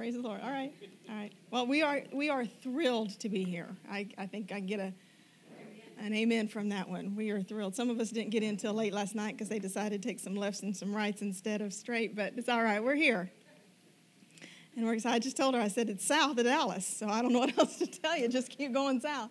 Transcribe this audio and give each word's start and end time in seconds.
Praise 0.00 0.14
the 0.14 0.22
Lord. 0.22 0.40
All 0.42 0.48
right. 0.48 0.72
All 1.10 1.14
right. 1.14 1.30
Well, 1.50 1.66
we 1.66 1.82
are 1.82 2.00
we 2.10 2.30
are 2.30 2.46
thrilled 2.46 3.20
to 3.20 3.28
be 3.28 3.44
here. 3.44 3.68
I, 3.86 4.08
I 4.16 4.24
think 4.24 4.50
I 4.50 4.58
get 4.58 4.80
a 4.80 4.94
an 5.98 6.14
amen 6.14 6.48
from 6.48 6.70
that 6.70 6.88
one. 6.88 7.14
We 7.14 7.28
are 7.32 7.42
thrilled. 7.42 7.76
Some 7.76 7.90
of 7.90 8.00
us 8.00 8.08
didn't 8.08 8.30
get 8.30 8.42
in 8.42 8.48
until 8.48 8.72
late 8.72 8.94
last 8.94 9.14
night 9.14 9.34
because 9.34 9.50
they 9.50 9.58
decided 9.58 10.00
to 10.00 10.08
take 10.08 10.18
some 10.18 10.34
lefts 10.34 10.62
and 10.62 10.74
some 10.74 10.96
rights 10.96 11.20
instead 11.20 11.60
of 11.60 11.74
straight, 11.74 12.16
but 12.16 12.32
it's 12.38 12.48
all 12.48 12.62
right. 12.62 12.82
We're 12.82 12.94
here. 12.94 13.30
And 14.74 14.86
we're 14.86 14.94
excited. 14.94 15.16
I 15.16 15.18
just 15.18 15.36
told 15.36 15.54
her, 15.54 15.60
I 15.60 15.68
said, 15.68 15.90
it's 15.90 16.06
south 16.06 16.38
of 16.38 16.44
Dallas, 16.44 16.86
so 16.86 17.06
I 17.06 17.20
don't 17.20 17.34
know 17.34 17.40
what 17.40 17.58
else 17.58 17.76
to 17.76 17.86
tell 17.86 18.16
you. 18.16 18.26
Just 18.28 18.48
keep 18.56 18.72
going 18.72 19.00
south. 19.00 19.28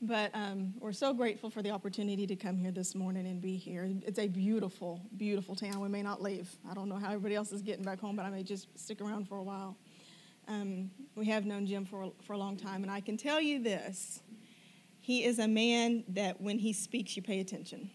But 0.00 0.30
um, 0.32 0.74
we're 0.78 0.92
so 0.92 1.12
grateful 1.12 1.50
for 1.50 1.60
the 1.60 1.72
opportunity 1.72 2.24
to 2.28 2.36
come 2.36 2.56
here 2.56 2.70
this 2.70 2.94
morning 2.94 3.26
and 3.26 3.42
be 3.42 3.56
here. 3.56 3.90
It's 4.06 4.20
a 4.20 4.28
beautiful, 4.28 5.00
beautiful 5.16 5.56
town. 5.56 5.80
We 5.80 5.88
may 5.88 6.02
not 6.02 6.22
leave. 6.22 6.48
I 6.70 6.74
don't 6.74 6.88
know 6.88 6.98
how 6.98 7.08
everybody 7.08 7.34
else 7.34 7.50
is 7.50 7.62
getting 7.62 7.84
back 7.84 7.98
home, 7.98 8.14
but 8.14 8.24
I 8.24 8.30
may 8.30 8.44
just 8.44 8.68
stick 8.78 9.00
around 9.00 9.28
for 9.28 9.38
a 9.38 9.42
while. 9.42 9.76
Um, 10.48 10.90
we 11.14 11.26
have 11.26 11.44
known 11.44 11.66
Jim 11.66 11.84
for, 11.84 12.10
for 12.26 12.32
a 12.32 12.38
long 12.38 12.56
time, 12.56 12.82
and 12.82 12.90
I 12.90 13.00
can 13.00 13.16
tell 13.16 13.40
you 13.40 13.62
this 13.62 14.22
he 15.08 15.24
is 15.24 15.38
a 15.38 15.48
man 15.48 16.04
that 16.08 16.38
when 16.38 16.58
he 16.58 16.74
speaks, 16.74 17.16
you 17.16 17.22
pay 17.22 17.40
attention. 17.40 17.90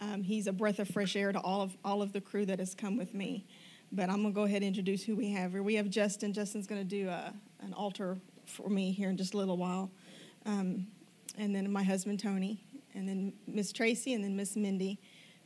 Um, 0.00 0.22
he's 0.22 0.46
a 0.46 0.52
breath 0.52 0.78
of 0.78 0.88
fresh 0.88 1.16
air 1.16 1.32
to 1.32 1.38
all 1.38 1.60
of, 1.60 1.76
all 1.84 2.00
of 2.00 2.14
the 2.14 2.20
crew 2.22 2.46
that 2.46 2.58
has 2.58 2.74
come 2.74 2.96
with 2.96 3.12
me. 3.12 3.44
But 3.92 4.08
I'm 4.08 4.22
going 4.22 4.32
to 4.32 4.34
go 4.34 4.44
ahead 4.44 4.62
and 4.62 4.68
introduce 4.68 5.02
who 5.02 5.14
we 5.14 5.30
have 5.32 5.52
here. 5.52 5.62
We 5.62 5.74
have 5.74 5.90
Justin. 5.90 6.32
Justin's 6.32 6.66
going 6.66 6.80
to 6.80 6.88
do 6.88 7.08
a, 7.08 7.32
an 7.60 7.74
altar 7.74 8.16
for 8.46 8.70
me 8.70 8.90
here 8.90 9.10
in 9.10 9.18
just 9.18 9.34
a 9.34 9.36
little 9.36 9.58
while. 9.58 9.90
Um, 10.46 10.86
and 11.36 11.54
then 11.54 11.70
my 11.70 11.82
husband, 11.82 12.20
Tony. 12.20 12.62
And 12.94 13.06
then 13.06 13.34
Miss 13.46 13.70
Tracy, 13.70 14.14
and 14.14 14.24
then 14.24 14.34
Miss 14.34 14.56
Mindy. 14.56 14.98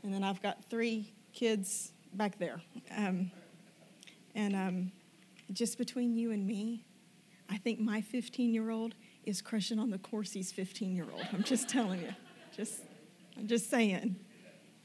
And 0.05 0.15
then 0.15 0.23
I've 0.23 0.41
got 0.41 0.63
three 0.65 1.13
kids 1.33 1.91
back 2.15 2.39
there. 2.39 2.61
Um, 2.97 3.33
and 4.37 4.55
um, 4.55 4.93
just 5.53 5.79
between 5.79 6.17
you 6.17 6.31
and 6.31 6.47
me, 6.47 6.85
I 7.49 7.57
think 7.57 7.81
my 7.81 8.01
15 8.01 8.53
year 8.53 8.71
old 8.71 8.95
is 9.25 9.43
crushing 9.43 9.79
on 9.79 9.91
the 9.91 9.99
Corsi's 9.99 10.53
15 10.53 10.95
year 10.95 11.07
old. 11.13 11.27
I'm 11.33 11.43
just 11.43 11.69
telling 11.69 12.01
you. 12.01 12.15
Just, 12.57 12.81
I'm 13.37 13.47
just 13.47 13.71
saying. 13.71 14.17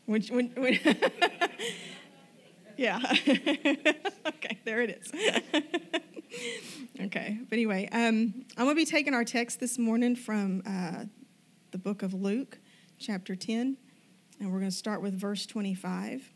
When, 0.06 0.22
when, 0.24 0.52
when 0.56 0.80
yeah. 2.78 3.00
okay, 3.28 4.60
there 4.66 4.82
it 4.82 5.02
is. 5.02 5.12
okay, 7.02 7.40
but 7.50 7.54
anyway, 7.54 7.88
um, 7.92 8.46
I'm 8.58 8.66
going 8.66 8.70
to 8.70 8.76
be 8.76 8.86
taking 8.86 9.14
our 9.14 9.24
text 9.24 9.60
this 9.60 9.78
morning 9.78 10.16
from 10.16 10.64
uh, 10.66 11.06
the 11.72 11.78
book 11.78 12.04
of 12.04 12.14
Luke, 12.14 12.60
chapter 13.00 13.36
10, 13.36 13.78
and 14.40 14.52
we're 14.52 14.60
going 14.60 14.72
to 14.72 14.76
start 14.76 15.02
with 15.02 15.14
verse 15.14 15.46
25. 15.46 16.32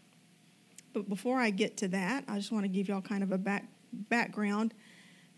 But 0.93 1.07
before 1.07 1.39
I 1.39 1.49
get 1.49 1.77
to 1.77 1.87
that, 1.89 2.23
I 2.27 2.37
just 2.37 2.51
want 2.51 2.65
to 2.65 2.69
give 2.69 2.87
y'all 2.87 3.01
kind 3.01 3.23
of 3.23 3.31
a 3.31 3.37
back, 3.37 3.67
background 3.91 4.73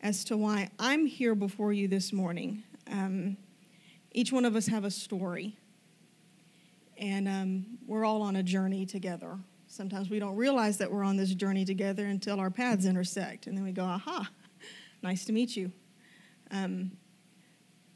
as 0.01 0.23
to 0.25 0.37
why 0.37 0.69
I'm 0.79 1.05
here 1.05 1.35
before 1.35 1.73
you 1.73 1.87
this 1.87 2.11
morning. 2.11 2.63
Um, 2.91 3.37
each 4.11 4.31
one 4.31 4.45
of 4.45 4.55
us 4.55 4.67
have 4.67 4.83
a 4.83 4.91
story, 4.91 5.57
and 6.97 7.27
um, 7.27 7.65
we're 7.87 8.05
all 8.05 8.21
on 8.21 8.35
a 8.35 8.43
journey 8.43 8.85
together. 8.85 9.37
Sometimes 9.67 10.09
we 10.09 10.19
don't 10.19 10.35
realize 10.35 10.77
that 10.79 10.91
we're 10.91 11.03
on 11.03 11.15
this 11.15 11.33
journey 11.33 11.63
together 11.63 12.05
until 12.05 12.39
our 12.39 12.49
paths 12.49 12.85
intersect, 12.85 13.47
and 13.47 13.57
then 13.57 13.63
we 13.63 13.71
go, 13.71 13.83
aha, 13.83 14.29
nice 15.01 15.23
to 15.25 15.33
meet 15.33 15.55
you. 15.55 15.71
Um, 16.51 16.91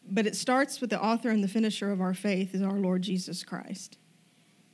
but 0.08 0.28
it 0.28 0.36
starts 0.36 0.81
with 0.81 0.92
the 0.92 1.02
author 1.02 1.30
and 1.30 1.44
the 1.44 1.47
finisher 1.47 1.92
of 1.92 2.00
our 2.00 2.14
faith 2.14 2.53
is 2.53 2.62
our 2.62 2.78
Lord 2.78 3.02
Jesus 3.02 3.44
Christ. 3.44 3.97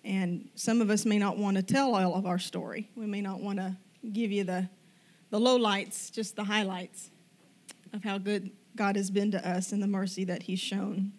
And 0.04 0.50
some 0.56 0.82
of 0.82 0.90
us 0.90 1.06
may 1.06 1.18
not 1.18 1.38
want 1.38 1.58
to 1.58 1.64
tell 1.64 1.95
all 1.95 2.16
of 2.16 2.26
our 2.26 2.40
story. 2.40 2.90
We 2.95 3.06
may 3.06 3.22
not 3.22 3.40
want 3.40 3.60
to 3.60 3.78
give 4.12 4.32
you 4.32 4.44
the, 4.44 4.68
the 5.32 5.40
low 5.40 5.56
lights, 5.56 6.12
just 6.12 6.36
the 6.36 6.44
highlights 6.44 7.10
of 7.94 8.04
how 8.04 8.20
good 8.20 8.52
God 8.76 8.96
has 8.96 9.10
been 9.10 9.32
to 9.32 9.50
us 9.50 9.72
and 9.72 9.82
the 9.82 9.88
mercy 9.88 10.23
that 10.26 10.44
He's 10.44 10.60
shown. 10.60 11.14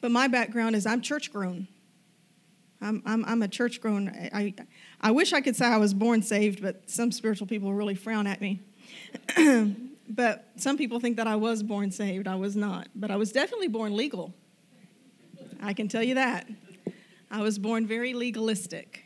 But 0.00 0.10
my 0.10 0.28
background 0.28 0.74
is 0.74 0.86
I'm 0.86 1.02
church 1.02 1.32
grown. 1.32 1.68
I'm, 2.80 3.02
I'm, 3.06 3.24
I'm 3.24 3.42
a 3.42 3.48
church 3.48 3.80
grown. 3.80 4.08
I, 4.08 4.54
I 5.00 5.12
wish 5.12 5.32
I 5.32 5.40
could 5.40 5.54
say 5.54 5.66
I 5.66 5.76
was 5.76 5.94
born 5.94 6.22
saved, 6.22 6.60
but 6.60 6.90
some 6.90 7.12
spiritual 7.12 7.46
people 7.46 7.72
really 7.72 7.94
frown 7.94 8.26
at 8.26 8.40
me. 8.40 8.60
but 10.08 10.48
some 10.56 10.76
people 10.76 10.98
think 10.98 11.16
that 11.18 11.28
I 11.28 11.36
was 11.36 11.62
born 11.62 11.92
saved. 11.92 12.26
I 12.26 12.34
was 12.34 12.56
not. 12.56 12.88
But 12.96 13.12
I 13.12 13.16
was 13.16 13.30
definitely 13.30 13.68
born 13.68 13.96
legal. 13.96 14.34
I 15.62 15.74
can 15.74 15.86
tell 15.86 16.02
you 16.02 16.16
that. 16.16 16.48
I 17.30 17.40
was 17.40 17.58
born 17.58 17.86
very 17.86 18.14
legalistic. 18.14 19.04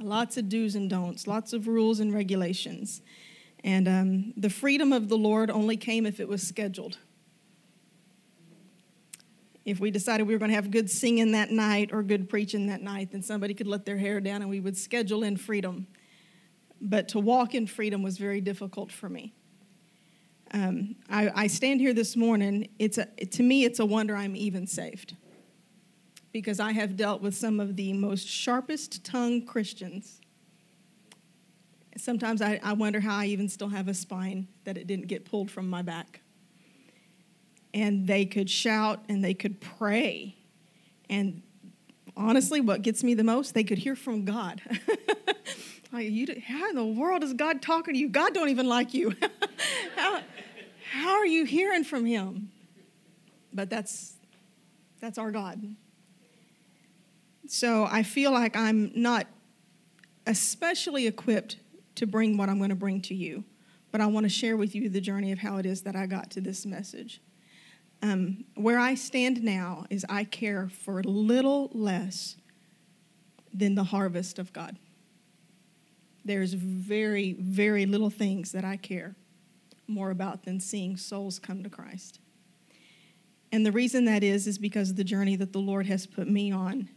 Lots 0.00 0.38
of 0.38 0.48
do's 0.48 0.74
and 0.74 0.88
don'ts, 0.88 1.26
lots 1.26 1.52
of 1.52 1.68
rules 1.68 2.00
and 2.00 2.14
regulations. 2.14 3.02
And 3.64 3.88
um, 3.88 4.34
the 4.36 4.50
freedom 4.50 4.92
of 4.92 5.08
the 5.08 5.16
Lord 5.16 5.50
only 5.50 5.76
came 5.76 6.06
if 6.06 6.20
it 6.20 6.28
was 6.28 6.46
scheduled. 6.46 6.98
If 9.64 9.80
we 9.80 9.90
decided 9.90 10.26
we 10.26 10.34
were 10.34 10.38
going 10.38 10.50
to 10.50 10.54
have 10.54 10.70
good 10.70 10.90
singing 10.90 11.32
that 11.32 11.50
night 11.50 11.90
or 11.92 12.02
good 12.02 12.28
preaching 12.28 12.68
that 12.68 12.80
night, 12.80 13.12
then 13.12 13.22
somebody 13.22 13.52
could 13.52 13.66
let 13.66 13.84
their 13.84 13.98
hair 13.98 14.20
down 14.20 14.40
and 14.40 14.50
we 14.50 14.60
would 14.60 14.76
schedule 14.76 15.22
in 15.22 15.36
freedom. 15.36 15.86
But 16.80 17.08
to 17.08 17.18
walk 17.18 17.54
in 17.54 17.66
freedom 17.66 18.02
was 18.02 18.16
very 18.16 18.40
difficult 18.40 18.90
for 18.90 19.08
me. 19.08 19.34
Um, 20.52 20.96
I, 21.10 21.30
I, 21.34 21.46
stand 21.48 21.80
here 21.80 21.92
this 21.92 22.16
morning. 22.16 22.70
It's 22.78 22.96
a, 22.96 23.04
to 23.04 23.42
me, 23.42 23.64
it's 23.64 23.80
a 23.80 23.84
wonder 23.84 24.16
I'm 24.16 24.34
even 24.34 24.66
saved 24.66 25.14
because 26.32 26.58
I 26.58 26.72
have 26.72 26.96
dealt 26.96 27.20
with 27.20 27.36
some 27.36 27.60
of 27.60 27.76
the 27.76 27.92
most 27.92 28.26
sharpest 28.26 29.04
tongued 29.04 29.46
Christians 29.46 30.17
sometimes 32.00 32.42
I, 32.42 32.60
I 32.62 32.72
wonder 32.72 33.00
how 33.00 33.16
I 33.16 33.26
even 33.26 33.48
still 33.48 33.68
have 33.68 33.88
a 33.88 33.94
spine 33.94 34.48
that 34.64 34.76
it 34.76 34.86
didn't 34.86 35.06
get 35.08 35.24
pulled 35.24 35.50
from 35.50 35.68
my 35.68 35.82
back. 35.82 36.20
And 37.74 38.06
they 38.06 38.24
could 38.24 38.48
shout 38.48 39.04
and 39.08 39.22
they 39.22 39.34
could 39.34 39.60
pray. 39.60 40.36
And 41.10 41.42
honestly, 42.16 42.60
what 42.60 42.82
gets 42.82 43.04
me 43.04 43.14
the 43.14 43.24
most, 43.24 43.54
they 43.54 43.64
could 43.64 43.78
hear 43.78 43.94
from 43.94 44.24
God. 44.24 44.60
like, 45.92 46.10
you, 46.10 46.26
how 46.46 46.68
in 46.70 46.74
the 46.74 46.84
world 46.84 47.22
is 47.22 47.34
God 47.34 47.62
talking 47.62 47.94
to 47.94 48.00
you? 48.00 48.08
God 48.08 48.34
don't 48.34 48.48
even 48.48 48.68
like 48.68 48.94
you. 48.94 49.14
how, 49.96 50.20
how 50.90 51.10
are 51.10 51.26
you 51.26 51.44
hearing 51.44 51.84
from 51.84 52.06
him? 52.06 52.50
But 53.52 53.70
that's 53.70 54.14
that's 55.00 55.18
our 55.18 55.30
God. 55.30 55.62
So 57.46 57.84
I 57.90 58.02
feel 58.02 58.32
like 58.32 58.56
I'm 58.56 58.90
not 58.94 59.26
especially 60.26 61.06
equipped 61.06 61.56
to 61.98 62.06
bring 62.06 62.36
what 62.36 62.48
I'm 62.48 62.58
going 62.58 62.70
to 62.70 62.76
bring 62.76 63.00
to 63.02 63.14
you, 63.14 63.44
but 63.92 64.00
I 64.00 64.06
want 64.06 64.24
to 64.24 64.30
share 64.30 64.56
with 64.56 64.74
you 64.74 64.88
the 64.88 65.00
journey 65.00 65.32
of 65.32 65.38
how 65.38 65.58
it 65.58 65.66
is 65.66 65.82
that 65.82 65.96
I 65.96 66.06
got 66.06 66.30
to 66.32 66.40
this 66.40 66.66
message. 66.66 67.20
Um, 68.02 68.44
where 68.54 68.78
I 68.78 68.94
stand 68.94 69.42
now 69.42 69.84
is 69.90 70.06
I 70.08 70.24
care 70.24 70.68
for 70.68 71.02
little 71.02 71.70
less 71.72 72.36
than 73.52 73.74
the 73.74 73.84
harvest 73.84 74.38
of 74.38 74.52
God. 74.52 74.78
There's 76.24 76.52
very, 76.52 77.32
very 77.32 77.86
little 77.86 78.10
things 78.10 78.52
that 78.52 78.64
I 78.64 78.76
care 78.76 79.16
more 79.88 80.10
about 80.10 80.44
than 80.44 80.60
seeing 80.60 80.96
souls 80.96 81.38
come 81.38 81.62
to 81.62 81.70
Christ. 81.70 82.20
And 83.50 83.64
the 83.64 83.72
reason 83.72 84.04
that 84.04 84.22
is, 84.22 84.46
is 84.46 84.58
because 84.58 84.94
the 84.94 85.04
journey 85.04 85.34
that 85.36 85.52
the 85.52 85.58
Lord 85.58 85.86
has 85.86 86.06
put 86.06 86.28
me 86.28 86.52
on 86.52 86.90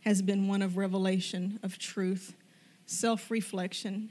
has 0.00 0.20
been 0.20 0.48
one 0.48 0.60
of 0.60 0.76
revelation, 0.76 1.58
of 1.62 1.78
truth, 1.78 2.34
self 2.84 3.30
reflection, 3.30 4.10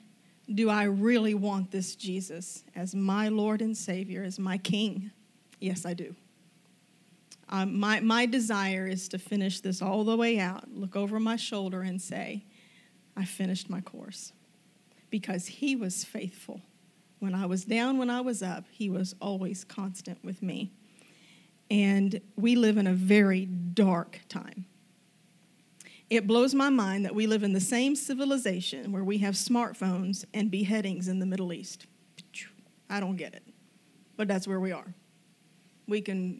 do 0.51 0.69
I 0.69 0.83
really 0.83 1.33
want 1.33 1.71
this 1.71 1.95
Jesus 1.95 2.63
as 2.75 2.93
my 2.93 3.29
Lord 3.29 3.61
and 3.61 3.75
Savior, 3.75 4.23
as 4.23 4.39
my 4.39 4.57
King? 4.57 5.11
Yes, 5.59 5.85
I 5.85 5.93
do. 5.93 6.15
Um, 7.49 7.79
my, 7.79 7.99
my 7.99 8.25
desire 8.25 8.87
is 8.87 9.07
to 9.09 9.19
finish 9.19 9.59
this 9.59 9.81
all 9.81 10.03
the 10.03 10.17
way 10.17 10.39
out, 10.39 10.71
look 10.73 10.95
over 10.95 11.19
my 11.19 11.35
shoulder, 11.35 11.81
and 11.81 12.01
say, 12.01 12.43
I 13.15 13.25
finished 13.25 13.69
my 13.69 13.81
course. 13.81 14.33
Because 15.09 15.45
He 15.45 15.75
was 15.75 16.03
faithful. 16.03 16.61
When 17.19 17.35
I 17.35 17.45
was 17.45 17.63
down, 17.63 17.97
when 17.97 18.09
I 18.09 18.21
was 18.21 18.41
up, 18.41 18.65
He 18.71 18.89
was 18.89 19.15
always 19.21 19.63
constant 19.63 20.23
with 20.23 20.41
me. 20.41 20.71
And 21.69 22.19
we 22.35 22.55
live 22.55 22.77
in 22.77 22.87
a 22.87 22.93
very 22.93 23.45
dark 23.45 24.19
time. 24.27 24.65
It 26.13 26.27
blows 26.27 26.53
my 26.53 26.69
mind 26.69 27.05
that 27.05 27.15
we 27.15 27.25
live 27.25 27.41
in 27.41 27.53
the 27.53 27.59
same 27.59 27.95
civilization 27.95 28.91
where 28.91 29.03
we 29.03 29.17
have 29.17 29.33
smartphones 29.33 30.25
and 30.31 30.51
beheadings 30.51 31.07
in 31.07 31.17
the 31.17 31.25
Middle 31.25 31.51
East. 31.51 31.87
I 32.87 32.99
don't 32.99 33.15
get 33.15 33.33
it. 33.33 33.41
But 34.15 34.27
that's 34.27 34.47
where 34.47 34.59
we 34.59 34.71
are. 34.71 34.93
We 35.87 36.01
can 36.01 36.39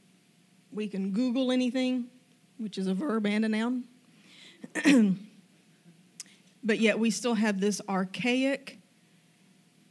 we 0.72 0.88
can 0.88 1.10
Google 1.10 1.52
anything, 1.52 2.06
which 2.60 2.78
is 2.78 2.86
a 2.86 2.94
verb 2.94 3.26
and 3.26 3.46
a 3.46 3.50
noun. 3.50 3.86
but 6.64 6.78
yet 6.78 7.00
we 7.00 7.10
still 7.10 7.34
have 7.34 7.60
this 7.60 7.82
archaic 7.90 8.78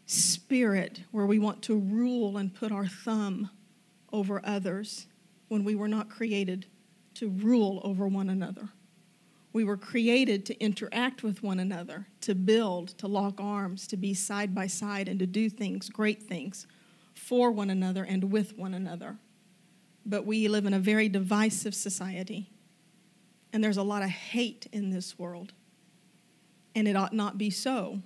spirit 0.06 1.00
where 1.11 1.26
we 1.26 1.40
want 1.40 1.61
to 1.62 1.76
rule 1.76 2.37
and 2.37 2.55
put 2.55 2.70
our 2.70 2.87
thumb 2.87 3.50
over 4.12 4.40
others 4.44 5.08
when 5.49 5.64
we 5.64 5.75
were 5.75 5.88
not 5.88 6.08
created 6.08 6.67
to 7.14 7.29
rule 7.31 7.81
over 7.82 8.06
one 8.06 8.31
another. 8.31 8.69
We 9.52 9.64
were 9.64 9.76
created 9.76 10.46
to 10.46 10.58
interact 10.60 11.22
with 11.22 11.43
one 11.43 11.60
another, 11.60 12.06
to 12.22 12.34
build, 12.34 12.88
to 12.99 13.06
lock 13.06 13.38
arms, 13.38 13.87
to 13.88 13.96
be 13.96 14.14
side 14.14 14.54
by 14.54 14.66
side, 14.66 15.08
and 15.08 15.19
to 15.19 15.26
do 15.26 15.50
things, 15.50 15.90
great 15.90 16.22
things, 16.22 16.66
for 17.14 17.50
one 17.50 17.69
another 17.69 18.04
and 18.04 18.32
with 18.32 18.56
one 18.56 18.72
another. 18.72 19.19
But 20.06 20.25
we 20.25 20.49
live 20.49 20.64
in 20.64 20.72
a 20.72 20.78
very 20.78 21.08
divisive 21.08 21.75
society, 21.75 22.50
and 23.52 23.62
there's 23.62 23.76
a 23.76 23.82
lot 23.82 24.02
of 24.02 24.08
hate 24.08 24.66
in 24.72 24.90
this 24.90 25.19
world. 25.19 25.52
And 26.75 26.88
it 26.88 26.96
ought 26.96 27.12
not 27.12 27.37
be 27.37 27.50
so. 27.50 28.00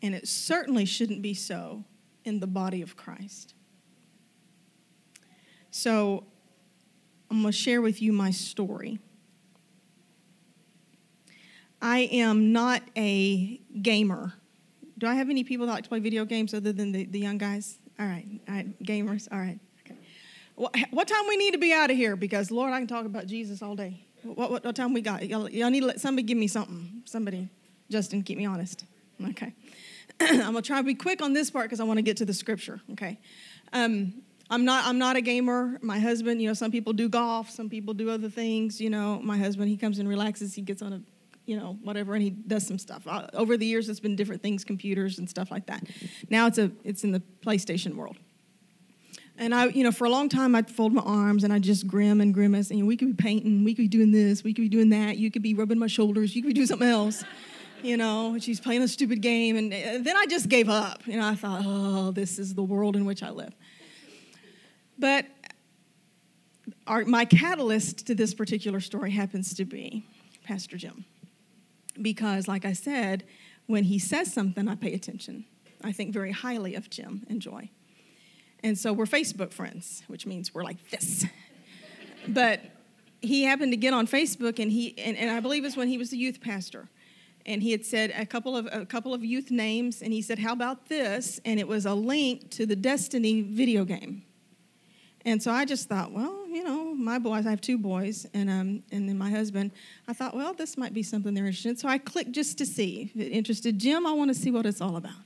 And 0.00 0.14
it 0.14 0.28
certainly 0.28 0.84
shouldn't 0.84 1.20
be 1.20 1.34
so 1.34 1.82
in 2.24 2.38
the 2.38 2.46
body 2.46 2.80
of 2.80 2.96
Christ. 2.96 3.54
So, 5.72 6.24
I'm 7.28 7.42
going 7.42 7.52
to 7.52 7.58
share 7.58 7.82
with 7.82 8.00
you 8.00 8.12
my 8.12 8.30
story. 8.30 9.00
I 11.86 11.98
am 12.10 12.50
not 12.52 12.82
a 12.96 13.60
gamer. 13.80 14.32
Do 14.98 15.06
I 15.06 15.14
have 15.14 15.30
any 15.30 15.44
people 15.44 15.66
that 15.66 15.72
like 15.72 15.84
to 15.84 15.88
play 15.88 16.00
video 16.00 16.24
games 16.24 16.52
other 16.52 16.72
than 16.72 16.90
the, 16.90 17.04
the 17.04 17.20
young 17.20 17.38
guys? 17.38 17.78
All 18.00 18.06
right, 18.06 18.26
all 18.48 18.54
right, 18.56 18.82
gamers, 18.82 19.28
all 19.30 19.38
right. 19.38 19.60
Okay. 19.84 19.94
What, 20.56 20.76
what 20.90 21.06
time 21.06 21.28
we 21.28 21.36
need 21.36 21.52
to 21.52 21.58
be 21.58 21.72
out 21.72 21.92
of 21.92 21.96
here? 21.96 22.16
Because, 22.16 22.50
Lord, 22.50 22.72
I 22.72 22.78
can 22.78 22.88
talk 22.88 23.06
about 23.06 23.28
Jesus 23.28 23.62
all 23.62 23.76
day. 23.76 24.04
What, 24.24 24.50
what, 24.50 24.64
what 24.64 24.74
time 24.74 24.94
we 24.94 25.00
got? 25.00 25.28
Y'all, 25.28 25.48
y'all 25.48 25.70
need 25.70 25.82
to 25.82 25.86
let 25.86 26.00
somebody 26.00 26.24
give 26.24 26.36
me 26.36 26.48
something. 26.48 27.02
Somebody, 27.04 27.48
Justin, 27.88 28.24
keep 28.24 28.36
me 28.36 28.46
honest. 28.46 28.84
Okay. 29.24 29.54
I'm 30.20 30.54
to 30.54 30.62
try 30.62 30.78
to 30.78 30.82
be 30.84 30.96
quick 30.96 31.22
on 31.22 31.34
this 31.34 31.52
part 31.52 31.66
because 31.66 31.78
I 31.78 31.84
want 31.84 31.98
to 31.98 32.02
get 32.02 32.16
to 32.16 32.24
the 32.24 32.34
scripture, 32.34 32.80
okay? 32.90 33.16
Um, 33.72 34.24
I'm 34.50 34.64
not 34.64 34.86
I'm 34.86 34.98
not 34.98 35.14
a 35.14 35.20
gamer. 35.20 35.78
My 35.82 36.00
husband, 36.00 36.42
you 36.42 36.48
know, 36.48 36.54
some 36.54 36.72
people 36.72 36.92
do 36.94 37.08
golf, 37.08 37.48
some 37.48 37.70
people 37.70 37.94
do 37.94 38.10
other 38.10 38.28
things, 38.28 38.80
you 38.80 38.90
know. 38.90 39.20
My 39.22 39.38
husband, 39.38 39.68
he 39.68 39.76
comes 39.76 40.00
and 40.00 40.08
relaxes, 40.08 40.54
he 40.54 40.62
gets 40.62 40.82
on 40.82 40.92
a 40.92 41.00
you 41.46 41.56
know, 41.56 41.78
whatever, 41.82 42.14
and 42.14 42.22
he 42.22 42.30
does 42.30 42.66
some 42.66 42.78
stuff. 42.78 43.06
Uh, 43.06 43.28
over 43.32 43.56
the 43.56 43.64
years, 43.64 43.88
it's 43.88 44.00
been 44.00 44.16
different 44.16 44.42
things, 44.42 44.64
computers 44.64 45.18
and 45.18 45.30
stuff 45.30 45.50
like 45.50 45.66
that. 45.66 45.84
Now 46.28 46.46
it's 46.46 46.58
a 46.58 46.72
it's 46.84 47.04
in 47.04 47.12
the 47.12 47.22
PlayStation 47.44 47.94
world. 47.94 48.18
And 49.38 49.54
I, 49.54 49.66
you 49.66 49.84
know, 49.84 49.92
for 49.92 50.06
a 50.06 50.10
long 50.10 50.28
time, 50.28 50.54
I'd 50.54 50.70
fold 50.70 50.92
my 50.92 51.02
arms 51.02 51.44
and 51.44 51.52
I'd 51.52 51.62
just 51.62 51.86
grim 51.86 52.20
and 52.20 52.32
grimace. 52.32 52.70
And 52.70 52.78
you 52.78 52.84
know, 52.84 52.88
we 52.88 52.96
could 52.96 53.16
be 53.16 53.22
painting, 53.22 53.64
we 53.64 53.74
could 53.74 53.82
be 53.82 53.88
doing 53.88 54.10
this, 54.10 54.42
we 54.42 54.54
could 54.54 54.62
be 54.62 54.68
doing 54.68 54.88
that. 54.90 55.18
You 55.18 55.30
could 55.30 55.42
be 55.42 55.54
rubbing 55.54 55.78
my 55.78 55.86
shoulders, 55.86 56.34
you 56.34 56.42
could 56.42 56.48
be 56.48 56.54
doing 56.54 56.66
something 56.66 56.88
else. 56.88 57.24
You 57.82 57.98
know, 57.98 58.38
she's 58.40 58.58
playing 58.58 58.82
a 58.82 58.88
stupid 58.88 59.20
game. 59.20 59.54
And 59.56 59.72
uh, 59.72 59.98
then 60.00 60.16
I 60.16 60.24
just 60.26 60.48
gave 60.48 60.70
up. 60.70 61.06
You 61.06 61.18
know, 61.18 61.28
I 61.28 61.34
thought, 61.34 61.62
oh, 61.64 62.10
this 62.10 62.38
is 62.38 62.54
the 62.54 62.62
world 62.62 62.96
in 62.96 63.04
which 63.04 63.22
I 63.22 63.28
live. 63.28 63.54
But 64.98 65.26
our, 66.86 67.04
my 67.04 67.26
catalyst 67.26 68.06
to 68.06 68.14
this 68.14 68.32
particular 68.32 68.80
story 68.80 69.10
happens 69.10 69.54
to 69.54 69.66
be 69.66 70.06
Pastor 70.42 70.78
Jim 70.78 71.04
because, 72.00 72.48
like 72.48 72.64
I 72.64 72.72
said, 72.72 73.24
when 73.66 73.84
he 73.84 73.98
says 73.98 74.32
something, 74.32 74.68
I 74.68 74.74
pay 74.74 74.94
attention. 74.94 75.44
I 75.82 75.92
think 75.92 76.12
very 76.12 76.32
highly 76.32 76.74
of 76.74 76.90
Jim 76.90 77.24
and 77.28 77.40
Joy. 77.40 77.70
And 78.62 78.78
so 78.78 78.92
we're 78.92 79.06
Facebook 79.06 79.52
friends, 79.52 80.02
which 80.06 80.26
means 80.26 80.54
we're 80.54 80.64
like 80.64 80.90
this. 80.90 81.26
but 82.28 82.60
he 83.20 83.44
happened 83.44 83.72
to 83.72 83.76
get 83.76 83.92
on 83.92 84.06
Facebook, 84.06 84.58
and 84.58 84.70
he 84.70 84.98
and, 84.98 85.16
and 85.16 85.30
I 85.30 85.40
believe 85.40 85.64
it's 85.64 85.76
when 85.76 85.88
he 85.88 85.98
was 85.98 86.12
a 86.12 86.16
youth 86.16 86.40
pastor, 86.40 86.88
and 87.44 87.62
he 87.62 87.72
had 87.72 87.84
said 87.84 88.12
a 88.16 88.26
couple 88.26 88.56
of 88.56 88.68
a 88.70 88.86
couple 88.86 89.14
of 89.14 89.24
youth 89.24 89.50
names, 89.50 90.02
and 90.02 90.12
he 90.12 90.22
said, 90.22 90.38
"How 90.38 90.52
about 90.52 90.88
this?" 90.88 91.40
And 91.44 91.60
it 91.60 91.68
was 91.68 91.86
a 91.86 91.94
link 91.94 92.50
to 92.52 92.66
the 92.66 92.76
Destiny 92.76 93.42
video 93.42 93.84
game. 93.84 94.24
And 95.26 95.42
so 95.42 95.50
I 95.50 95.64
just 95.64 95.88
thought, 95.88 96.12
well, 96.12 96.46
you 96.48 96.62
know, 96.62 96.94
my 96.94 97.18
boys, 97.18 97.46
I 97.46 97.50
have 97.50 97.60
two 97.60 97.78
boys, 97.78 98.26
and 98.32 98.48
um, 98.48 98.84
and 98.92 99.08
then 99.08 99.18
my 99.18 99.28
husband. 99.28 99.72
I 100.06 100.12
thought, 100.12 100.36
well, 100.36 100.54
this 100.54 100.78
might 100.78 100.94
be 100.94 101.02
something 101.02 101.34
they're 101.34 101.46
interested 101.46 101.70
in. 101.70 101.76
So 101.76 101.88
I 101.88 101.98
clicked 101.98 102.30
just 102.30 102.56
to 102.58 102.64
see 102.64 103.10
if 103.12 103.20
it 103.20 103.30
interested 103.32 103.76
Jim. 103.76 104.06
I 104.06 104.12
want 104.12 104.30
to 104.30 104.34
see 104.34 104.52
what 104.52 104.66
it's 104.66 104.80
all 104.80 104.96
about. 104.96 105.24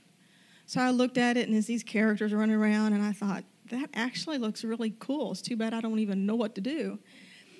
So 0.65 0.81
I 0.81 0.89
looked 0.89 1.19
at 1.19 1.37
it, 1.37 1.45
and 1.45 1.53
there's 1.53 1.67
these 1.67 1.83
characters 1.83 2.33
running 2.33 2.55
around, 2.55 2.93
and 2.93 3.03
I 3.03 3.11
thought 3.11 3.43
that 3.69 3.89
actually 3.93 4.39
looks 4.39 4.63
really 4.63 4.95
cool. 4.99 5.33
It's 5.33 5.41
too 5.41 5.55
bad 5.55 5.71
I 5.71 5.81
don't 5.81 5.99
even 5.99 6.25
know 6.25 6.35
what 6.35 6.55
to 6.55 6.61
do. 6.61 6.97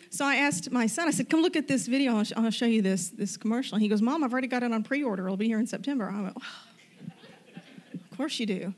So 0.10 0.26
I 0.26 0.38
asked 0.38 0.72
my 0.72 0.88
son. 0.88 1.08
I 1.08 1.12
said, 1.12 1.30
"Come 1.30 1.44
look 1.44 1.56
at 1.56 1.68
this 1.68 1.86
video. 1.86 2.18
I'll, 2.18 2.24
sh- 2.24 2.34
I'll 2.36 2.50
show 2.50 2.66
you 2.66 2.82
this 2.82 3.10
this 3.10 3.38
commercial." 3.38 3.76
And 3.76 3.84
he 3.84 3.88
goes, 3.88 4.02
"Mom, 4.02 4.24
I've 4.24 4.34
already 4.34 4.48
got 4.48 4.64
it 4.64 4.72
on 4.72 4.82
pre-order. 4.82 5.26
It'll 5.26 5.38
be 5.38 5.46
here 5.46 5.60
in 5.60 5.68
September." 5.68 6.12
I 6.12 6.22
went, 6.24 6.38
oh, 6.42 7.14
"Of 8.12 8.18
course 8.18 8.40
you 8.40 8.48
do." 8.48 8.74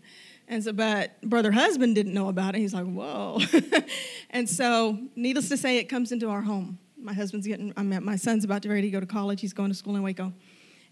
And 0.47 0.63
so, 0.63 0.73
but 0.73 1.21
brother 1.21 1.51
husband 1.51 1.95
didn't 1.95 2.13
know 2.13 2.29
about 2.29 2.55
it. 2.55 2.59
He's 2.59 2.73
like, 2.73 2.85
whoa. 2.85 3.39
and 4.29 4.49
so, 4.49 4.97
needless 5.15 5.49
to 5.49 5.57
say, 5.57 5.77
it 5.77 5.85
comes 5.85 6.11
into 6.11 6.29
our 6.29 6.41
home. 6.41 6.79
My 6.97 7.13
husband's 7.13 7.47
getting, 7.47 7.73
I 7.75 7.83
mean, 7.83 8.03
my 8.03 8.15
son's 8.15 8.43
about 8.43 8.61
to 8.63 8.69
ready 8.69 8.83
to 8.83 8.91
go 8.91 8.99
to 8.99 9.05
college. 9.05 9.41
He's 9.41 9.53
going 9.53 9.69
to 9.69 9.75
school 9.75 9.95
in 9.95 10.03
Waco. 10.03 10.33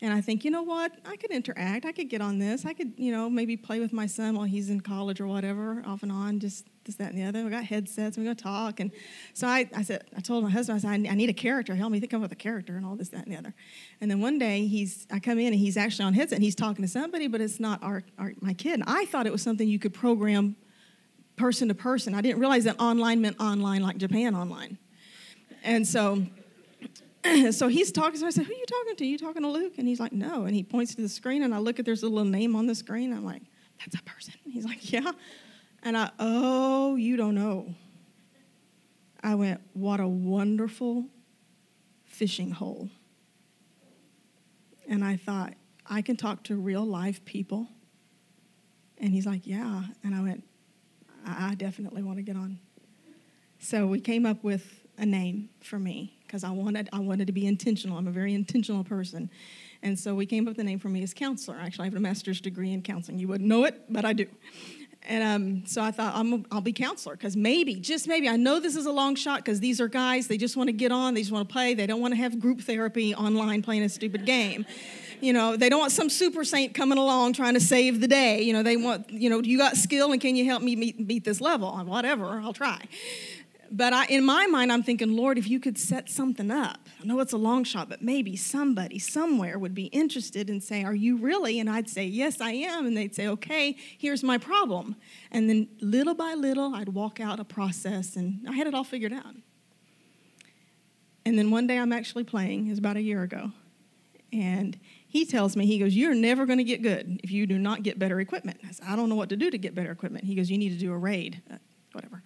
And 0.01 0.13
I 0.13 0.19
think, 0.19 0.43
you 0.43 0.51
know 0.51 0.63
what? 0.63 0.93
I 1.05 1.15
could 1.15 1.31
interact. 1.31 1.85
I 1.85 1.91
could 1.91 2.09
get 2.09 2.21
on 2.21 2.39
this. 2.39 2.65
I 2.65 2.73
could, 2.73 2.93
you 2.97 3.11
know, 3.11 3.29
maybe 3.29 3.55
play 3.55 3.79
with 3.79 3.93
my 3.93 4.07
son 4.07 4.35
while 4.35 4.45
he's 4.45 4.69
in 4.69 4.81
college 4.81 5.21
or 5.21 5.27
whatever, 5.27 5.83
off 5.85 6.01
and 6.01 6.11
on, 6.11 6.39
just 6.39 6.65
this, 6.85 6.95
that, 6.95 7.11
and 7.11 7.17
the 7.17 7.23
other. 7.23 7.43
We 7.43 7.49
got 7.49 7.63
headsets. 7.63 8.17
Going 8.17 8.27
to 8.27 8.35
talk. 8.35 8.79
And 8.79 8.91
so 9.33 9.47
I, 9.47 9.69
I 9.75 9.83
said, 9.83 10.03
I 10.15 10.21
told 10.21 10.43
my 10.43 10.49
husband, 10.49 10.77
I 10.77 10.79
said, 10.81 11.07
I 11.09 11.15
need 11.15 11.29
a 11.29 11.33
character. 11.33 11.75
Help 11.75 11.91
me 11.91 11.99
think 11.99 12.13
of 12.13 12.23
a 12.23 12.35
character 12.35 12.75
and 12.75 12.85
all 12.85 12.95
this, 12.95 13.09
that, 13.09 13.25
and 13.25 13.33
the 13.33 13.37
other. 13.37 13.53
And 13.99 14.09
then 14.09 14.21
one 14.21 14.37
day 14.39 14.67
he's, 14.67 15.07
I 15.11 15.19
come 15.19 15.39
in 15.39 15.47
and 15.47 15.55
he's 15.55 15.77
actually 15.77 16.05
on 16.05 16.13
headset 16.13 16.37
and 16.37 16.43
he's 16.43 16.55
talking 16.55 16.83
to 16.83 16.89
somebody, 16.89 17.27
but 17.27 17.41
it's 17.41 17.59
not 17.59 17.81
our, 17.83 18.03
our 18.17 18.33
my 18.41 18.53
kid. 18.53 18.73
And 18.73 18.83
I 18.87 19.05
thought 19.05 19.25
it 19.27 19.31
was 19.31 19.41
something 19.41 19.67
you 19.67 19.79
could 19.79 19.93
program 19.93 20.55
person 21.35 21.67
to 21.69 21.73
person. 21.73 22.13
I 22.13 22.21
didn't 22.21 22.39
realize 22.39 22.65
that 22.65 22.79
online 22.79 23.21
meant 23.21 23.39
online 23.39 23.81
like 23.81 23.97
Japan 23.97 24.35
online. 24.35 24.77
And 25.63 25.87
so 25.87 26.23
so 27.51 27.67
he's 27.67 27.91
talking. 27.91 28.19
So 28.19 28.27
I 28.27 28.29
said, 28.29 28.45
"Who 28.45 28.53
are 28.53 28.57
you 28.57 28.65
talking 28.65 28.95
to? 28.95 29.03
Are 29.03 29.07
you 29.07 29.17
talking 29.17 29.41
to 29.43 29.47
Luke?" 29.47 29.73
And 29.77 29.87
he's 29.87 29.99
like, 29.99 30.11
"No." 30.11 30.45
And 30.45 30.55
he 30.55 30.63
points 30.63 30.95
to 30.95 31.01
the 31.01 31.09
screen, 31.09 31.43
and 31.43 31.53
I 31.53 31.59
look 31.59 31.79
at 31.79 31.85
there's 31.85 32.03
a 32.03 32.09
little 32.09 32.25
name 32.25 32.55
on 32.55 32.67
the 32.67 32.75
screen. 32.75 33.13
I'm 33.13 33.25
like, 33.25 33.43
"That's 33.79 33.95
a 33.95 34.03
person." 34.03 34.33
He's 34.45 34.65
like, 34.65 34.91
"Yeah." 34.91 35.11
And 35.83 35.97
I, 35.97 36.11
"Oh, 36.19 36.95
you 36.95 37.17
don't 37.17 37.35
know." 37.35 37.73
I 39.21 39.35
went, 39.35 39.61
"What 39.73 39.99
a 39.99 40.07
wonderful 40.07 41.07
fishing 42.05 42.51
hole." 42.51 42.89
And 44.87 45.03
I 45.03 45.15
thought, 45.15 45.53
I 45.85 46.01
can 46.01 46.17
talk 46.17 46.43
to 46.43 46.55
real 46.55 46.85
live 46.85 47.23
people. 47.25 47.69
And 48.97 49.13
he's 49.13 49.25
like, 49.25 49.47
"Yeah." 49.47 49.83
And 50.03 50.13
I 50.13 50.21
went, 50.21 50.43
"I 51.25 51.55
definitely 51.55 52.03
want 52.03 52.17
to 52.17 52.23
get 52.23 52.35
on." 52.35 52.59
So 53.59 53.87
we 53.87 53.99
came 53.99 54.25
up 54.25 54.43
with 54.43 54.85
a 54.97 55.05
name 55.05 55.49
for 55.61 55.79
me 55.79 56.17
because 56.25 56.43
I 56.43 56.51
wanted 56.51 56.89
I 56.93 56.99
wanted 56.99 57.27
to 57.27 57.33
be 57.33 57.45
intentional. 57.45 57.97
I'm 57.97 58.07
a 58.07 58.11
very 58.11 58.33
intentional 58.33 58.83
person. 58.83 59.29
And 59.83 59.97
so 59.97 60.13
we 60.13 60.25
came 60.25 60.43
up 60.43 60.49
with 60.49 60.57
the 60.57 60.63
name 60.63 60.79
for 60.79 60.89
me 60.89 61.01
as 61.03 61.13
counselor. 61.13 61.57
Actually, 61.59 61.83
I 61.83 61.85
have 61.85 61.95
a 61.95 61.99
master's 61.99 62.39
degree 62.39 62.71
in 62.71 62.81
counseling. 62.81 63.17
You 63.17 63.27
wouldn't 63.27 63.49
know 63.49 63.63
it, 63.65 63.81
but 63.89 64.05
I 64.05 64.13
do. 64.13 64.27
And 65.07 65.23
um, 65.23 65.65
so 65.65 65.81
I 65.81 65.91
thought 65.91 66.15
i 66.15 66.21
will 66.21 66.61
be 66.61 66.73
counselor 66.73 67.15
because 67.15 67.35
maybe, 67.35 67.75
just 67.75 68.07
maybe, 68.07 68.29
I 68.29 68.35
know 68.35 68.59
this 68.59 68.75
is 68.75 68.85
a 68.85 68.91
long 68.91 69.15
shot 69.15 69.37
because 69.37 69.59
these 69.59 69.81
are 69.81 69.87
guys, 69.87 70.27
they 70.27 70.37
just 70.37 70.55
want 70.55 70.67
to 70.67 70.73
get 70.73 70.91
on, 70.91 71.15
they 71.15 71.21
just 71.21 71.31
want 71.31 71.47
to 71.49 71.51
play, 71.51 71.73
they 71.73 71.87
don't 71.87 72.01
want 72.01 72.13
to 72.13 72.17
have 72.17 72.39
group 72.39 72.61
therapy 72.61 73.15
online 73.15 73.63
playing 73.63 73.83
a 73.83 73.89
stupid 73.89 74.25
game. 74.25 74.65
You 75.19 75.33
know, 75.33 75.55
they 75.55 75.69
don't 75.69 75.79
want 75.79 75.91
some 75.91 76.09
super 76.09 76.43
saint 76.43 76.73
coming 76.73 76.97
along 76.97 77.33
trying 77.33 77.53
to 77.53 77.59
save 77.59 78.01
the 78.01 78.07
day. 78.07 78.41
You 78.41 78.53
know, 78.53 78.63
they 78.63 78.75
want, 78.75 79.09
you 79.11 79.29
know, 79.29 79.39
you 79.39 79.57
got 79.57 79.75
skill 79.75 80.11
and 80.11 80.19
can 80.19 80.35
you 80.35 80.45
help 80.45 80.63
me 80.63 80.75
meet, 80.75 80.99
meet 80.99 81.23
this 81.23 81.39
level? 81.41 81.71
Whatever, 81.71 82.39
I'll 82.39 82.53
try. 82.53 82.79
But 83.73 83.93
I, 83.93 84.05
in 84.07 84.25
my 84.25 84.47
mind, 84.47 84.69
I'm 84.69 84.83
thinking, 84.83 85.15
Lord, 85.15 85.37
if 85.37 85.49
you 85.49 85.57
could 85.57 85.77
set 85.77 86.09
something 86.09 86.51
up, 86.51 86.89
I 87.01 87.05
know 87.05 87.21
it's 87.21 87.31
a 87.31 87.37
long 87.37 87.63
shot, 87.63 87.87
but 87.87 88.01
maybe 88.01 88.35
somebody 88.35 88.99
somewhere 88.99 89.57
would 89.57 89.73
be 89.73 89.85
interested 89.85 90.49
and 90.49 90.61
say, 90.61 90.83
Are 90.83 90.93
you 90.93 91.15
really? 91.15 91.57
And 91.57 91.69
I'd 91.69 91.89
say, 91.89 92.05
Yes, 92.05 92.41
I 92.41 92.51
am. 92.51 92.85
And 92.85 92.97
they'd 92.97 93.15
say, 93.15 93.29
Okay, 93.29 93.77
here's 93.97 94.23
my 94.23 94.37
problem. 94.37 94.97
And 95.31 95.49
then 95.49 95.69
little 95.79 96.13
by 96.13 96.33
little, 96.33 96.75
I'd 96.75 96.89
walk 96.89 97.21
out 97.21 97.39
a 97.39 97.45
process, 97.45 98.17
and 98.17 98.45
I 98.47 98.51
had 98.51 98.67
it 98.67 98.73
all 98.73 98.83
figured 98.83 99.13
out. 99.13 99.35
And 101.25 101.39
then 101.39 101.49
one 101.49 101.65
day 101.65 101.77
I'm 101.77 101.93
actually 101.93 102.25
playing, 102.25 102.67
it 102.67 102.71
was 102.71 102.79
about 102.79 102.97
a 102.97 103.01
year 103.01 103.23
ago. 103.23 103.51
And 104.33 104.77
he 105.07 105.25
tells 105.25 105.55
me, 105.55 105.65
he 105.65 105.79
goes, 105.79 105.95
You're 105.95 106.13
never 106.13 106.45
going 106.45 106.57
to 106.57 106.65
get 106.65 106.81
good 106.81 107.21
if 107.23 107.31
you 107.31 107.47
do 107.47 107.57
not 107.57 107.83
get 107.83 107.97
better 107.97 108.19
equipment. 108.19 108.59
I 108.67 108.71
said, 108.71 108.85
I 108.85 108.97
don't 108.97 109.07
know 109.07 109.15
what 109.15 109.29
to 109.29 109.37
do 109.37 109.49
to 109.49 109.57
get 109.57 109.75
better 109.75 109.91
equipment. 109.91 110.25
He 110.25 110.35
goes, 110.35 110.51
You 110.51 110.57
need 110.57 110.73
to 110.73 110.77
do 110.77 110.91
a 110.91 110.97
raid, 110.97 111.41
uh, 111.49 111.55
whatever. 111.93 112.21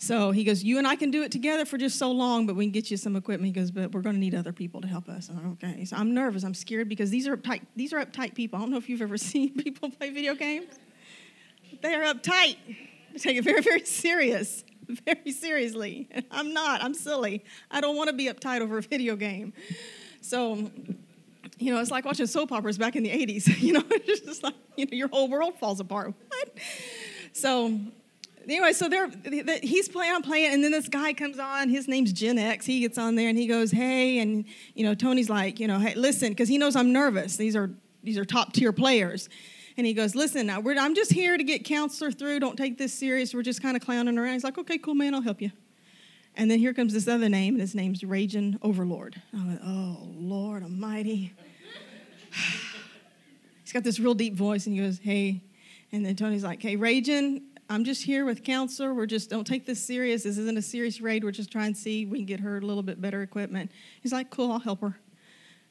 So 0.00 0.30
he 0.30 0.44
goes, 0.44 0.64
You 0.64 0.78
and 0.78 0.88
I 0.88 0.96
can 0.96 1.10
do 1.10 1.22
it 1.22 1.30
together 1.30 1.66
for 1.66 1.76
just 1.76 1.98
so 1.98 2.10
long, 2.10 2.46
but 2.46 2.56
we 2.56 2.64
can 2.64 2.72
get 2.72 2.90
you 2.90 2.96
some 2.96 3.16
equipment. 3.16 3.54
He 3.54 3.60
goes, 3.60 3.70
But 3.70 3.92
we're 3.92 4.00
going 4.00 4.16
to 4.16 4.20
need 4.20 4.34
other 4.34 4.52
people 4.52 4.80
to 4.80 4.88
help 4.88 5.10
us. 5.10 5.28
I'm 5.28 5.52
okay. 5.62 5.84
So 5.84 5.94
I'm 5.94 6.14
nervous. 6.14 6.42
I'm 6.42 6.54
scared 6.54 6.88
because 6.88 7.10
these 7.10 7.28
are 7.28 7.36
uptight, 7.36 7.60
these 7.76 7.92
are 7.92 8.02
uptight 8.02 8.34
people. 8.34 8.56
I 8.56 8.62
don't 8.62 8.70
know 8.70 8.78
if 8.78 8.88
you've 8.88 9.02
ever 9.02 9.18
seen 9.18 9.54
people 9.54 9.90
play 9.90 10.08
video 10.08 10.34
games. 10.34 10.74
They 11.82 11.94
are 11.94 12.14
uptight. 12.14 12.56
They 13.12 13.18
take 13.18 13.36
it 13.36 13.44
very, 13.44 13.60
very 13.60 13.84
serious. 13.84 14.64
Very 15.06 15.30
seriously. 15.30 16.08
I'm 16.32 16.52
not. 16.52 16.82
I'm 16.82 16.94
silly. 16.94 17.44
I 17.70 17.80
don't 17.80 17.94
want 17.94 18.08
to 18.08 18.16
be 18.16 18.26
uptight 18.26 18.60
over 18.60 18.78
a 18.78 18.82
video 18.82 19.14
game. 19.16 19.52
So 20.22 20.70
you 21.58 21.74
know, 21.74 21.80
it's 21.80 21.90
like 21.90 22.06
watching 22.06 22.26
soap 22.26 22.52
operas 22.52 22.78
back 22.78 22.96
in 22.96 23.02
the 23.02 23.10
80s. 23.10 23.48
You 23.60 23.74
know, 23.74 23.82
it's 23.90 24.20
just 24.20 24.42
like, 24.42 24.54
you 24.76 24.86
know, 24.86 24.96
your 24.96 25.08
whole 25.08 25.28
world 25.28 25.58
falls 25.58 25.78
apart. 25.78 26.14
What? 26.28 26.58
So 27.32 27.78
anyway, 28.44 28.72
so 28.72 28.88
they're, 28.88 29.10
he's 29.62 29.88
playing, 29.88 30.14
I'm 30.14 30.22
playing, 30.22 30.52
and 30.52 30.64
then 30.64 30.72
this 30.72 30.88
guy 30.88 31.12
comes 31.12 31.38
on. 31.38 31.68
His 31.68 31.88
name's 31.88 32.12
Gen 32.12 32.38
X. 32.38 32.66
He 32.66 32.80
gets 32.80 32.98
on 32.98 33.14
there 33.14 33.28
and 33.28 33.38
he 33.38 33.46
goes, 33.46 33.70
"Hey," 33.70 34.18
and 34.18 34.44
you 34.74 34.84
know, 34.84 34.94
Tony's 34.94 35.30
like, 35.30 35.60
you 35.60 35.66
know, 35.66 35.78
"Hey, 35.78 35.94
listen," 35.94 36.30
because 36.30 36.48
he 36.48 36.58
knows 36.58 36.76
I'm 36.76 36.92
nervous. 36.92 37.36
These 37.36 37.56
are 37.56 37.70
these 38.02 38.18
are 38.18 38.24
top 38.24 38.52
tier 38.52 38.72
players, 38.72 39.28
and 39.76 39.86
he 39.86 39.94
goes, 39.94 40.14
"Listen, 40.14 40.46
now 40.46 40.62
I'm 40.64 40.94
just 40.94 41.12
here 41.12 41.36
to 41.36 41.44
get 41.44 41.64
counselor 41.64 42.10
through. 42.10 42.40
Don't 42.40 42.56
take 42.56 42.78
this 42.78 42.92
serious. 42.92 43.34
We're 43.34 43.42
just 43.42 43.62
kind 43.62 43.76
of 43.76 43.82
clowning 43.82 44.18
around." 44.18 44.34
He's 44.34 44.44
like, 44.44 44.58
"Okay, 44.58 44.78
cool, 44.78 44.94
man. 44.94 45.14
I'll 45.14 45.22
help 45.22 45.40
you." 45.40 45.50
And 46.36 46.50
then 46.50 46.58
here 46.58 46.72
comes 46.72 46.92
this 46.92 47.08
other 47.08 47.28
name, 47.28 47.54
and 47.54 47.60
his 47.60 47.74
name's 47.74 48.04
Raging 48.04 48.58
Overlord. 48.62 49.20
I 49.32 49.46
went, 49.46 49.60
"Oh 49.64 50.08
Lord 50.16 50.62
Almighty." 50.62 51.32
He's 53.64 53.72
got 53.72 53.84
this 53.84 54.00
real 54.00 54.14
deep 54.14 54.34
voice, 54.34 54.66
and 54.66 54.74
he 54.74 54.80
goes, 54.80 54.98
"Hey," 54.98 55.42
and 55.92 56.04
then 56.04 56.16
Tony's 56.16 56.44
like, 56.44 56.62
"Hey, 56.62 56.76
Raging, 56.76 57.42
I'm 57.70 57.84
just 57.84 58.02
here 58.02 58.24
with 58.24 58.42
counselor. 58.42 58.92
We're 58.92 59.06
just, 59.06 59.30
don't 59.30 59.46
take 59.46 59.64
this 59.64 59.82
serious. 59.82 60.24
This 60.24 60.38
isn't 60.38 60.58
a 60.58 60.62
serious 60.62 61.00
raid. 61.00 61.22
We're 61.22 61.30
just 61.30 61.52
trying 61.52 61.72
to 61.72 61.78
see 61.78 62.04
we 62.04 62.18
can 62.18 62.26
get 62.26 62.40
her 62.40 62.58
a 62.58 62.60
little 62.60 62.82
bit 62.82 63.00
better 63.00 63.22
equipment. 63.22 63.70
He's 64.02 64.12
like, 64.12 64.28
cool, 64.28 64.50
I'll 64.50 64.58
help 64.58 64.80
her. 64.80 64.98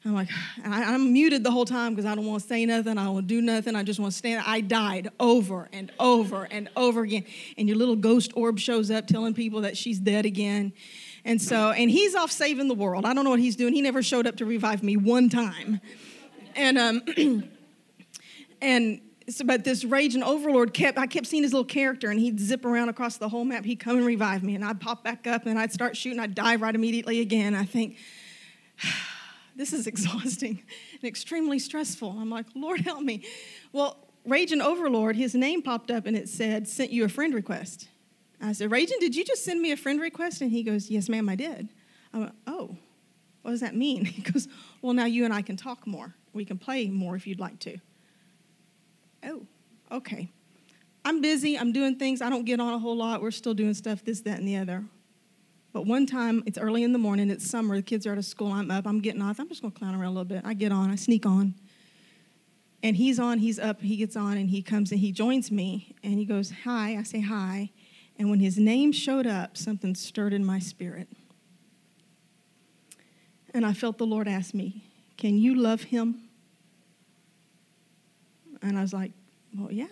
I'm 0.06 0.14
like, 0.14 0.30
I, 0.64 0.94
am 0.94 1.12
muted 1.12 1.44
the 1.44 1.50
whole 1.50 1.66
time 1.66 1.94
because 1.94 2.06
I 2.06 2.14
don't 2.14 2.24
want 2.24 2.40
to 2.40 2.48
say 2.48 2.64
nothing. 2.64 2.96
I 2.96 3.04
don't 3.04 3.26
do 3.26 3.42
nothing. 3.42 3.76
I 3.76 3.82
just 3.82 4.00
want 4.00 4.12
to 4.12 4.18
stand. 4.18 4.42
I 4.46 4.62
died 4.62 5.10
over 5.20 5.68
and 5.74 5.92
over 6.00 6.44
and 6.50 6.70
over 6.74 7.02
again. 7.02 7.26
And 7.58 7.68
your 7.68 7.76
little 7.76 7.96
ghost 7.96 8.32
orb 8.34 8.58
shows 8.58 8.90
up 8.90 9.06
telling 9.06 9.34
people 9.34 9.60
that 9.60 9.76
she's 9.76 9.98
dead 9.98 10.24
again. 10.24 10.72
And 11.26 11.40
so, 11.40 11.72
and 11.72 11.90
he's 11.90 12.14
off 12.14 12.32
saving 12.32 12.68
the 12.68 12.74
world. 12.74 13.04
I 13.04 13.12
don't 13.12 13.24
know 13.24 13.30
what 13.30 13.40
he's 13.40 13.56
doing. 13.56 13.74
He 13.74 13.82
never 13.82 14.02
showed 14.02 14.26
up 14.26 14.36
to 14.36 14.46
revive 14.46 14.82
me 14.82 14.96
one 14.96 15.28
time. 15.28 15.82
And, 16.56 16.78
um, 16.78 17.02
and 18.62 19.02
but 19.44 19.64
this 19.64 19.84
raging 19.84 20.22
overlord 20.22 20.74
kept, 20.74 20.98
I 20.98 21.06
kept 21.06 21.26
seeing 21.26 21.42
his 21.42 21.52
little 21.52 21.64
character 21.64 22.10
and 22.10 22.18
he'd 22.18 22.40
zip 22.40 22.64
around 22.64 22.88
across 22.88 23.16
the 23.16 23.28
whole 23.28 23.44
map. 23.44 23.64
He'd 23.64 23.80
come 23.80 23.96
and 23.96 24.06
revive 24.06 24.42
me 24.42 24.54
and 24.54 24.64
I'd 24.64 24.80
pop 24.80 25.04
back 25.04 25.26
up 25.26 25.46
and 25.46 25.58
I'd 25.58 25.72
start 25.72 25.96
shooting. 25.96 26.18
I'd 26.18 26.34
die 26.34 26.56
right 26.56 26.74
immediately 26.74 27.20
again. 27.20 27.54
I 27.54 27.64
think, 27.64 27.96
this 29.56 29.72
is 29.72 29.86
exhausting 29.86 30.62
and 30.92 31.04
extremely 31.04 31.58
stressful. 31.58 32.16
I'm 32.18 32.30
like, 32.30 32.46
Lord, 32.54 32.80
help 32.80 33.02
me. 33.02 33.24
Well, 33.72 33.96
Raging 34.26 34.60
Overlord, 34.60 35.16
his 35.16 35.34
name 35.34 35.62
popped 35.62 35.90
up 35.90 36.06
and 36.06 36.16
it 36.16 36.28
said, 36.28 36.68
sent 36.68 36.90
you 36.90 37.04
a 37.04 37.08
friend 37.08 37.34
request. 37.34 37.88
I 38.42 38.52
said, 38.52 38.70
Raging, 38.70 38.98
did 39.00 39.14
you 39.14 39.24
just 39.24 39.44
send 39.44 39.60
me 39.60 39.70
a 39.72 39.76
friend 39.76 40.00
request? 40.00 40.40
And 40.40 40.50
he 40.50 40.62
goes, 40.62 40.90
Yes, 40.90 41.08
ma'am, 41.08 41.28
I 41.28 41.36
did. 41.36 41.68
I 42.12 42.18
went, 42.18 42.34
Oh, 42.46 42.76
what 43.42 43.50
does 43.50 43.60
that 43.60 43.76
mean? 43.76 44.04
He 44.20 44.22
goes, 44.22 44.48
Well, 44.82 44.94
now 44.94 45.04
you 45.04 45.24
and 45.24 45.34
I 45.34 45.42
can 45.42 45.56
talk 45.56 45.86
more. 45.86 46.14
We 46.32 46.44
can 46.44 46.58
play 46.58 46.88
more 46.88 47.16
if 47.16 47.26
you'd 47.26 47.40
like 47.40 47.58
to. 47.60 47.78
Oh, 49.24 49.46
okay. 49.90 50.30
I'm 51.04 51.20
busy, 51.20 51.58
I'm 51.58 51.72
doing 51.72 51.96
things, 51.96 52.20
I 52.20 52.30
don't 52.30 52.44
get 52.44 52.60
on 52.60 52.74
a 52.74 52.78
whole 52.78 52.96
lot. 52.96 53.22
We're 53.22 53.30
still 53.30 53.54
doing 53.54 53.74
stuff, 53.74 54.04
this, 54.04 54.20
that, 54.22 54.38
and 54.38 54.46
the 54.46 54.56
other. 54.56 54.84
But 55.72 55.86
one 55.86 56.04
time, 56.04 56.42
it's 56.46 56.58
early 56.58 56.82
in 56.82 56.92
the 56.92 56.98
morning, 56.98 57.30
it's 57.30 57.48
summer, 57.48 57.76
the 57.76 57.82
kids 57.82 58.06
are 58.06 58.12
out 58.12 58.18
of 58.18 58.24
school, 58.24 58.52
I'm 58.52 58.70
up, 58.70 58.86
I'm 58.86 59.00
getting 59.00 59.22
off, 59.22 59.38
I'm 59.38 59.48
just 59.48 59.62
gonna 59.62 59.72
clown 59.72 59.94
around 59.94 60.06
a 60.06 60.10
little 60.10 60.24
bit. 60.24 60.42
I 60.44 60.54
get 60.54 60.72
on, 60.72 60.90
I 60.90 60.96
sneak 60.96 61.24
on. 61.24 61.54
And 62.82 62.96
he's 62.96 63.18
on, 63.20 63.38
he's 63.38 63.58
up, 63.58 63.80
he 63.80 63.96
gets 63.96 64.16
on, 64.16 64.36
and 64.36 64.50
he 64.50 64.62
comes 64.62 64.90
and 64.90 65.00
he 65.00 65.12
joins 65.12 65.50
me, 65.50 65.94
and 66.02 66.14
he 66.14 66.24
goes, 66.24 66.52
Hi. 66.64 66.96
I 66.96 67.02
say, 67.02 67.20
Hi. 67.20 67.70
And 68.18 68.30
when 68.30 68.40
his 68.40 68.58
name 68.58 68.92
showed 68.92 69.26
up, 69.26 69.56
something 69.56 69.94
stirred 69.94 70.32
in 70.32 70.44
my 70.44 70.58
spirit. 70.58 71.08
And 73.52 73.66
I 73.66 73.72
felt 73.72 73.98
the 73.98 74.06
Lord 74.06 74.28
ask 74.28 74.54
me, 74.54 74.84
Can 75.16 75.38
you 75.38 75.54
love 75.54 75.84
him? 75.84 76.22
And 78.62 78.78
I 78.78 78.82
was 78.82 78.92
like, 78.92 79.12
well, 79.56 79.72
yeah, 79.72 79.86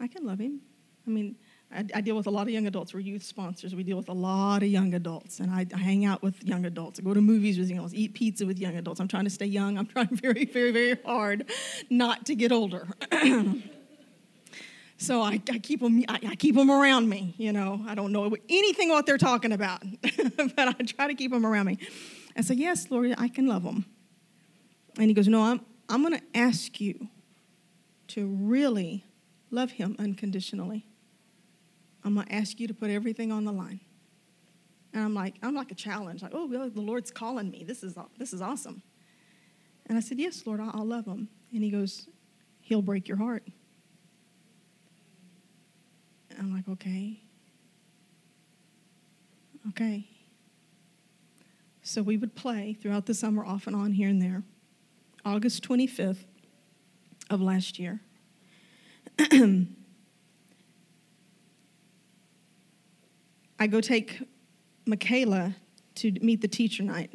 I 0.00 0.08
can 0.08 0.24
love 0.24 0.38
him. 0.38 0.60
I 1.06 1.10
mean, 1.10 1.36
I, 1.72 1.84
I, 1.94 2.00
deal 2.00 2.16
with 2.16 2.26
a 2.26 2.30
lot 2.30 2.42
of 2.42 2.50
young 2.50 2.66
adults. 2.66 2.92
We're 2.92 3.00
youth 3.00 3.22
sponsors. 3.22 3.74
We 3.74 3.84
deal 3.84 3.96
with 3.96 4.08
a 4.08 4.14
lot 4.14 4.62
of 4.62 4.68
young 4.68 4.94
adults, 4.94 5.40
and 5.40 5.50
I, 5.50 5.66
I, 5.74 5.78
hang 5.78 6.04
out 6.04 6.22
with 6.22 6.42
young 6.44 6.64
adults. 6.64 6.98
I 6.98 7.02
go 7.02 7.14
to 7.14 7.20
movies 7.20 7.58
with 7.58 7.68
young 7.68 7.78
adults, 7.78 7.94
eat 7.94 8.14
pizza 8.14 8.44
with 8.44 8.58
young 8.58 8.76
adults. 8.76 9.00
I'm 9.00 9.08
trying 9.08 9.24
to 9.24 9.30
stay 9.30 9.46
young. 9.46 9.78
I'm 9.78 9.86
trying 9.94 10.08
very, 10.08 10.44
very, 10.46 10.72
very 10.72 11.00
hard 11.04 11.50
not 11.88 12.26
to 12.26 12.34
get 12.34 12.50
older. 12.50 12.88
so 14.98 15.22
I, 15.22 15.40
I, 15.50 15.58
keep 15.58 15.80
them. 15.80 16.04
I, 16.08 16.34
keep 16.36 16.56
them 16.56 16.70
around 16.70 17.08
me. 17.08 17.34
You 17.38 17.52
know, 17.52 17.84
I 17.86 17.94
don't 17.94 18.12
know 18.12 18.34
anything 18.48 18.88
what 18.88 19.06
they're 19.06 19.18
talking 19.18 19.52
about, 19.52 19.82
but 20.02 20.58
I 20.58 20.72
try 20.72 21.06
to 21.06 21.14
keep 21.14 21.30
them 21.30 21.46
around 21.46 21.66
me. 21.66 21.78
I 22.36 22.40
say, 22.42 22.54
"Yes, 22.54 22.90
Lord, 22.90 23.14
I 23.16 23.28
can 23.28 23.46
love 23.46 23.62
them." 23.62 23.84
And 24.98 25.06
he 25.06 25.14
goes, 25.14 25.28
"No, 25.28 25.42
I'm 25.42 25.60
I'm 25.90 26.02
going 26.02 26.18
to 26.18 26.38
ask 26.38 26.80
you 26.80 27.08
to 28.08 28.26
really 28.26 29.04
love 29.50 29.72
him 29.72 29.96
unconditionally. 29.98 30.86
I'm 32.04 32.14
going 32.14 32.26
to 32.28 32.32
ask 32.32 32.60
you 32.60 32.68
to 32.68 32.74
put 32.74 32.90
everything 32.90 33.32
on 33.32 33.44
the 33.44 33.52
line. 33.52 33.80
And 34.92 35.04
I'm 35.04 35.14
like, 35.14 35.34
I'm 35.42 35.54
like 35.54 35.70
a 35.70 35.74
challenge, 35.74 36.22
like, 36.22 36.32
oh, 36.34 36.46
well, 36.46 36.70
the 36.70 36.80
Lord's 36.80 37.10
calling 37.10 37.50
me. 37.50 37.64
This 37.64 37.82
is, 37.82 37.96
this 38.18 38.32
is 38.32 38.40
awesome. 38.40 38.82
And 39.86 39.98
I 39.98 40.00
said, 40.00 40.18
yes, 40.18 40.44
Lord, 40.46 40.60
I'll, 40.60 40.70
I'll 40.72 40.86
love 40.86 41.06
him. 41.06 41.28
And 41.52 41.62
he 41.62 41.70
goes, 41.70 42.08
he'll 42.60 42.82
break 42.82 43.08
your 43.08 43.16
heart. 43.16 43.42
And 46.30 46.38
I'm 46.38 46.54
like, 46.54 46.68
okay. 46.68 47.20
Okay. 49.70 50.08
So 51.82 52.02
we 52.02 52.16
would 52.16 52.34
play 52.36 52.76
throughout 52.80 53.06
the 53.06 53.14
summer, 53.14 53.44
off 53.44 53.66
and 53.66 53.74
on, 53.74 53.92
here 53.92 54.08
and 54.08 54.22
there. 54.22 54.44
August 55.24 55.66
25th 55.68 56.24
of 57.28 57.40
last 57.40 57.78
year. 57.78 58.00
I 63.58 63.66
go 63.66 63.80
take 63.80 64.22
Michaela 64.86 65.54
to 65.96 66.12
meet 66.22 66.40
the 66.40 66.48
teacher 66.48 66.82
night. 66.82 67.10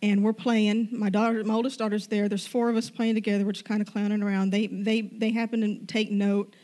And 0.00 0.22
we're 0.22 0.32
playing. 0.32 0.90
My 0.92 1.10
daughter, 1.10 1.42
my 1.42 1.54
oldest 1.54 1.80
daughter's 1.80 2.06
there. 2.06 2.28
There's 2.28 2.46
four 2.46 2.70
of 2.70 2.76
us 2.76 2.88
playing 2.88 3.16
together. 3.16 3.44
We're 3.44 3.50
just 3.50 3.64
kind 3.64 3.80
of 3.80 3.92
clowning 3.92 4.22
around. 4.22 4.50
They, 4.50 4.68
they, 4.68 5.00
they 5.00 5.30
happen 5.30 5.60
to 5.60 5.86
take 5.86 6.12
note 6.12 6.54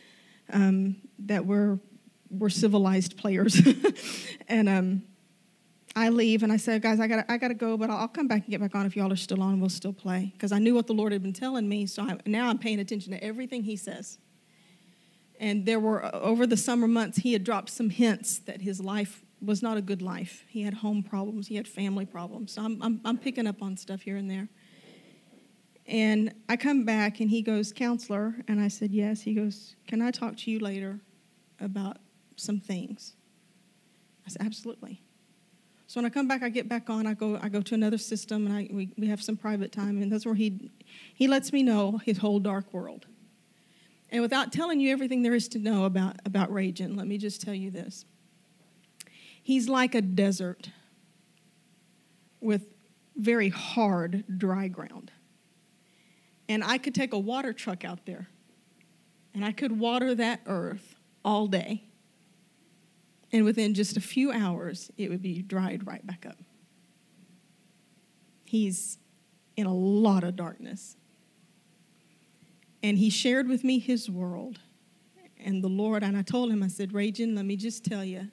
um, 0.52 0.96
that 1.18 1.44
we're, 1.44 1.80
we're 2.30 2.48
civilized 2.48 3.16
players. 3.16 3.60
and 4.48 4.68
um, 4.68 5.02
I 5.96 6.08
leave 6.08 6.42
and 6.42 6.52
I 6.52 6.56
said, 6.56 6.82
guys, 6.82 6.98
I 6.98 7.06
got 7.06 7.24
I 7.28 7.36
got 7.36 7.48
to 7.48 7.54
go, 7.54 7.76
but 7.76 7.88
I'll, 7.88 7.98
I'll, 7.98 8.08
come 8.08 8.26
back 8.26 8.42
and 8.42 8.50
get 8.50 8.60
back 8.60 8.74
on 8.74 8.84
if 8.84 8.96
y'all 8.96 9.12
are 9.12 9.16
still 9.16 9.40
on. 9.42 9.60
We'll 9.60 9.68
still 9.68 9.92
play 9.92 10.32
because 10.32 10.50
I 10.50 10.58
knew 10.58 10.74
what 10.74 10.86
the 10.88 10.92
Lord 10.92 11.12
had 11.12 11.22
been 11.22 11.32
telling 11.32 11.68
me. 11.68 11.86
So 11.86 12.02
I, 12.02 12.18
now 12.26 12.48
I'm 12.48 12.58
paying 12.58 12.80
attention 12.80 13.12
to 13.12 13.22
everything 13.22 13.62
He 13.62 13.76
says. 13.76 14.18
And 15.38 15.66
there 15.66 15.78
were 15.78 16.04
uh, 16.04 16.10
over 16.20 16.46
the 16.46 16.56
summer 16.56 16.88
months, 16.88 17.18
He 17.18 17.32
had 17.32 17.44
dropped 17.44 17.70
some 17.70 17.90
hints 17.90 18.38
that 18.40 18.60
his 18.62 18.80
life 18.80 19.24
was 19.40 19.62
not 19.62 19.76
a 19.76 19.82
good 19.82 20.02
life. 20.02 20.44
He 20.48 20.62
had 20.62 20.74
home 20.74 21.02
problems. 21.02 21.46
He 21.46 21.56
had 21.56 21.68
family 21.68 22.06
problems. 22.06 22.52
So 22.52 22.62
I'm 22.62 22.82
I'm, 22.82 23.00
I'm 23.04 23.18
picking 23.18 23.46
up 23.46 23.62
on 23.62 23.76
stuff 23.76 24.02
here 24.02 24.16
and 24.16 24.28
there. 24.28 24.48
And 25.86 26.34
I 26.48 26.56
come 26.56 26.84
back 26.84 27.20
and 27.20 27.30
he 27.30 27.42
goes, 27.42 27.72
counselor, 27.72 28.34
and 28.48 28.60
I 28.60 28.68
said 28.68 28.90
yes. 28.90 29.20
He 29.20 29.34
goes, 29.34 29.76
can 29.86 30.00
I 30.00 30.10
talk 30.10 30.36
to 30.38 30.50
you 30.50 30.58
later 30.58 30.98
about 31.60 31.98
some 32.36 32.58
things? 32.58 33.14
I 34.26 34.30
said 34.30 34.42
absolutely. 34.44 35.02
So 35.94 36.00
when 36.00 36.06
I 36.06 36.10
come 36.12 36.26
back, 36.26 36.42
I 36.42 36.48
get 36.48 36.68
back 36.68 36.90
on. 36.90 37.06
I 37.06 37.14
go, 37.14 37.38
I 37.40 37.48
go 37.48 37.60
to 37.62 37.72
another 37.72 37.98
system, 37.98 38.46
and 38.46 38.52
I, 38.52 38.68
we, 38.68 38.90
we 38.98 39.06
have 39.06 39.22
some 39.22 39.36
private 39.36 39.70
time, 39.70 40.02
and 40.02 40.10
that's 40.10 40.26
where 40.26 40.34
he, 40.34 40.72
he 41.14 41.28
lets 41.28 41.52
me 41.52 41.62
know 41.62 41.98
his 41.98 42.18
whole 42.18 42.40
dark 42.40 42.74
world. 42.74 43.06
And 44.10 44.20
without 44.20 44.52
telling 44.52 44.80
you 44.80 44.90
everything 44.90 45.22
there 45.22 45.36
is 45.36 45.46
to 45.50 45.60
know 45.60 45.84
about, 45.84 46.16
about 46.24 46.52
Raging, 46.52 46.96
let 46.96 47.06
me 47.06 47.16
just 47.16 47.40
tell 47.40 47.54
you 47.54 47.70
this. 47.70 48.06
He's 49.40 49.68
like 49.68 49.94
a 49.94 50.02
desert 50.02 50.68
with 52.40 52.74
very 53.14 53.50
hard, 53.50 54.24
dry 54.36 54.66
ground. 54.66 55.12
And 56.48 56.64
I 56.64 56.76
could 56.76 56.96
take 56.96 57.12
a 57.12 57.18
water 57.20 57.52
truck 57.52 57.84
out 57.84 58.04
there, 58.04 58.26
and 59.32 59.44
I 59.44 59.52
could 59.52 59.78
water 59.78 60.12
that 60.16 60.40
earth 60.46 60.96
all 61.24 61.46
day 61.46 61.84
and 63.34 63.44
within 63.44 63.74
just 63.74 63.96
a 63.96 64.00
few 64.00 64.30
hours, 64.30 64.92
it 64.96 65.10
would 65.10 65.20
be 65.20 65.42
dried 65.42 65.88
right 65.88 66.06
back 66.06 66.24
up. 66.24 66.38
He's 68.44 68.96
in 69.56 69.66
a 69.66 69.74
lot 69.74 70.22
of 70.22 70.36
darkness. 70.36 70.96
And 72.80 72.96
he 72.96 73.10
shared 73.10 73.48
with 73.48 73.64
me 73.64 73.80
his 73.80 74.08
world. 74.08 74.60
And 75.44 75.64
the 75.64 75.68
Lord, 75.68 76.04
and 76.04 76.16
I 76.16 76.22
told 76.22 76.52
him, 76.52 76.62
I 76.62 76.68
said, 76.68 76.92
Raging, 76.92 77.34
let 77.34 77.44
me 77.44 77.56
just 77.56 77.84
tell 77.84 78.04
you, 78.04 78.28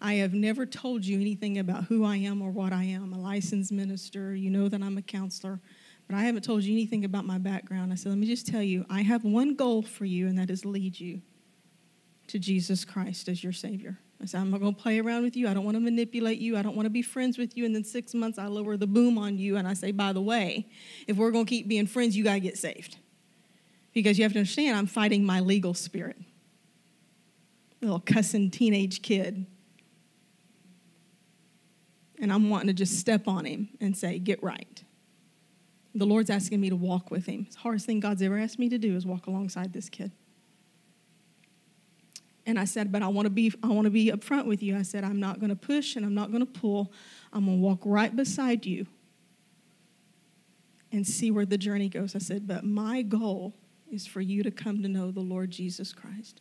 I 0.00 0.14
have 0.14 0.32
never 0.32 0.64
told 0.64 1.04
you 1.04 1.20
anything 1.20 1.58
about 1.58 1.86
who 1.86 2.04
I 2.04 2.14
am 2.18 2.40
or 2.40 2.52
what 2.52 2.72
I 2.72 2.84
am. 2.84 3.02
I'm 3.02 3.12
a 3.12 3.18
licensed 3.18 3.72
minister. 3.72 4.32
You 4.36 4.50
know 4.50 4.68
that 4.68 4.80
I'm 4.80 4.96
a 4.96 5.02
counselor. 5.02 5.58
But 6.06 6.14
I 6.14 6.22
haven't 6.22 6.44
told 6.44 6.62
you 6.62 6.72
anything 6.72 7.04
about 7.04 7.24
my 7.24 7.38
background. 7.38 7.92
I 7.92 7.96
said, 7.96 8.10
let 8.10 8.18
me 8.18 8.28
just 8.28 8.46
tell 8.46 8.62
you, 8.62 8.86
I 8.88 9.02
have 9.02 9.24
one 9.24 9.56
goal 9.56 9.82
for 9.82 10.04
you, 10.04 10.28
and 10.28 10.38
that 10.38 10.50
is 10.50 10.64
lead 10.64 11.00
you 11.00 11.20
to 12.28 12.38
Jesus 12.38 12.84
Christ 12.84 13.28
as 13.28 13.42
your 13.42 13.52
Savior. 13.52 13.98
I 14.22 14.26
said, 14.26 14.40
I'm 14.40 14.50
not 14.50 14.60
going 14.60 14.74
to 14.74 14.80
play 14.80 14.98
around 15.00 15.22
with 15.22 15.34
you. 15.34 15.48
I 15.48 15.54
don't 15.54 15.64
want 15.64 15.76
to 15.76 15.80
manipulate 15.80 16.38
you. 16.38 16.56
I 16.56 16.62
don't 16.62 16.76
want 16.76 16.86
to 16.86 16.90
be 16.90 17.00
friends 17.00 17.38
with 17.38 17.56
you. 17.56 17.64
And 17.64 17.74
then 17.74 17.84
six 17.84 18.12
months, 18.12 18.38
I 18.38 18.46
lower 18.46 18.76
the 18.76 18.86
boom 18.86 19.16
on 19.16 19.38
you. 19.38 19.56
And 19.56 19.66
I 19.66 19.72
say, 19.72 19.92
by 19.92 20.12
the 20.12 20.20
way, 20.20 20.68
if 21.06 21.16
we're 21.16 21.30
going 21.30 21.46
to 21.46 21.48
keep 21.48 21.68
being 21.68 21.86
friends, 21.86 22.16
you 22.16 22.24
got 22.24 22.34
to 22.34 22.40
get 22.40 22.58
saved. 22.58 22.98
Because 23.94 24.18
you 24.18 24.24
have 24.24 24.32
to 24.34 24.38
understand, 24.38 24.76
I'm 24.76 24.86
fighting 24.86 25.24
my 25.24 25.40
legal 25.40 25.72
spirit. 25.72 26.16
little 27.80 28.00
cussing 28.00 28.50
teenage 28.50 29.00
kid. 29.00 29.46
And 32.18 32.30
I'm 32.30 32.50
wanting 32.50 32.68
to 32.68 32.74
just 32.74 32.98
step 32.98 33.26
on 33.26 33.46
him 33.46 33.70
and 33.80 33.96
say, 33.96 34.18
Get 34.18 34.42
right. 34.42 34.84
The 35.94 36.04
Lord's 36.04 36.30
asking 36.30 36.60
me 36.60 36.68
to 36.68 36.76
walk 36.76 37.10
with 37.10 37.26
him. 37.26 37.48
the 37.50 37.58
hardest 37.58 37.86
thing 37.86 37.98
God's 38.00 38.22
ever 38.22 38.38
asked 38.38 38.58
me 38.58 38.68
to 38.68 38.78
do 38.78 38.94
is 38.94 39.06
walk 39.06 39.26
alongside 39.26 39.72
this 39.72 39.88
kid. 39.88 40.12
And 42.50 42.58
I 42.58 42.64
said, 42.64 42.90
but 42.90 43.00
I 43.00 43.06
want 43.06 43.26
to 43.26 43.30
be 43.30 43.52
I 43.62 43.68
want 43.68 43.84
to 43.84 43.92
be 43.92 44.10
upfront 44.10 44.46
with 44.46 44.60
you. 44.60 44.76
I 44.76 44.82
said, 44.82 45.04
I'm 45.04 45.20
not 45.20 45.38
going 45.38 45.50
to 45.50 45.56
push 45.56 45.94
and 45.94 46.04
I'm 46.04 46.16
not 46.16 46.32
going 46.32 46.44
to 46.44 46.60
pull. 46.60 46.92
I'm 47.32 47.44
going 47.44 47.58
to 47.58 47.62
walk 47.62 47.78
right 47.84 48.14
beside 48.14 48.66
you 48.66 48.88
and 50.90 51.06
see 51.06 51.30
where 51.30 51.46
the 51.46 51.56
journey 51.56 51.88
goes. 51.88 52.16
I 52.16 52.18
said, 52.18 52.48
but 52.48 52.64
my 52.64 53.02
goal 53.02 53.54
is 53.88 54.04
for 54.04 54.20
you 54.20 54.42
to 54.42 54.50
come 54.50 54.82
to 54.82 54.88
know 54.88 55.12
the 55.12 55.20
Lord 55.20 55.52
Jesus 55.52 55.92
Christ. 55.92 56.40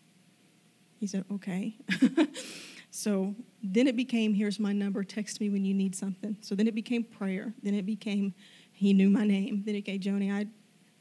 He 0.99 1.05
said, 1.05 1.25
okay. 1.31 1.77
so 2.89 3.35
then 3.61 3.85
it 3.85 3.95
became, 3.95 4.33
here's 4.33 4.59
my 4.59 4.73
number, 4.73 5.03
text 5.03 5.39
me 5.39 5.51
when 5.51 5.63
you 5.63 5.75
need 5.75 5.95
something. 5.95 6.35
So 6.41 6.55
then 6.55 6.67
it 6.67 6.73
became 6.73 7.03
prayer. 7.03 7.53
Then 7.61 7.75
it 7.75 7.85
became, 7.85 8.33
he 8.71 8.93
knew 8.93 9.11
my 9.11 9.25
name. 9.25 9.61
Then 9.63 9.75
it 9.75 9.85
became, 9.85 9.99
Joni, 9.99 10.33
I 10.33 10.47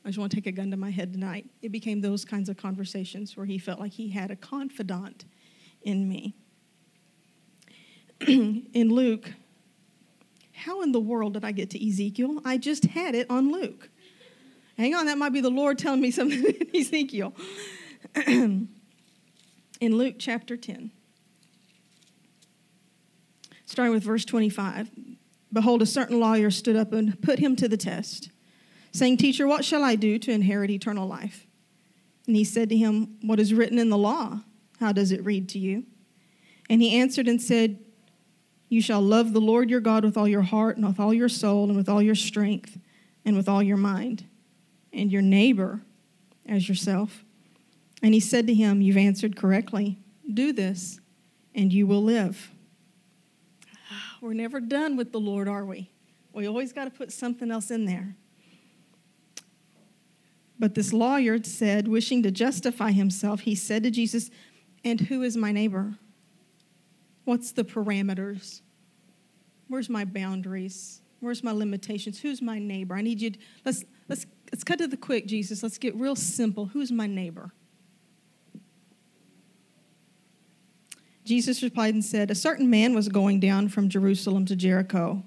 I 0.05 0.09
just 0.09 0.19
want 0.19 0.31
to 0.31 0.37
take 0.37 0.47
a 0.47 0.53
gun 0.53 0.71
to 0.71 0.77
my 0.77 0.91
head 0.91 1.13
tonight. 1.13 1.47
It 1.61 1.71
became 1.71 2.01
those 2.01 2.25
kinds 2.25 2.49
of 2.49 2.57
conversations 2.57 3.37
where 3.37 3.47
he 3.47 3.59
felt 3.59 3.81
like 3.81 3.93
he 3.93 4.09
had 4.11 4.31
a 4.31 4.37
confidant 4.37 5.25
in 5.83 6.09
me. 6.09 6.35
in 8.27 8.67
Luke, 8.75 9.33
how 10.53 10.83
in 10.83 10.93
the 10.93 11.01
world 11.01 11.35
did 11.35 11.45
I 11.45 11.53
get 11.53 11.71
to 11.71 11.89
Ezekiel? 11.89 12.41
I 12.45 12.57
just 12.57 12.87
had 12.87 13.15
it 13.15 13.27
on 13.31 13.53
Luke. 13.53 13.91
Hang 14.77 14.95
on, 14.95 15.07
that 15.07 15.19
might 15.19 15.33
be 15.33 15.41
the 15.41 15.51
Lord 15.51 15.79
telling 15.79 16.01
me 16.01 16.11
something 16.13 16.45
in 16.45 16.77
Ezekiel. 16.77 17.35
in 18.27 18.69
Luke 19.81 20.17
chapter 20.19 20.57
10, 20.57 20.91
starting 23.67 23.93
with 23.93 24.03
verse 24.03 24.25
25 24.25 24.91
Behold, 25.51 25.81
a 25.81 25.87
certain 25.87 26.21
lawyer 26.21 26.51
stood 26.51 26.77
up 26.77 26.93
and 26.93 27.21
put 27.23 27.39
him 27.39 27.57
to 27.57 27.69
the 27.69 27.77
test 27.77 28.31
saying, 28.93 29.19
Teacher, 29.19 29.47
what 29.47 29.65
shall 29.65 29.85
I 29.85 29.95
do 29.95 30.19
to 30.19 30.33
inherit 30.33 30.71
eternal 30.71 31.07
life? 31.07 31.47
And 32.27 32.37
he 32.37 32.45
said 32.45 32.69
to 32.69 32.77
him, 32.77 33.17
What 33.23 33.41
is 33.41 33.55
written 33.55 33.79
in 33.79 33.91
the 33.91 33.99
law? 33.99 34.41
How 34.81 34.93
does 34.93 35.13
it 35.13 35.25
read 35.25 35.49
to 35.51 35.59
you? 35.59 35.85
And 36.71 36.83
he 36.83 36.97
answered 36.99 37.29
and 37.29 37.41
said, 37.41 37.79
You 38.69 38.81
shall 38.81 39.01
love 39.01 39.33
the 39.33 39.41
Lord 39.41 39.71
your 39.71 39.81
God 39.81 40.05
with 40.05 40.17
all 40.17 40.29
your 40.29 40.43
heart, 40.43 40.77
and 40.77 40.87
with 40.87 41.01
all 41.01 41.15
your 41.15 41.29
soul, 41.29 41.65
and 41.65 41.77
with 41.77 41.89
all 41.89 42.03
your 42.03 42.15
strength, 42.15 42.79
and 43.25 43.37
with 43.37 43.49
all 43.49 43.63
your 43.63 43.77
mind, 43.77 44.25
and 44.93 45.11
your 45.11 45.23
neighbor 45.23 45.83
as 46.47 46.69
yourself. 46.69 47.25
And 48.03 48.15
he 48.15 48.21
said 48.21 48.47
to 48.47 48.55
him, 48.55 48.81
You've 48.81 48.97
answered 48.97 49.37
correctly. 49.37 49.99
Do 50.33 50.53
this, 50.53 51.01
and 51.55 51.73
you 51.73 51.87
will 51.87 52.03
live. 52.03 52.51
We're 54.21 54.35
never 54.35 54.61
done 54.61 54.97
with 54.97 55.13
the 55.13 55.21
Lord, 55.21 55.49
are 55.49 55.65
we? 55.65 55.91
We 56.33 56.47
always 56.47 56.73
got 56.73 56.85
to 56.85 56.91
put 56.91 57.13
something 57.13 57.51
else 57.51 57.71
in 57.71 57.85
there. 57.85 58.17
But 60.59 60.75
this 60.75 60.93
lawyer 60.93 61.43
said, 61.43 61.87
wishing 61.87 62.23
to 62.25 62.31
justify 62.31 62.91
himself, 62.91 63.41
he 63.41 63.55
said 63.55 63.85
to 63.85 63.91
Jesus, 63.91 64.31
And 64.85 65.01
who 65.03 65.23
is 65.23 65.37
my 65.37 65.53
neighbor? 65.53 65.95
What's 67.25 67.53
the 67.53 67.65
parameters? 67.65 68.63
Where's 69.69 69.89
my 69.89 70.05
boundaries? 70.05 71.01
Where's 71.21 71.45
my 71.45 71.53
limitations? 71.53 72.21
Who's 72.21 72.43
my 72.43 72.59
neighbor? 72.59 72.95
I 72.95 73.03
need 73.03 73.21
you 73.21 73.31
to, 73.31 73.39
let's 73.65 73.85
let's 74.09 74.27
let's 74.51 74.65
cut 74.65 74.79
to 74.79 74.87
the 74.87 74.97
quick, 74.97 75.27
Jesus. 75.27 75.63
Let's 75.63 75.79
get 75.79 75.95
real 75.95 76.17
simple. 76.17 76.67
Who's 76.67 76.91
my 76.91 77.07
neighbor? 77.07 77.53
Jesus 81.25 81.63
replied 81.63 81.93
and 81.93 82.05
said, 82.05 82.31
A 82.31 82.35
certain 82.35 82.71
man 82.71 82.95
was 82.95 83.09
going 83.09 83.41
down 83.41 83.69
from 83.69 83.91
Jerusalem 83.91 84.47
to 84.47 84.57
Jericho, 84.57 85.23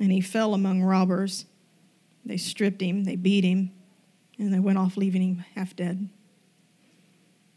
and 0.00 0.10
he 0.10 0.20
fell 0.20 0.54
among 0.54 0.82
robbers. 0.82 1.46
They 2.24 2.36
stripped 2.36 2.82
him, 2.82 3.04
they 3.04 3.14
beat 3.16 3.44
him 3.44 3.70
and 4.38 4.52
they 4.52 4.60
went 4.60 4.78
off, 4.78 4.96
leaving 4.96 5.22
him 5.22 5.44
half 5.54 5.74
dead. 5.74 6.08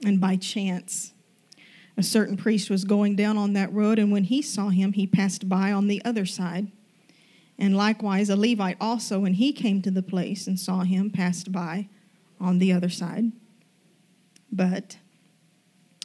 And 0.03 0.19
by 0.19 0.35
chance, 0.35 1.13
a 1.95 2.03
certain 2.03 2.37
priest 2.37 2.69
was 2.69 2.83
going 2.83 3.15
down 3.15 3.37
on 3.37 3.53
that 3.53 3.71
road, 3.71 3.99
and 3.99 4.11
when 4.11 4.23
he 4.23 4.41
saw 4.41 4.69
him, 4.69 4.93
he 4.93 5.05
passed 5.05 5.47
by 5.47 5.71
on 5.71 5.87
the 5.87 6.03
other 6.03 6.25
side. 6.25 6.71
And 7.59 7.77
likewise, 7.77 8.29
a 8.29 8.35
Levite 8.35 8.77
also, 8.81 9.19
when 9.19 9.35
he 9.35 9.53
came 9.53 9.81
to 9.83 9.91
the 9.91 10.01
place 10.01 10.47
and 10.47 10.59
saw 10.59 10.81
him, 10.81 11.11
passed 11.11 11.51
by 11.51 11.87
on 12.39 12.57
the 12.57 12.73
other 12.73 12.89
side. 12.89 13.31
But 14.51 14.97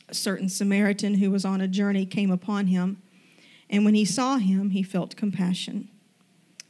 a 0.09 0.15
certain 0.15 0.51
Samaritan 0.51 1.15
who 1.15 1.31
was 1.31 1.47
on 1.47 1.62
a 1.62 1.69
journey 1.69 2.05
came 2.05 2.31
upon 2.31 2.67
him, 2.67 3.01
and 3.71 3.85
when 3.85 3.95
he 3.95 4.05
saw 4.05 4.37
him, 4.37 4.71
he 4.71 4.83
felt 4.83 5.17
compassion, 5.17 5.89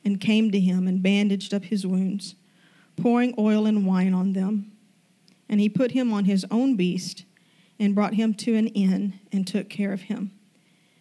and 0.05 0.21
came 0.21 0.53
to 0.53 0.61
him 0.61 0.87
and 0.87 1.03
bandaged 1.03 1.53
up 1.53 1.64
his 1.64 1.85
wounds 1.85 2.37
pouring 2.97 3.35
oil 3.39 3.67
and 3.67 3.87
wine 3.87 4.15
on 4.15 4.33
them. 4.33 4.73
And 5.49 5.61
he 5.61 5.69
put 5.69 5.93
him 5.93 6.13
on 6.13 6.25
his 6.25 6.45
own 6.51 6.77
beast 6.77 7.25
and 7.79 7.95
brought 7.95 8.15
him 8.15 8.35
to 8.35 8.55
an 8.57 8.69
inn 8.69 9.21
and 9.31 9.47
took 9.47 9.69
care 9.69 9.93
of 9.93 10.03
him. 10.03 10.33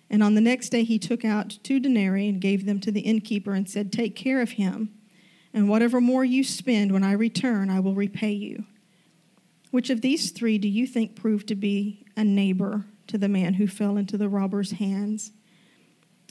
And 0.10 0.22
on 0.22 0.36
the 0.36 0.42
next 0.42 0.70
day 0.70 0.84
he 0.84 1.00
took 1.00 1.26
out 1.26 1.58
two 1.64 1.80
denarii 1.80 2.30
and 2.30 2.40
gave 2.40 2.66
them 2.66 2.80
to 2.82 2.92
the 2.92 3.02
innkeeper 3.02 3.54
and 3.54 3.68
said, 3.68 3.92
Take 3.92 4.16
care 4.16 4.42
of 4.42 4.52
him, 4.52 4.94
and 5.54 5.68
whatever 5.68 6.00
more 6.00 6.24
you 6.24 6.44
spend 6.44 6.92
when 6.92 7.04
I 7.04 7.14
return, 7.14 7.70
I 7.70 7.80
will 7.80 7.96
repay 7.96 8.32
you. 8.32 8.66
Which 9.72 9.90
of 9.90 10.02
these 10.02 10.32
three 10.32 10.58
do 10.58 10.68
you 10.68 10.86
think 10.86 11.16
proved 11.16 11.48
to 11.48 11.56
be 11.56 12.06
a 12.16 12.24
neighbor 12.24 12.86
to 13.08 13.18
the 13.18 13.28
man 13.28 13.56
who 13.56 13.68
fell 13.68 13.98
into 13.98 14.18
the 14.18 14.30
robber's 14.30 14.72
hands? 14.72 15.32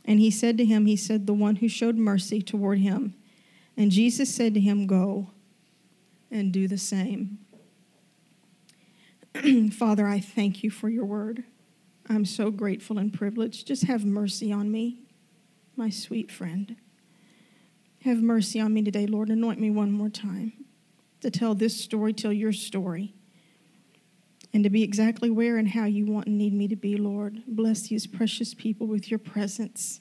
And 0.05 0.21
he 0.21 0.31
said 0.31 0.57
to 0.59 0.65
him, 0.65 0.87
He 0.87 0.97
said, 0.97 1.27
The 1.27 1.35
one 1.35 1.57
who 1.57 1.69
showed 1.69 1.97
mercy 1.97 2.43
toward 2.43 2.79
him. 2.79 3.15
And 3.77 3.91
Jesus 3.91 4.33
said 4.33 4.55
to 4.55 4.61
him, 4.61 4.87
Go 4.87 5.31
and 6.35 6.53
do 6.53 6.67
the 6.67 6.77
same. 6.77 7.39
Father, 9.73 10.07
I 10.07 10.19
thank 10.19 10.63
you 10.63 10.71
for 10.71 10.89
your 10.89 11.05
word. 11.05 11.45
I'm 12.09 12.25
so 12.25 12.51
grateful 12.51 12.99
and 12.99 13.13
privileged. 13.13 13.67
Just 13.67 13.85
have 13.85 14.05
mercy 14.05 14.53
on 14.53 14.71
me, 14.71 15.01
my 15.77 15.89
sweet 15.89 16.31
friend. 16.31 16.77
Have 18.03 18.21
mercy 18.21 18.61
on 18.61 18.75
me 18.75 18.83
today, 18.83 19.07
Lord. 19.07 19.31
Anoint 19.31 19.61
me 19.61 19.71
one 19.71 19.93
more 19.93 20.11
time 20.11 20.53
to 21.21 21.31
tell 21.31 21.55
this 21.55 21.81
story, 21.81 22.13
tell 22.13 22.33
your 22.33 22.53
story, 22.53 23.15
and 24.53 24.63
to 24.65 24.71
be 24.71 24.83
exactly 24.83 25.31
where 25.31 25.57
and 25.57 25.69
how 25.69 25.87
you 25.87 26.05
want 26.05 26.27
and 26.27 26.37
need 26.37 26.53
me 26.53 26.69
to 26.69 26.77
be, 26.77 26.97
Lord. 26.97 27.43
Bless 27.47 27.89
these 27.89 28.07
precious 28.07 28.53
people 28.53 28.87
with 28.87 29.11
your 29.11 29.19
presence. 29.19 30.01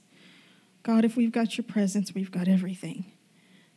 God, 0.82 1.06
if 1.06 1.16
we've 1.16 1.32
got 1.32 1.58
your 1.58 1.64
presence, 1.64 2.14
we've 2.14 2.32
got 2.32 2.48
everything. 2.50 3.06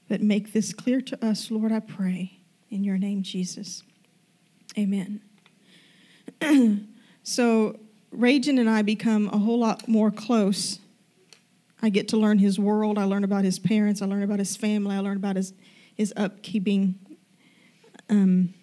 But 0.08 0.22
make 0.22 0.52
this 0.52 0.72
clear 0.72 1.00
to 1.02 1.24
us, 1.24 1.50
Lord, 1.50 1.70
I 1.70 1.80
pray. 1.80 2.40
In 2.70 2.84
your 2.84 2.98
name, 2.98 3.22
Jesus. 3.22 3.82
Amen. 4.76 5.20
so, 7.22 7.78
Raging 8.10 8.58
and 8.58 8.70
I 8.70 8.82
become 8.82 9.28
a 9.28 9.38
whole 9.38 9.58
lot 9.58 9.88
more 9.88 10.10
close. 10.10 10.78
I 11.82 11.90
get 11.90 12.08
to 12.08 12.16
learn 12.16 12.38
his 12.38 12.58
world. 12.58 12.98
I 12.98 13.04
learn 13.04 13.24
about 13.24 13.44
his 13.44 13.58
parents. 13.58 14.00
I 14.00 14.06
learn 14.06 14.22
about 14.22 14.38
his 14.38 14.56
family. 14.56 14.96
I 14.96 15.00
learn 15.00 15.18
about 15.18 15.36
his, 15.36 15.52
his 15.94 16.14
upkeeping. 16.16 16.94
Um, 18.08 18.54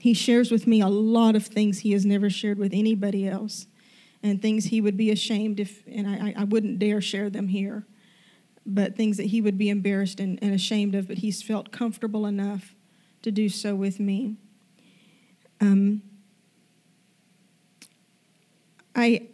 he 0.00 0.12
shares 0.12 0.50
with 0.50 0.66
me 0.66 0.80
a 0.80 0.88
lot 0.88 1.36
of 1.36 1.46
things 1.46 1.80
he 1.80 1.92
has 1.92 2.04
never 2.04 2.28
shared 2.30 2.58
with 2.58 2.72
anybody 2.74 3.28
else 3.28 3.66
and 4.22 4.40
things 4.40 4.66
he 4.66 4.80
would 4.80 4.96
be 4.96 5.10
ashamed 5.10 5.60
if, 5.60 5.84
and 5.86 6.08
I, 6.08 6.34
I 6.36 6.44
wouldn't 6.44 6.78
dare 6.78 7.00
share 7.00 7.30
them 7.30 7.48
here, 7.48 7.86
but 8.64 8.96
things 8.96 9.16
that 9.16 9.26
he 9.26 9.40
would 9.40 9.56
be 9.56 9.68
embarrassed 9.68 10.20
and, 10.20 10.38
and 10.42 10.54
ashamed 10.54 10.94
of, 10.94 11.08
but 11.08 11.18
he's 11.18 11.42
felt 11.42 11.70
comfortable 11.70 12.26
enough 12.26 12.75
to 13.22 13.30
do 13.30 13.48
so 13.48 13.74
with 13.74 13.98
me. 13.98 14.36
Um, 15.60 16.02
I, 18.94 19.28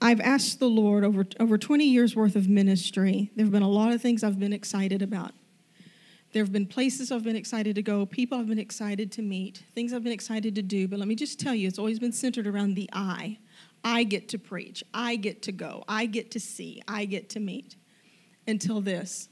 I've 0.00 0.20
asked 0.20 0.58
the 0.58 0.68
Lord 0.68 1.04
over, 1.04 1.26
over 1.38 1.58
20 1.58 1.84
years 1.84 2.16
worth 2.16 2.36
of 2.36 2.48
ministry. 2.48 3.30
There 3.36 3.44
have 3.44 3.52
been 3.52 3.62
a 3.62 3.68
lot 3.68 3.92
of 3.92 4.00
things 4.00 4.24
I've 4.24 4.38
been 4.38 4.52
excited 4.52 5.02
about. 5.02 5.32
There 6.32 6.42
have 6.42 6.52
been 6.52 6.66
places 6.66 7.12
I've 7.12 7.24
been 7.24 7.36
excited 7.36 7.74
to 7.74 7.82
go, 7.82 8.06
people 8.06 8.38
I've 8.38 8.48
been 8.48 8.58
excited 8.58 9.12
to 9.12 9.22
meet, 9.22 9.62
things 9.74 9.92
I've 9.92 10.02
been 10.02 10.14
excited 10.14 10.54
to 10.54 10.62
do. 10.62 10.88
But 10.88 10.98
let 10.98 11.06
me 11.06 11.14
just 11.14 11.38
tell 11.38 11.54
you, 11.54 11.68
it's 11.68 11.78
always 11.78 11.98
been 11.98 12.12
centered 12.12 12.46
around 12.46 12.74
the 12.74 12.88
I. 12.92 13.38
I 13.84 14.04
get 14.04 14.28
to 14.30 14.38
preach, 14.38 14.82
I 14.94 15.16
get 15.16 15.42
to 15.42 15.52
go, 15.52 15.84
I 15.88 16.06
get 16.06 16.30
to 16.32 16.40
see, 16.40 16.82
I 16.88 17.04
get 17.04 17.28
to 17.30 17.40
meet 17.40 17.76
until 18.46 18.80
this. 18.80 19.28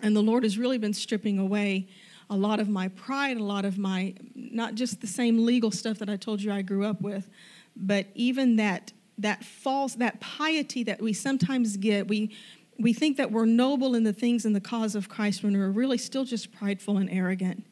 And 0.00 0.14
the 0.14 0.22
Lord 0.22 0.44
has 0.44 0.58
really 0.58 0.78
been 0.78 0.92
stripping 0.92 1.38
away 1.38 1.88
a 2.32 2.36
lot 2.36 2.60
of 2.60 2.68
my 2.68 2.88
pride, 2.88 3.36
a 3.36 3.42
lot 3.42 3.64
of 3.64 3.78
my, 3.78 4.14
not 4.34 4.74
just 4.74 5.00
the 5.00 5.06
same 5.06 5.44
legal 5.44 5.70
stuff 5.70 5.98
that 5.98 6.08
I 6.08 6.16
told 6.16 6.42
you 6.42 6.52
I 6.52 6.62
grew 6.62 6.84
up 6.84 7.00
with, 7.00 7.28
but 7.76 8.06
even 8.14 8.56
that, 8.56 8.92
that 9.18 9.44
false, 9.44 9.94
that 9.96 10.20
piety 10.20 10.82
that 10.84 11.00
we 11.00 11.12
sometimes 11.12 11.76
get. 11.76 12.08
We, 12.08 12.34
we 12.78 12.92
think 12.92 13.16
that 13.18 13.30
we're 13.30 13.44
noble 13.44 13.94
in 13.94 14.04
the 14.04 14.12
things 14.12 14.44
in 14.44 14.52
the 14.52 14.60
cause 14.60 14.94
of 14.94 15.08
Christ 15.08 15.42
when 15.42 15.56
we're 15.56 15.70
really 15.70 15.98
still 15.98 16.24
just 16.24 16.52
prideful 16.52 16.96
and 16.98 17.10
arrogant. 17.10 17.66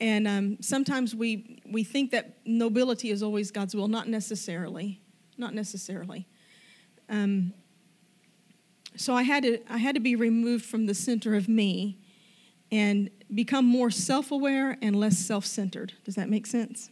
And 0.00 0.28
um, 0.28 0.58
sometimes 0.60 1.14
we, 1.14 1.62
we 1.70 1.84
think 1.84 2.10
that 2.10 2.38
nobility 2.44 3.10
is 3.10 3.22
always 3.22 3.50
God's 3.50 3.74
will, 3.74 3.88
not 3.88 4.08
necessarily. 4.08 5.00
not 5.38 5.54
necessarily. 5.54 6.26
Um, 7.08 7.52
so 8.96 9.14
I 9.14 9.22
had 9.22 9.42
to 9.42 9.58
I 9.70 9.78
had 9.78 9.94
to 9.94 10.00
be 10.00 10.16
removed 10.16 10.64
from 10.64 10.86
the 10.86 10.94
center 10.94 11.34
of 11.34 11.48
me 11.48 11.98
and 12.76 13.08
become 13.34 13.64
more 13.64 13.90
self-aware 13.90 14.76
and 14.82 14.94
less 14.94 15.16
self-centered. 15.16 15.94
Does 16.04 16.14
that 16.16 16.28
make 16.28 16.46
sense? 16.46 16.90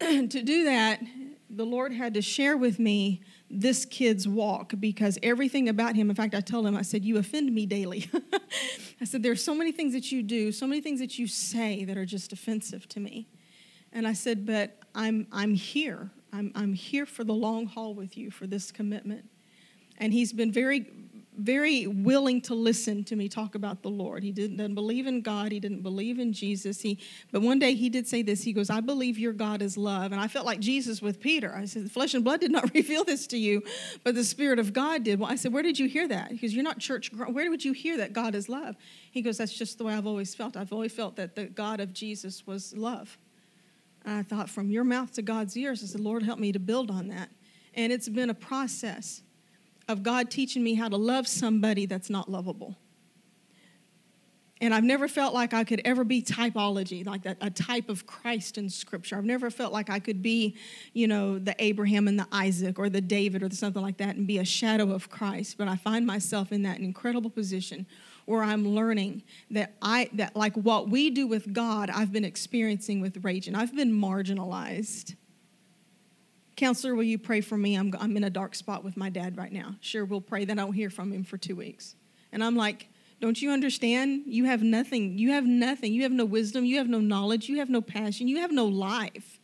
to 0.00 0.26
do 0.26 0.64
that, 0.64 1.02
the 1.50 1.66
Lord 1.66 1.92
had 1.92 2.14
to 2.14 2.22
share 2.22 2.56
with 2.56 2.78
me 2.78 3.20
this 3.50 3.84
kid's 3.84 4.26
walk 4.26 4.72
because 4.80 5.18
everything 5.22 5.68
about 5.68 5.94
him, 5.94 6.08
in 6.08 6.16
fact, 6.16 6.34
I 6.34 6.40
told 6.40 6.66
him, 6.66 6.74
I 6.74 6.80
said, 6.80 7.04
You 7.04 7.18
offend 7.18 7.54
me 7.54 7.66
daily. 7.66 8.10
I 9.00 9.04
said, 9.04 9.22
There 9.22 9.32
are 9.32 9.36
so 9.36 9.54
many 9.54 9.72
things 9.72 9.92
that 9.92 10.10
you 10.10 10.22
do, 10.22 10.52
so 10.52 10.66
many 10.66 10.80
things 10.80 10.98
that 11.00 11.18
you 11.18 11.26
say 11.26 11.84
that 11.84 11.98
are 11.98 12.06
just 12.06 12.32
offensive 12.32 12.88
to 12.88 13.00
me. 13.00 13.28
And 13.92 14.08
I 14.08 14.14
said, 14.14 14.46
But 14.46 14.78
I'm, 14.94 15.26
I'm 15.30 15.52
here. 15.54 16.10
I'm, 16.32 16.50
I'm 16.54 16.72
here 16.72 17.04
for 17.04 17.24
the 17.24 17.34
long 17.34 17.66
haul 17.66 17.94
with 17.94 18.16
you 18.16 18.30
for 18.30 18.46
this 18.46 18.72
commitment. 18.72 19.28
And 19.98 20.14
he's 20.14 20.32
been 20.32 20.50
very, 20.50 20.90
very 21.36 21.86
willing 21.86 22.40
to 22.42 22.54
listen 22.54 23.04
to 23.04 23.16
me 23.16 23.28
talk 23.28 23.54
about 23.54 23.82
the 23.82 23.90
Lord. 23.90 24.22
He 24.22 24.32
didn't, 24.32 24.56
didn't 24.56 24.74
believe 24.74 25.06
in 25.06 25.20
God. 25.20 25.52
He 25.52 25.60
didn't 25.60 25.82
believe 25.82 26.18
in 26.18 26.32
Jesus. 26.32 26.80
He, 26.80 26.98
but 27.30 27.42
one 27.42 27.58
day 27.58 27.74
he 27.74 27.88
did 27.88 28.08
say 28.08 28.22
this. 28.22 28.42
He 28.42 28.52
goes, 28.52 28.70
"I 28.70 28.80
believe 28.80 29.18
your 29.18 29.32
God 29.32 29.62
is 29.62 29.76
love." 29.76 30.12
And 30.12 30.20
I 30.20 30.28
felt 30.28 30.46
like 30.46 30.60
Jesus 30.60 31.02
with 31.02 31.20
Peter. 31.20 31.54
I 31.54 31.66
said, 31.66 31.90
"Flesh 31.90 32.14
and 32.14 32.24
blood 32.24 32.40
did 32.40 32.50
not 32.50 32.70
reveal 32.74 33.04
this 33.04 33.26
to 33.28 33.38
you, 33.38 33.62
but 34.02 34.14
the 34.14 34.24
Spirit 34.24 34.58
of 34.58 34.72
God 34.72 35.04
did." 35.04 35.18
Well, 35.20 35.30
I 35.30 35.36
said, 35.36 35.52
"Where 35.52 35.62
did 35.62 35.78
you 35.78 35.88
hear 35.88 36.08
that?" 36.08 36.30
Because 36.30 36.54
you're 36.54 36.64
not 36.64 36.78
church. 36.78 37.12
Where 37.12 37.50
would 37.50 37.64
you 37.64 37.72
hear 37.72 37.98
that 37.98 38.12
God 38.12 38.34
is 38.34 38.48
love? 38.48 38.76
He 39.10 39.22
goes, 39.22 39.38
"That's 39.38 39.52
just 39.52 39.78
the 39.78 39.84
way 39.84 39.94
I've 39.94 40.06
always 40.06 40.34
felt. 40.34 40.56
I've 40.56 40.72
always 40.72 40.92
felt 40.92 41.16
that 41.16 41.36
the 41.36 41.44
God 41.44 41.80
of 41.80 41.92
Jesus 41.92 42.46
was 42.46 42.74
love." 42.76 43.18
And 44.04 44.14
I 44.14 44.22
thought, 44.22 44.48
from 44.48 44.70
your 44.70 44.84
mouth 44.84 45.12
to 45.14 45.22
God's 45.22 45.56
ears, 45.56 45.82
I 45.82 45.86
said, 45.86 46.00
"Lord, 46.00 46.22
help 46.22 46.38
me 46.38 46.52
to 46.52 46.60
build 46.60 46.90
on 46.90 47.08
that." 47.08 47.28
And 47.74 47.92
it's 47.92 48.08
been 48.08 48.30
a 48.30 48.34
process 48.34 49.22
of 49.88 50.02
God 50.02 50.30
teaching 50.30 50.62
me 50.62 50.74
how 50.74 50.88
to 50.88 50.96
love 50.96 51.28
somebody 51.28 51.86
that's 51.86 52.10
not 52.10 52.30
lovable. 52.30 52.76
And 54.58 54.72
I've 54.72 54.84
never 54.84 55.06
felt 55.06 55.34
like 55.34 55.52
I 55.52 55.64
could 55.64 55.82
ever 55.84 56.02
be 56.02 56.22
typology, 56.22 57.04
like 57.04 57.26
a 57.26 57.50
type 57.50 57.90
of 57.90 58.06
Christ 58.06 58.56
in 58.56 58.70
Scripture. 58.70 59.16
I've 59.16 59.24
never 59.24 59.50
felt 59.50 59.70
like 59.70 59.90
I 59.90 59.98
could 59.98 60.22
be, 60.22 60.56
you 60.94 61.06
know, 61.06 61.38
the 61.38 61.54
Abraham 61.58 62.08
and 62.08 62.18
the 62.18 62.26
Isaac 62.32 62.78
or 62.78 62.88
the 62.88 63.02
David 63.02 63.42
or 63.42 63.50
something 63.50 63.82
like 63.82 63.98
that 63.98 64.16
and 64.16 64.26
be 64.26 64.38
a 64.38 64.46
shadow 64.46 64.92
of 64.92 65.10
Christ. 65.10 65.58
But 65.58 65.68
I 65.68 65.76
find 65.76 66.06
myself 66.06 66.52
in 66.52 66.62
that 66.62 66.78
incredible 66.78 67.28
position 67.28 67.86
where 68.24 68.42
I'm 68.42 68.66
learning 68.66 69.24
that 69.50 69.74
I 69.82 70.08
that 70.14 70.34
like 70.34 70.54
what 70.54 70.88
we 70.88 71.10
do 71.10 71.26
with 71.26 71.52
God, 71.52 71.90
I've 71.90 72.10
been 72.10 72.24
experiencing 72.24 73.02
with 73.02 73.22
rage, 73.22 73.48
and 73.48 73.56
I've 73.56 73.76
been 73.76 73.92
marginalized. 73.92 75.16
Counselor, 76.56 76.94
will 76.94 77.02
you 77.02 77.18
pray 77.18 77.42
for 77.42 77.58
me? 77.58 77.74
I'm, 77.74 77.92
I'm 78.00 78.16
in 78.16 78.24
a 78.24 78.30
dark 78.30 78.54
spot 78.54 78.82
with 78.82 78.96
my 78.96 79.10
dad 79.10 79.36
right 79.36 79.52
now. 79.52 79.76
Sure, 79.80 80.04
we'll 80.04 80.22
pray. 80.22 80.46
Then 80.46 80.58
I 80.58 80.62
don't 80.62 80.72
hear 80.72 80.88
from 80.88 81.12
him 81.12 81.22
for 81.22 81.36
two 81.36 81.54
weeks. 81.54 81.94
And 82.32 82.42
I'm 82.42 82.56
like, 82.56 82.88
don't 83.20 83.40
you 83.40 83.50
understand? 83.50 84.22
You 84.26 84.46
have 84.46 84.62
nothing. 84.62 85.18
You 85.18 85.32
have 85.32 85.44
nothing. 85.44 85.92
You 85.92 86.02
have 86.02 86.12
no 86.12 86.24
wisdom. 86.24 86.64
You 86.64 86.78
have 86.78 86.88
no 86.88 87.00
knowledge. 87.00 87.48
You 87.48 87.58
have 87.58 87.68
no 87.68 87.82
passion. 87.82 88.26
You 88.26 88.38
have 88.38 88.52
no 88.52 88.64
life. 88.64 89.38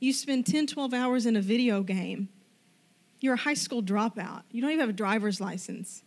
You 0.00 0.12
spend 0.12 0.46
10, 0.46 0.66
12 0.66 0.94
hours 0.94 1.26
in 1.26 1.36
a 1.36 1.40
video 1.40 1.82
game. 1.82 2.28
You're 3.20 3.34
a 3.34 3.38
high 3.38 3.54
school 3.54 3.82
dropout. 3.82 4.42
You 4.50 4.60
don't 4.60 4.70
even 4.70 4.80
have 4.80 4.88
a 4.88 4.92
driver's 4.92 5.40
license. 5.40 6.02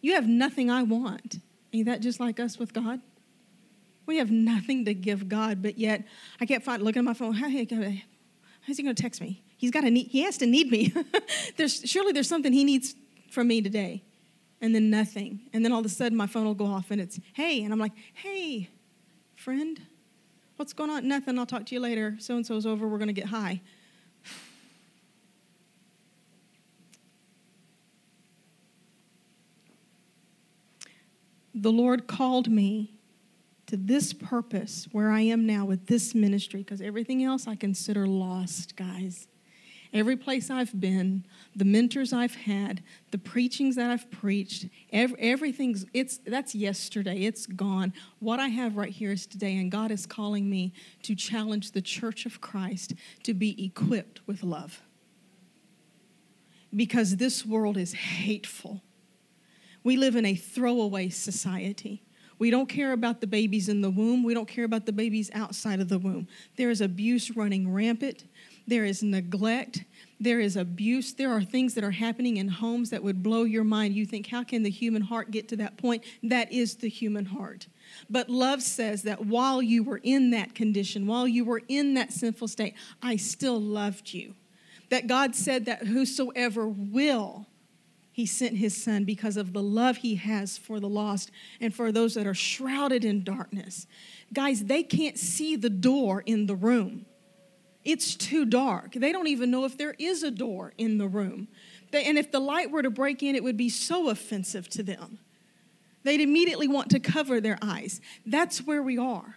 You 0.00 0.14
have 0.14 0.28
nothing 0.28 0.70
I 0.70 0.82
want. 0.82 1.40
Ain't 1.72 1.86
that 1.86 2.00
just 2.00 2.20
like 2.20 2.40
us 2.40 2.58
with 2.58 2.72
God? 2.72 3.00
We 4.06 4.16
have 4.16 4.30
nothing 4.30 4.86
to 4.86 4.94
give 4.94 5.28
God, 5.28 5.62
but 5.62 5.78
yet 5.78 6.04
I 6.40 6.46
kept 6.46 6.66
looking 6.66 7.00
at 7.00 7.04
my 7.04 7.14
phone. 7.14 7.34
Hey, 7.34 8.04
how's 8.62 8.76
he 8.76 8.82
going 8.82 8.94
to 8.94 9.02
text 9.02 9.20
me? 9.20 9.42
He's 9.60 9.70
got 9.70 9.82
to 9.82 9.90
need, 9.90 10.06
he 10.06 10.22
has 10.22 10.38
to 10.38 10.46
need 10.46 10.70
me. 10.70 10.94
there's 11.58 11.82
surely 11.84 12.12
there's 12.12 12.30
something 12.30 12.50
he 12.50 12.64
needs 12.64 12.94
from 13.30 13.48
me 13.48 13.60
today. 13.60 14.02
And 14.62 14.74
then 14.74 14.88
nothing. 14.88 15.40
And 15.52 15.62
then 15.62 15.70
all 15.70 15.80
of 15.80 15.86
a 15.86 15.90
sudden 15.90 16.16
my 16.16 16.26
phone 16.26 16.46
will 16.46 16.54
go 16.54 16.64
off 16.64 16.90
and 16.90 16.98
it's, 16.98 17.20
hey. 17.34 17.62
And 17.62 17.70
I'm 17.70 17.78
like, 17.78 17.92
hey, 18.14 18.70
friend, 19.34 19.78
what's 20.56 20.72
going 20.72 20.88
on? 20.88 21.06
Nothing. 21.06 21.38
I'll 21.38 21.44
talk 21.44 21.66
to 21.66 21.74
you 21.74 21.80
later. 21.80 22.16
So 22.20 22.36
and 22.36 22.46
so's 22.46 22.64
over. 22.64 22.88
We're 22.88 22.96
going 22.96 23.08
to 23.08 23.12
get 23.12 23.26
high. 23.26 23.60
the 31.54 31.70
Lord 31.70 32.06
called 32.06 32.50
me 32.50 32.94
to 33.66 33.76
this 33.76 34.14
purpose 34.14 34.88
where 34.90 35.10
I 35.10 35.20
am 35.20 35.44
now 35.44 35.66
with 35.66 35.86
this 35.86 36.14
ministry 36.14 36.62
because 36.62 36.80
everything 36.80 37.22
else 37.22 37.46
I 37.46 37.56
consider 37.56 38.06
lost, 38.06 38.74
guys. 38.74 39.28
Every 39.92 40.16
place 40.16 40.50
I've 40.50 40.78
been, 40.78 41.26
the 41.56 41.64
mentors 41.64 42.12
I've 42.12 42.34
had, 42.34 42.82
the 43.10 43.18
preachings 43.18 43.74
that 43.74 43.90
I've 43.90 44.08
preached, 44.10 44.66
every, 44.92 45.18
everything's 45.18 45.84
it's 45.92 46.18
that's 46.18 46.54
yesterday. 46.54 47.24
It's 47.24 47.46
gone. 47.46 47.92
What 48.20 48.38
I 48.38 48.48
have 48.48 48.76
right 48.76 48.92
here 48.92 49.10
is 49.10 49.26
today, 49.26 49.56
and 49.56 49.70
God 49.70 49.90
is 49.90 50.06
calling 50.06 50.48
me 50.48 50.72
to 51.02 51.16
challenge 51.16 51.72
the 51.72 51.82
church 51.82 52.24
of 52.24 52.40
Christ 52.40 52.94
to 53.24 53.34
be 53.34 53.64
equipped 53.64 54.20
with 54.28 54.44
love. 54.44 54.80
Because 56.74 57.16
this 57.16 57.44
world 57.44 57.76
is 57.76 57.92
hateful. 57.92 58.82
We 59.82 59.96
live 59.96 60.14
in 60.14 60.24
a 60.24 60.36
throwaway 60.36 61.08
society. 61.08 62.04
We 62.38 62.50
don't 62.50 62.70
care 62.70 62.92
about 62.92 63.20
the 63.20 63.26
babies 63.26 63.68
in 63.68 63.82
the 63.82 63.90
womb. 63.90 64.22
We 64.22 64.32
don't 64.32 64.48
care 64.48 64.64
about 64.64 64.86
the 64.86 64.92
babies 64.92 65.30
outside 65.34 65.78
of 65.78 65.90
the 65.90 65.98
womb. 65.98 66.26
There 66.56 66.70
is 66.70 66.80
abuse 66.80 67.36
running 67.36 67.70
rampant 67.70 68.24
there 68.70 68.84
is 68.84 69.02
neglect, 69.02 69.84
there 70.18 70.40
is 70.40 70.56
abuse, 70.56 71.12
there 71.12 71.30
are 71.30 71.42
things 71.42 71.74
that 71.74 71.84
are 71.84 71.90
happening 71.90 72.38
in 72.38 72.48
homes 72.48 72.90
that 72.90 73.02
would 73.02 73.22
blow 73.22 73.42
your 73.42 73.64
mind. 73.64 73.94
You 73.94 74.06
think, 74.06 74.28
how 74.28 74.44
can 74.44 74.62
the 74.62 74.70
human 74.70 75.02
heart 75.02 75.30
get 75.30 75.48
to 75.48 75.56
that 75.56 75.76
point? 75.76 76.04
That 76.22 76.52
is 76.52 76.76
the 76.76 76.88
human 76.88 77.26
heart. 77.26 77.66
But 78.08 78.30
love 78.30 78.62
says 78.62 79.02
that 79.02 79.26
while 79.26 79.60
you 79.60 79.82
were 79.82 80.00
in 80.02 80.30
that 80.30 80.54
condition, 80.54 81.06
while 81.06 81.26
you 81.26 81.44
were 81.44 81.62
in 81.68 81.94
that 81.94 82.12
sinful 82.12 82.48
state, 82.48 82.74
I 83.02 83.16
still 83.16 83.60
loved 83.60 84.14
you. 84.14 84.34
That 84.88 85.06
God 85.06 85.34
said 85.34 85.66
that 85.66 85.86
whosoever 85.86 86.68
will, 86.68 87.46
he 88.12 88.26
sent 88.26 88.56
his 88.56 88.80
son 88.80 89.04
because 89.04 89.36
of 89.36 89.52
the 89.52 89.62
love 89.62 89.98
he 89.98 90.16
has 90.16 90.58
for 90.58 90.80
the 90.80 90.88
lost 90.88 91.30
and 91.60 91.74
for 91.74 91.90
those 91.90 92.14
that 92.14 92.26
are 92.26 92.34
shrouded 92.34 93.04
in 93.04 93.24
darkness. 93.24 93.86
Guys, 94.32 94.64
they 94.64 94.82
can't 94.82 95.18
see 95.18 95.56
the 95.56 95.70
door 95.70 96.22
in 96.26 96.46
the 96.46 96.56
room. 96.56 97.06
It's 97.84 98.14
too 98.14 98.44
dark. 98.44 98.92
They 98.92 99.12
don't 99.12 99.26
even 99.26 99.50
know 99.50 99.64
if 99.64 99.78
there 99.78 99.94
is 99.98 100.22
a 100.22 100.30
door 100.30 100.72
in 100.76 100.98
the 100.98 101.08
room. 101.08 101.48
They, 101.90 102.04
and 102.04 102.18
if 102.18 102.30
the 102.30 102.40
light 102.40 102.70
were 102.70 102.82
to 102.82 102.90
break 102.90 103.22
in, 103.22 103.34
it 103.34 103.42
would 103.42 103.56
be 103.56 103.68
so 103.68 104.10
offensive 104.10 104.68
to 104.70 104.82
them. 104.82 105.18
They'd 106.02 106.20
immediately 106.20 106.68
want 106.68 106.90
to 106.90 107.00
cover 107.00 107.40
their 107.40 107.58
eyes. 107.62 108.00
That's 108.24 108.66
where 108.66 108.82
we 108.82 108.98
are. 108.98 109.36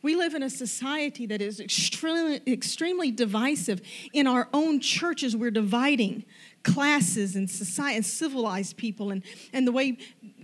We 0.00 0.14
live 0.14 0.34
in 0.34 0.42
a 0.42 0.50
society 0.50 1.26
that 1.26 1.42
is 1.42 1.58
extremely, 1.58 2.40
extremely 2.46 3.10
divisive. 3.10 3.80
In 4.12 4.26
our 4.26 4.48
own 4.52 4.80
churches, 4.80 5.36
we're 5.36 5.50
dividing 5.50 6.24
classes 6.62 7.36
and 7.36 7.48
society 7.48 7.96
and 7.96 8.04
civilized 8.04 8.76
people 8.76 9.10
and, 9.10 9.22
and 9.52 9.66
the 9.66 9.72
way 9.72 9.96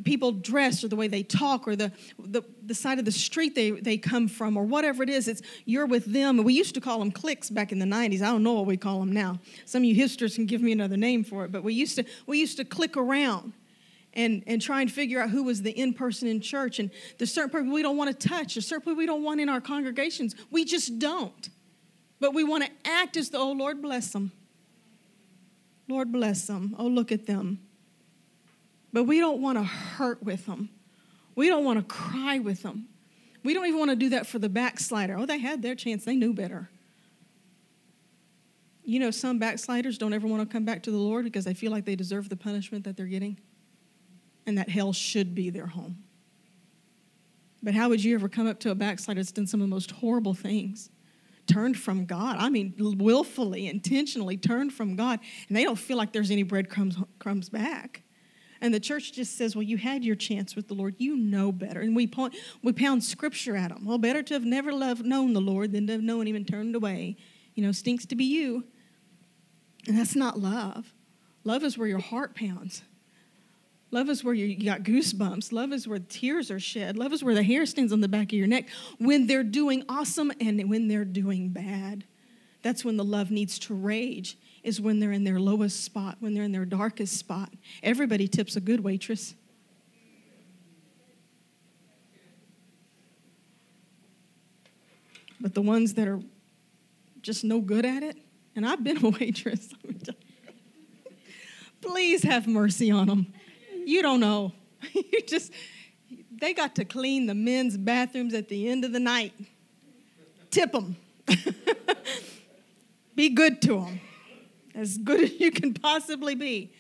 people 0.05 0.33
dress 0.33 0.85
or 0.85 0.89
the 0.89 0.97
way 0.97 1.09
they 1.09 1.23
talk 1.23 1.67
or 1.67 1.77
the, 1.77 1.93
the, 2.19 2.43
the 2.65 2.75
side 2.75 2.99
of 2.99 3.05
the 3.05 3.13
street 3.13 3.55
they, 3.55 3.71
they 3.71 3.97
come 3.97 4.29
from 4.29 4.57
or 4.57 4.65
whatever 4.65 5.03
it 5.03 5.11
is. 5.11 5.29
It's 5.29 5.43
you're 5.65 5.87
with 5.87 6.05
them. 6.07 6.43
We 6.43 6.55
used 6.55 6.75
to 6.75 6.81
call 6.81 6.99
them 6.99 7.11
cliques 7.11 7.51
back 7.51 7.73
in 7.73 7.79
the 7.79 7.87
90s. 7.87 8.23
I 8.23 8.27
don't 8.27 8.43
know 8.43 8.55
what 8.55 8.67
we 8.67 8.77
call 8.77 9.01
them 9.01 9.13
now. 9.13 9.39
Some 9.65 9.83
of 9.83 9.87
you 9.87 9.95
hipsters 9.95 10.35
can 10.35 10.47
give 10.47 10.63
me 10.63 10.73
another 10.73 10.97
name 10.97 11.25
for 11.25 11.45
it, 11.45 11.53
but 11.53 11.63
we 11.63 11.75
used 11.75 11.97
to, 11.97 12.05
we 12.27 12.39
used 12.39 12.57
to 12.59 12.65
click 12.65 12.97
around 12.97 13.53
and, 14.15 14.43
and 14.47 14.63
try 14.63 14.81
and 14.81 14.91
figure 14.91 15.21
out 15.21 15.31
who 15.31 15.43
was 15.43 15.63
the 15.63 15.71
in 15.71 15.93
person 15.93 16.29
in 16.29 16.41
church. 16.41 16.79
And 16.79 16.91
there's 17.19 17.33
certain 17.33 17.51
people 17.51 17.73
we 17.73 17.83
don't 17.83 17.97
want 17.97 18.19
to 18.19 18.29
touch, 18.29 18.55
there's 18.55 18.67
certain 18.67 18.83
people 18.83 18.97
we 18.97 19.07
don't 19.07 19.23
want 19.23 19.41
in 19.41 19.49
our 19.49 19.61
congregations. 19.61 20.35
We 20.51 20.65
just 20.65 20.99
don't. 20.99 21.51
But 22.21 22.33
we 22.33 22.45
want 22.45 22.65
to 22.65 22.71
act 22.85 23.17
as 23.17 23.31
the, 23.31 23.39
oh, 23.39 23.53
Lord 23.53 23.83
bless 23.83 24.13
them. 24.13 24.33
Lord 25.89 26.13
bless 26.13 26.47
them. 26.47 26.75
Oh, 26.79 26.87
look 26.87 27.13
at 27.13 27.27
them. 27.27 27.61
But 28.93 29.05
we 29.05 29.19
don't 29.19 29.43
want 29.43 29.59
to 29.59 29.65
hurt 29.65 30.23
with 30.23 30.47
them. 30.47 30.71
We 31.35 31.49
don't 31.49 31.65
want 31.65 31.81
to 31.81 31.85
cry 31.85 32.39
with 32.39 32.63
them. 32.63 32.89
We 33.43 33.53
don't 33.53 33.67
even 33.67 33.79
want 33.79 33.91
to 33.91 33.97
do 33.97 34.11
that 34.11 34.27
for 34.27 34.39
the 34.39 34.49
backslider. 34.49 35.17
Oh, 35.19 35.27
they 35.27 35.39
had 35.39 35.63
their 35.63 35.75
chance, 35.75 36.05
they 36.05 36.17
knew 36.17 36.33
better. 36.33 36.71
You 38.85 39.01
know, 39.01 39.11
some 39.11 39.39
backsliders 39.39 39.99
don't 39.99 40.13
ever 40.13 40.27
want 40.27 40.49
to 40.49 40.53
come 40.53 40.65
back 40.65 40.83
to 40.85 40.91
the 40.91 40.97
Lord 40.97 41.25
because 41.25 41.45
they 41.45 41.55
feel 41.55 41.73
like 41.73 41.85
they 41.85 41.97
deserve 41.97 42.29
the 42.29 42.37
punishment 42.37 42.85
that 42.85 42.97
they're 42.97 43.07
getting 43.07 43.39
and 44.47 44.59
that 44.59 44.69
hell 44.69 44.93
should 44.93 45.35
be 45.35 45.51
their 45.51 45.67
home. 45.67 46.05
But 47.63 47.75
how 47.75 47.89
would 47.89 48.05
you 48.05 48.15
ever 48.15 48.29
come 48.29 48.47
up 48.47 48.61
to 48.61 48.71
a 48.71 48.75
backslider 48.75 49.21
that's 49.21 49.33
done 49.33 49.47
some 49.47 49.61
of 49.61 49.69
the 49.69 49.75
most 49.75 49.91
horrible 49.91 50.35
things? 50.35 50.91
Turned 51.47 51.77
from 51.77 52.07
God. 52.07 52.37
I 52.39 52.49
mean, 52.49 52.75
willfully, 52.99 53.69
intentionally 53.69 54.37
turned 54.37 54.73
from 54.73 54.97
God, 54.97 55.21
and 55.49 55.57
they 55.57 55.65
don't 55.65 55.79
feel 55.79 55.97
like 55.97 56.13
there's 56.13 56.31
any 56.31 56.43
breadcrumbs 56.43 56.97
crumbs 57.19 57.49
back. 57.49 58.03
And 58.61 58.73
the 58.73 58.81
church 58.81 59.13
just 59.13 59.37
says, 59.37 59.55
Well, 59.55 59.63
you 59.63 59.77
had 59.77 60.05
your 60.05 60.17
chance 60.17 60.57
with 60.57 60.69
the 60.69 60.75
Lord. 60.75 60.95
You 60.97 61.17
know 61.17 61.53
better. 61.53 61.81
And 61.81 61.95
we, 61.95 62.07
point, 62.07 62.35
we 62.63 62.73
pound 62.73 63.05
scripture 63.05 63.57
at 63.57 63.69
them. 63.69 63.85
Well, 63.85 63.99
better 63.99 64.23
to 64.23 64.35
have 64.35 64.45
never 64.45 64.73
loved, 64.73 65.05
known 65.05 65.35
the 65.35 65.41
Lord 65.41 65.73
than 65.73 65.87
to 65.89 65.93
have 65.93 66.03
known 66.03 66.27
him 66.27 66.35
and 66.35 66.49
turned 66.49 66.75
away. 66.75 67.17
You 67.55 67.63
know, 67.63 67.73
stinks 67.73 68.07
to 68.07 68.17
be 68.17 68.25
you. 68.25 68.65
And 69.87 69.99
that's 69.99 70.17
not 70.17 70.39
love. 70.39 70.95
Love 71.45 71.63
is 71.63 71.77
where 71.77 71.89
your 71.89 71.99
heart 71.99 72.35
pounds. 72.35 72.83
Love 73.95 74.11
is 74.11 74.25
where 74.25 74.35
you 74.35 74.57
got 74.65 74.83
goosebumps. 74.83 75.53
Love 75.53 75.73
is 75.73 75.87
where 75.87 76.01
tears 76.01 76.51
are 76.51 76.59
shed. 76.59 76.99
Love 76.99 77.13
is 77.13 77.23
where 77.23 77.33
the 77.33 77.45
hair 77.45 77.65
stands 77.65 77.93
on 77.93 78.01
the 78.01 78.09
back 78.09 78.25
of 78.25 78.33
your 78.33 78.49
neck 78.49 78.67
when 78.99 79.29
they're 79.29 79.45
doing 79.45 79.85
awesome 79.89 80.33
and 80.41 80.69
when 80.69 80.89
they're 80.89 81.05
doing 81.05 81.51
bad. 81.51 82.03
That's 82.63 82.85
when 82.85 82.97
the 82.97 83.05
love 83.05 83.31
needs 83.31 83.57
to 83.61 83.75
rage, 83.75 84.37
is 84.65 84.81
when 84.81 84.99
they're 84.99 85.13
in 85.13 85.23
their 85.23 85.39
lowest 85.39 85.85
spot, 85.85 86.17
when 86.19 86.35
they're 86.35 86.43
in 86.43 86.51
their 86.51 86.65
darkest 86.65 87.17
spot. 87.17 87.53
Everybody 87.85 88.27
tips 88.27 88.57
a 88.57 88.61
good 88.61 88.81
waitress. 88.81 89.37
But 95.41 95.55
the 95.55 95.63
ones 95.63 95.95
that 95.95 96.09
are 96.09 96.19
just 97.23 97.45
no 97.45 97.61
good 97.61 97.87
at 97.87 98.03
it, 98.03 98.17
and 98.57 98.67
I've 98.67 98.83
been 98.83 99.05
a 99.05 99.11
waitress, 99.21 99.73
please 101.81 102.25
have 102.25 102.49
mercy 102.49 102.91
on 102.91 103.07
them 103.07 103.33
you 103.87 104.03
don't 104.03 104.21
know. 104.21 104.53
you 104.93 105.23
just, 105.27 105.53
they 106.41 106.55
got 106.55 106.75
to 106.77 106.85
clean 106.85 107.27
the 107.27 107.35
men's 107.35 107.77
bathrooms 107.77 108.35
at 108.35 108.49
the 108.49 108.69
end 108.69 108.85
of 108.85 108.93
the 108.93 109.01
night. 109.01 109.33
Tip 110.51 110.73
them. 110.73 110.97
be 113.15 113.31
good 113.31 113.61
to 113.63 113.81
them. 113.81 114.01
As 114.75 114.99
good 114.99 115.21
as 115.21 115.41
you 115.41 115.51
can 115.51 115.75
possibly 115.75 116.35
be. 116.35 116.73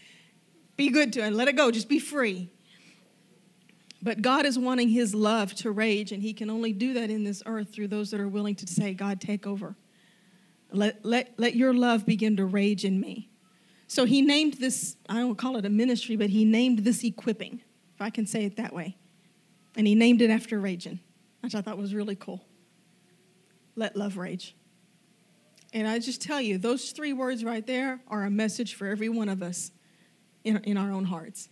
Be 0.76 0.90
good 0.90 1.12
to 1.14 1.20
them. 1.20 1.34
Let 1.34 1.48
it 1.48 1.56
go. 1.56 1.70
Just 1.70 1.88
be 1.88 1.98
free. 1.98 2.50
But 4.02 4.20
God 4.20 4.44
is 4.44 4.58
wanting 4.58 4.90
his 4.90 5.14
love 5.14 5.54
to 5.56 5.70
rage, 5.70 6.12
and 6.12 6.22
he 6.22 6.34
can 6.34 6.50
only 6.50 6.72
do 6.72 6.92
that 6.94 7.08
in 7.10 7.24
this 7.24 7.42
earth 7.46 7.72
through 7.72 7.88
those 7.88 8.10
that 8.10 8.20
are 8.20 8.28
willing 8.28 8.54
to 8.56 8.66
say, 8.66 8.92
God, 8.92 9.18
take 9.20 9.46
over. 9.46 9.76
Let, 10.70 11.04
let, 11.04 11.32
let 11.38 11.56
your 11.56 11.72
love 11.72 12.04
begin 12.04 12.36
to 12.36 12.44
rage 12.44 12.84
in 12.84 13.00
me. 13.00 13.30
So 13.94 14.06
he 14.06 14.22
named 14.22 14.54
this, 14.54 14.96
I 15.08 15.18
don't 15.18 15.38
call 15.38 15.56
it 15.56 15.64
a 15.64 15.70
ministry, 15.70 16.16
but 16.16 16.28
he 16.28 16.44
named 16.44 16.80
this 16.80 17.04
equipping, 17.04 17.60
if 17.94 18.02
I 18.02 18.10
can 18.10 18.26
say 18.26 18.44
it 18.44 18.56
that 18.56 18.74
way. 18.74 18.96
And 19.76 19.86
he 19.86 19.94
named 19.94 20.20
it 20.20 20.30
after 20.30 20.58
raging, 20.58 20.98
which 21.42 21.54
I 21.54 21.60
thought 21.60 21.78
was 21.78 21.94
really 21.94 22.16
cool. 22.16 22.44
Let 23.76 23.94
love 23.94 24.16
rage. 24.16 24.56
And 25.72 25.86
I 25.86 26.00
just 26.00 26.20
tell 26.20 26.40
you, 26.40 26.58
those 26.58 26.90
three 26.90 27.12
words 27.12 27.44
right 27.44 27.64
there 27.64 28.00
are 28.08 28.24
a 28.24 28.30
message 28.30 28.74
for 28.74 28.88
every 28.88 29.08
one 29.08 29.28
of 29.28 29.44
us 29.44 29.70
in, 30.42 30.56
in 30.64 30.76
our 30.76 30.90
own 30.90 31.04
hearts. 31.04 31.48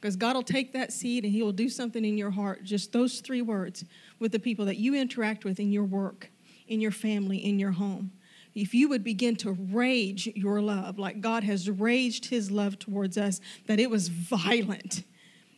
Because 0.00 0.14
God 0.14 0.36
will 0.36 0.44
take 0.44 0.72
that 0.74 0.92
seed 0.92 1.24
and 1.24 1.32
He 1.32 1.42
will 1.42 1.50
do 1.50 1.68
something 1.68 2.04
in 2.04 2.16
your 2.16 2.30
heart, 2.30 2.62
just 2.62 2.92
those 2.92 3.18
three 3.18 3.42
words, 3.42 3.84
with 4.20 4.30
the 4.30 4.38
people 4.38 4.64
that 4.66 4.76
you 4.76 4.94
interact 4.94 5.44
with 5.44 5.58
in 5.58 5.72
your 5.72 5.86
work, 5.86 6.30
in 6.68 6.80
your 6.80 6.92
family, 6.92 7.38
in 7.44 7.58
your 7.58 7.72
home 7.72 8.12
if 8.60 8.74
you 8.74 8.88
would 8.90 9.02
begin 9.02 9.36
to 9.36 9.52
rage 9.52 10.26
your 10.34 10.60
love 10.60 10.98
like 10.98 11.20
God 11.20 11.44
has 11.44 11.70
raged 11.70 12.26
his 12.26 12.50
love 12.50 12.78
towards 12.78 13.16
us, 13.16 13.40
that 13.66 13.80
it 13.80 13.90
was 13.90 14.08
violent. 14.08 15.04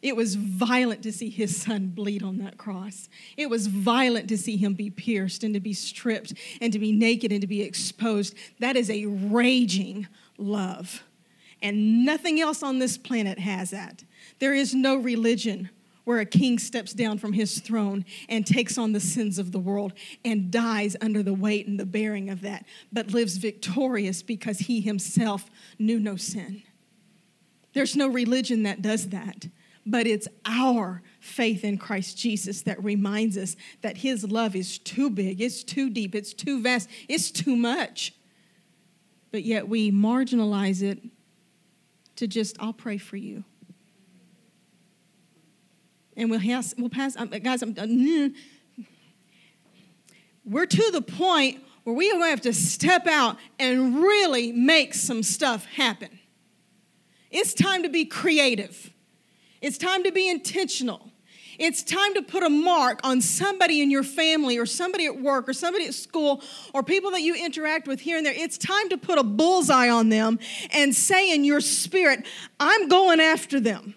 It 0.03 0.15
was 0.15 0.37
violent 0.37 1.03
to 1.03 1.13
see 1.13 1.29
his 1.29 1.61
son 1.61 1.89
bleed 1.89 2.23
on 2.23 2.39
that 2.39 2.59
cross. 2.59 3.09
It 3.37 3.51
was 3.51 3.67
violent 3.67 4.29
to 4.29 4.39
see 4.39 4.57
him 4.57 4.75
be 4.75 4.91
pierced 4.91 5.43
and 5.43 5.53
to 5.55 5.61
be 5.61 5.73
stripped 5.73 6.35
and 6.61 6.73
to 6.73 6.79
be 6.79 6.93
naked 6.93 7.33
and 7.33 7.41
to 7.41 7.47
be 7.47 7.63
exposed. 7.63 8.35
That 8.61 8.77
is 8.77 8.89
a 8.89 9.07
raging 9.07 10.07
love. 10.39 11.03
And 11.61 12.05
nothing 12.05 12.41
else 12.41 12.63
on 12.63 12.79
this 12.79 12.99
planet 12.99 13.39
has 13.39 13.71
that. 13.71 14.05
There 14.39 14.55
is 14.55 14.75
no 14.75 14.97
religion 14.97 15.71
where 16.05 16.19
a 16.19 16.27
king 16.27 16.59
steps 16.59 16.93
down 16.93 17.19
from 17.19 17.33
his 17.33 17.61
throne 17.61 18.05
and 18.29 18.47
takes 18.47 18.77
on 18.77 18.93
the 18.93 19.01
sins 19.01 19.39
of 19.39 19.53
the 19.53 19.59
world 19.59 19.93
and 20.25 20.51
dies 20.51 20.97
under 21.01 21.23
the 21.23 21.35
weight 21.35 21.67
and 21.67 21.79
the 21.79 21.87
bearing 21.87 22.29
of 22.29 22.41
that, 22.41 22.65
but 22.93 23.13
lives 23.13 23.37
victorious 23.37 24.23
because 24.23 24.61
he 24.61 24.81
himself 24.81 25.49
knew 25.79 26.01
no 26.01 26.17
sin. 26.17 26.63
There's 27.73 27.97
no 27.97 28.09
religion 28.09 28.65
that 28.65 28.83
does 28.83 29.11
that, 29.11 29.47
but 29.87 30.07
it's 30.07 30.29
our 30.45 31.03
faith 31.21 31.65
in 31.65 31.79
Christ 31.79 32.19
Jesus 32.19 32.63
that 32.63 32.83
reminds 32.83 33.39
us 33.39 33.57
that 33.81 33.99
his 33.99 34.31
love 34.31 34.55
is 34.55 34.79
too 34.79 35.09
big, 35.09 35.41
it's 35.41 35.63
too 35.63 35.89
deep, 35.89 36.15
it's 36.15 36.35
too 36.35 36.61
vast, 36.61 36.89
it's 37.09 37.31
too 37.31 37.57
much. 37.57 38.15
But 39.31 39.45
yet 39.45 39.69
we 39.69 39.91
marginalize 39.91 40.83
it 40.83 41.01
to 42.17 42.27
just, 42.27 42.57
I'll 42.61 42.75
pray 42.75 42.99
for 42.99 43.17
you 43.17 43.45
and 46.17 46.31
we'll, 46.31 46.41
has, 46.41 46.75
we'll 46.79 46.91
pass, 46.91 47.17
um, 47.17 47.29
guys, 47.29 47.63
I'm, 47.63 47.75
uh, 47.79 48.29
we're 50.45 50.67
to 50.67 50.91
the 50.91 51.03
point 51.03 51.63
where 51.85 51.95
we 51.95 52.09
have 52.09 52.41
to 52.43 52.53
step 52.53 53.07
out 53.07 53.37
and 53.59 53.97
really 53.97 54.53
make 54.53 54.95
some 54.95 55.23
stuff 55.23 55.67
happen. 55.67 56.19
It's 57.31 57.55
time 57.55 57.83
to 57.83 57.89
be 57.89 58.05
creative. 58.05 58.93
It's 59.61 59.79
time 59.79 60.05
to 60.05 60.13
be 60.13 60.29
intentional. 60.29 61.11
It's 61.59 61.83
time 61.83 62.15
to 62.15 62.23
put 62.23 62.43
a 62.43 62.49
mark 62.49 63.01
on 63.05 63.21
somebody 63.21 63.83
in 63.83 63.91
your 63.91 64.03
family 64.03 64.59
or 64.59 64.67
somebody 64.67 65.07
at 65.07 65.21
work 65.21 65.49
or 65.49 65.53
somebody 65.53 65.87
at 65.87 65.95
school 65.95 66.43
or 66.75 66.83
people 66.83 67.11
that 67.13 67.21
you 67.21 67.35
interact 67.35 67.87
with 67.87 68.01
here 68.01 68.17
and 68.17 68.27
there. 68.27 68.35
It's 68.35 68.59
time 68.59 68.89
to 68.89 68.97
put 68.97 69.19
a 69.19 69.23
bullseye 69.23 69.89
on 69.89 70.09
them 70.09 70.39
and 70.73 70.95
say 70.95 71.33
in 71.33 71.45
your 71.45 71.61
spirit, 71.61 72.27
I'm 72.59 72.89
going 72.89 73.21
after 73.21 73.61
them. 73.61 73.95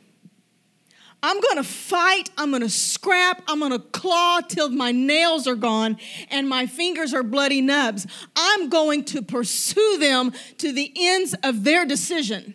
I'm 1.26 1.42
going 1.42 1.56
to 1.58 1.64
fight, 1.64 2.30
I'm 2.38 2.52
going 2.52 2.62
to 2.62 2.70
scrap, 2.70 3.42
I'm 3.48 3.58
going 3.58 3.72
to 3.72 3.80
claw 3.80 4.42
till 4.42 4.70
my 4.70 4.92
nails 4.92 5.48
are 5.48 5.56
gone 5.56 5.98
and 6.30 6.48
my 6.48 6.68
fingers 6.68 7.16
are 7.16 7.24
bloody 7.24 7.62
nubs. 7.62 8.06
I'm 8.36 8.70
going 8.70 9.04
to 9.06 9.24
pursue 9.24 9.98
them 10.00 10.34
to 10.60 10.72
the 10.72 10.94
ends 10.96 11.34
of 11.42 11.64
their 11.64 11.84
decision. 11.84 12.54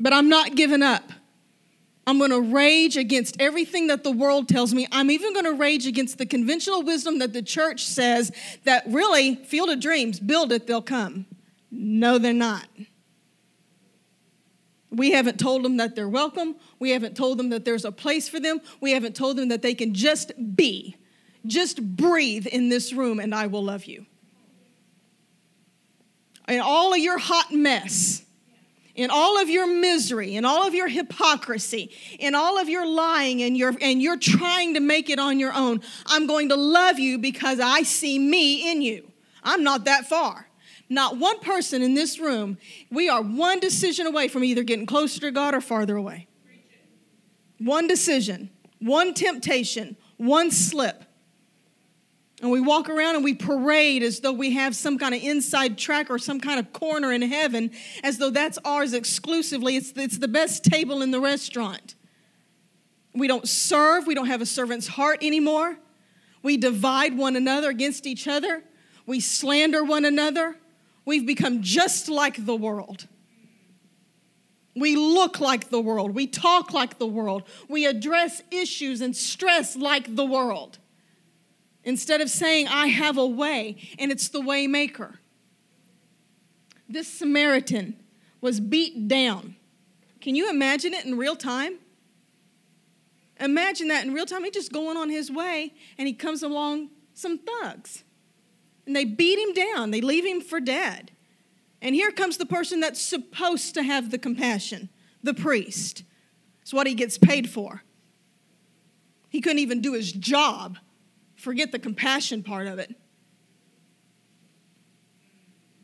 But 0.00 0.12
I'm 0.12 0.28
not 0.28 0.56
giving 0.56 0.82
up. 0.82 1.04
I'm 2.08 2.18
going 2.18 2.32
to 2.32 2.40
rage 2.40 2.96
against 2.96 3.40
everything 3.40 3.86
that 3.86 4.02
the 4.02 4.10
world 4.10 4.48
tells 4.48 4.74
me. 4.74 4.88
I'm 4.90 5.12
even 5.12 5.32
going 5.32 5.44
to 5.44 5.54
rage 5.54 5.86
against 5.86 6.18
the 6.18 6.26
conventional 6.26 6.82
wisdom 6.82 7.20
that 7.20 7.32
the 7.32 7.42
church 7.42 7.84
says 7.84 8.32
that 8.64 8.82
really, 8.88 9.36
field 9.36 9.70
of 9.70 9.78
dreams, 9.78 10.18
build 10.18 10.50
it, 10.50 10.66
they'll 10.66 10.82
come. 10.82 11.26
No, 11.70 12.18
they're 12.18 12.32
not. 12.32 12.66
We 14.94 15.12
haven't 15.12 15.38
told 15.38 15.64
them 15.64 15.76
that 15.78 15.96
they're 15.96 16.08
welcome. 16.08 16.56
We 16.78 16.90
haven't 16.90 17.16
told 17.16 17.38
them 17.38 17.50
that 17.50 17.64
there's 17.64 17.84
a 17.84 17.92
place 17.92 18.28
for 18.28 18.40
them. 18.40 18.60
We 18.80 18.92
haven't 18.92 19.16
told 19.16 19.36
them 19.36 19.48
that 19.48 19.62
they 19.62 19.74
can 19.74 19.94
just 19.94 20.32
be, 20.56 20.96
just 21.46 21.82
breathe 21.96 22.46
in 22.46 22.68
this 22.68 22.92
room, 22.92 23.18
and 23.18 23.34
I 23.34 23.46
will 23.46 23.64
love 23.64 23.84
you. 23.84 24.06
In 26.48 26.60
all 26.60 26.92
of 26.92 26.98
your 26.98 27.18
hot 27.18 27.52
mess, 27.52 28.22
in 28.94 29.10
all 29.10 29.40
of 29.40 29.48
your 29.48 29.66
misery, 29.66 30.36
in 30.36 30.44
all 30.44 30.66
of 30.66 30.74
your 30.74 30.88
hypocrisy, 30.88 31.90
in 32.18 32.34
all 32.34 32.58
of 32.58 32.68
your 32.68 32.86
lying 32.86 33.42
and 33.42 33.56
your 33.56 33.74
and 33.80 34.00
you're 34.00 34.18
trying 34.18 34.74
to 34.74 34.80
make 34.80 35.10
it 35.10 35.18
on 35.18 35.40
your 35.40 35.52
own, 35.52 35.80
I'm 36.06 36.26
going 36.26 36.50
to 36.50 36.56
love 36.56 36.98
you 36.98 37.18
because 37.18 37.58
I 37.60 37.82
see 37.82 38.18
me 38.18 38.70
in 38.70 38.82
you. 38.82 39.10
I'm 39.42 39.64
not 39.64 39.86
that 39.86 40.06
far. 40.06 40.48
Not 40.88 41.18
one 41.18 41.40
person 41.40 41.82
in 41.82 41.94
this 41.94 42.18
room, 42.18 42.58
we 42.90 43.08
are 43.08 43.22
one 43.22 43.58
decision 43.58 44.06
away 44.06 44.28
from 44.28 44.44
either 44.44 44.62
getting 44.62 44.86
closer 44.86 45.20
to 45.20 45.30
God 45.30 45.54
or 45.54 45.60
farther 45.60 45.96
away. 45.96 46.26
One 47.58 47.86
decision, 47.86 48.50
one 48.80 49.14
temptation, 49.14 49.96
one 50.16 50.50
slip. 50.50 51.04
And 52.42 52.50
we 52.50 52.60
walk 52.60 52.90
around 52.90 53.14
and 53.14 53.24
we 53.24 53.32
parade 53.32 54.02
as 54.02 54.20
though 54.20 54.32
we 54.32 54.52
have 54.52 54.76
some 54.76 54.98
kind 54.98 55.14
of 55.14 55.22
inside 55.22 55.78
track 55.78 56.10
or 56.10 56.18
some 56.18 56.40
kind 56.40 56.60
of 56.60 56.72
corner 56.72 57.12
in 57.12 57.22
heaven, 57.22 57.70
as 58.02 58.18
though 58.18 58.30
that's 58.30 58.58
ours 58.64 58.92
exclusively. 58.92 59.76
It's, 59.76 59.92
it's 59.96 60.18
the 60.18 60.28
best 60.28 60.64
table 60.64 61.00
in 61.00 61.10
the 61.10 61.20
restaurant. 61.20 61.94
We 63.14 63.28
don't 63.28 63.48
serve, 63.48 64.06
we 64.06 64.14
don't 64.14 64.26
have 64.26 64.42
a 64.42 64.46
servant's 64.46 64.88
heart 64.88 65.22
anymore. 65.22 65.78
We 66.42 66.58
divide 66.58 67.16
one 67.16 67.36
another 67.36 67.70
against 67.70 68.06
each 68.06 68.28
other, 68.28 68.62
we 69.06 69.20
slander 69.20 69.82
one 69.82 70.04
another. 70.04 70.56
We've 71.04 71.26
become 71.26 71.62
just 71.62 72.08
like 72.08 72.46
the 72.46 72.56
world. 72.56 73.06
We 74.76 74.96
look 74.96 75.40
like 75.40 75.70
the 75.70 75.80
world. 75.80 76.14
We 76.14 76.26
talk 76.26 76.72
like 76.72 76.98
the 76.98 77.06
world. 77.06 77.44
We 77.68 77.86
address 77.86 78.42
issues 78.50 79.00
and 79.00 79.14
stress 79.14 79.76
like 79.76 80.16
the 80.16 80.24
world. 80.24 80.78
Instead 81.84 82.20
of 82.20 82.30
saying, 82.30 82.66
I 82.68 82.88
have 82.88 83.18
a 83.18 83.26
way, 83.26 83.76
and 83.98 84.10
it's 84.10 84.28
the 84.28 84.40
way 84.40 84.66
maker. 84.66 85.20
This 86.88 87.06
Samaritan 87.06 87.96
was 88.40 88.58
beat 88.58 89.06
down. 89.06 89.56
Can 90.20 90.34
you 90.34 90.48
imagine 90.48 90.94
it 90.94 91.04
in 91.04 91.16
real 91.18 91.36
time? 91.36 91.78
Imagine 93.40 93.88
that 93.88 94.04
in 94.04 94.14
real 94.14 94.26
time. 94.26 94.44
He's 94.44 94.54
just 94.54 94.72
going 94.72 94.96
on 94.96 95.10
his 95.10 95.30
way, 95.30 95.74
and 95.98 96.08
he 96.08 96.14
comes 96.14 96.42
along 96.42 96.90
some 97.12 97.38
thugs. 97.38 98.03
And 98.86 98.94
they 98.94 99.04
beat 99.04 99.38
him 99.38 99.52
down, 99.52 99.90
they 99.90 100.00
leave 100.00 100.24
him 100.24 100.40
for 100.40 100.60
dead. 100.60 101.10
And 101.80 101.94
here 101.94 102.10
comes 102.10 102.38
the 102.38 102.46
person 102.46 102.80
that's 102.80 103.00
supposed 103.00 103.74
to 103.74 103.82
have 103.82 104.10
the 104.10 104.18
compassion 104.18 104.88
the 105.22 105.34
priest. 105.34 106.04
It's 106.62 106.72
what 106.72 106.86
he 106.86 106.94
gets 106.94 107.18
paid 107.18 107.50
for. 107.50 107.82
He 109.30 109.40
couldn't 109.40 109.58
even 109.58 109.80
do 109.80 109.94
his 109.94 110.12
job. 110.12 110.78
Forget 111.34 111.72
the 111.72 111.78
compassion 111.78 112.42
part 112.42 112.66
of 112.66 112.78
it. 112.78 112.94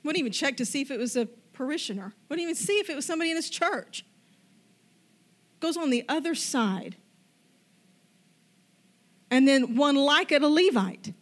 Wouldn't 0.05 0.21
even 0.21 0.33
check 0.33 0.57
to 0.59 0.65
see 0.65 0.81
if 0.81 0.91
it 0.91 0.99
was 0.99 1.17
a 1.17 1.27
parishioner. 1.53 2.15
Wouldn't 2.29 2.43
even 2.43 2.55
see 2.55 2.79
if 2.79 2.89
it 2.89 2.97
was 2.97 3.05
somebody 3.05 3.31
in 3.31 3.37
his 3.37 3.51
church. 3.51 4.05
Goes 5.59 5.77
on 5.77 5.91
the 5.91 6.05
other 6.09 6.35
side. 6.35 6.97
And 9.31 9.47
then 9.47 9.77
one 9.77 9.97
like 9.97 10.33
it, 10.33 10.43
a 10.43 10.49
Levite, 10.49 11.13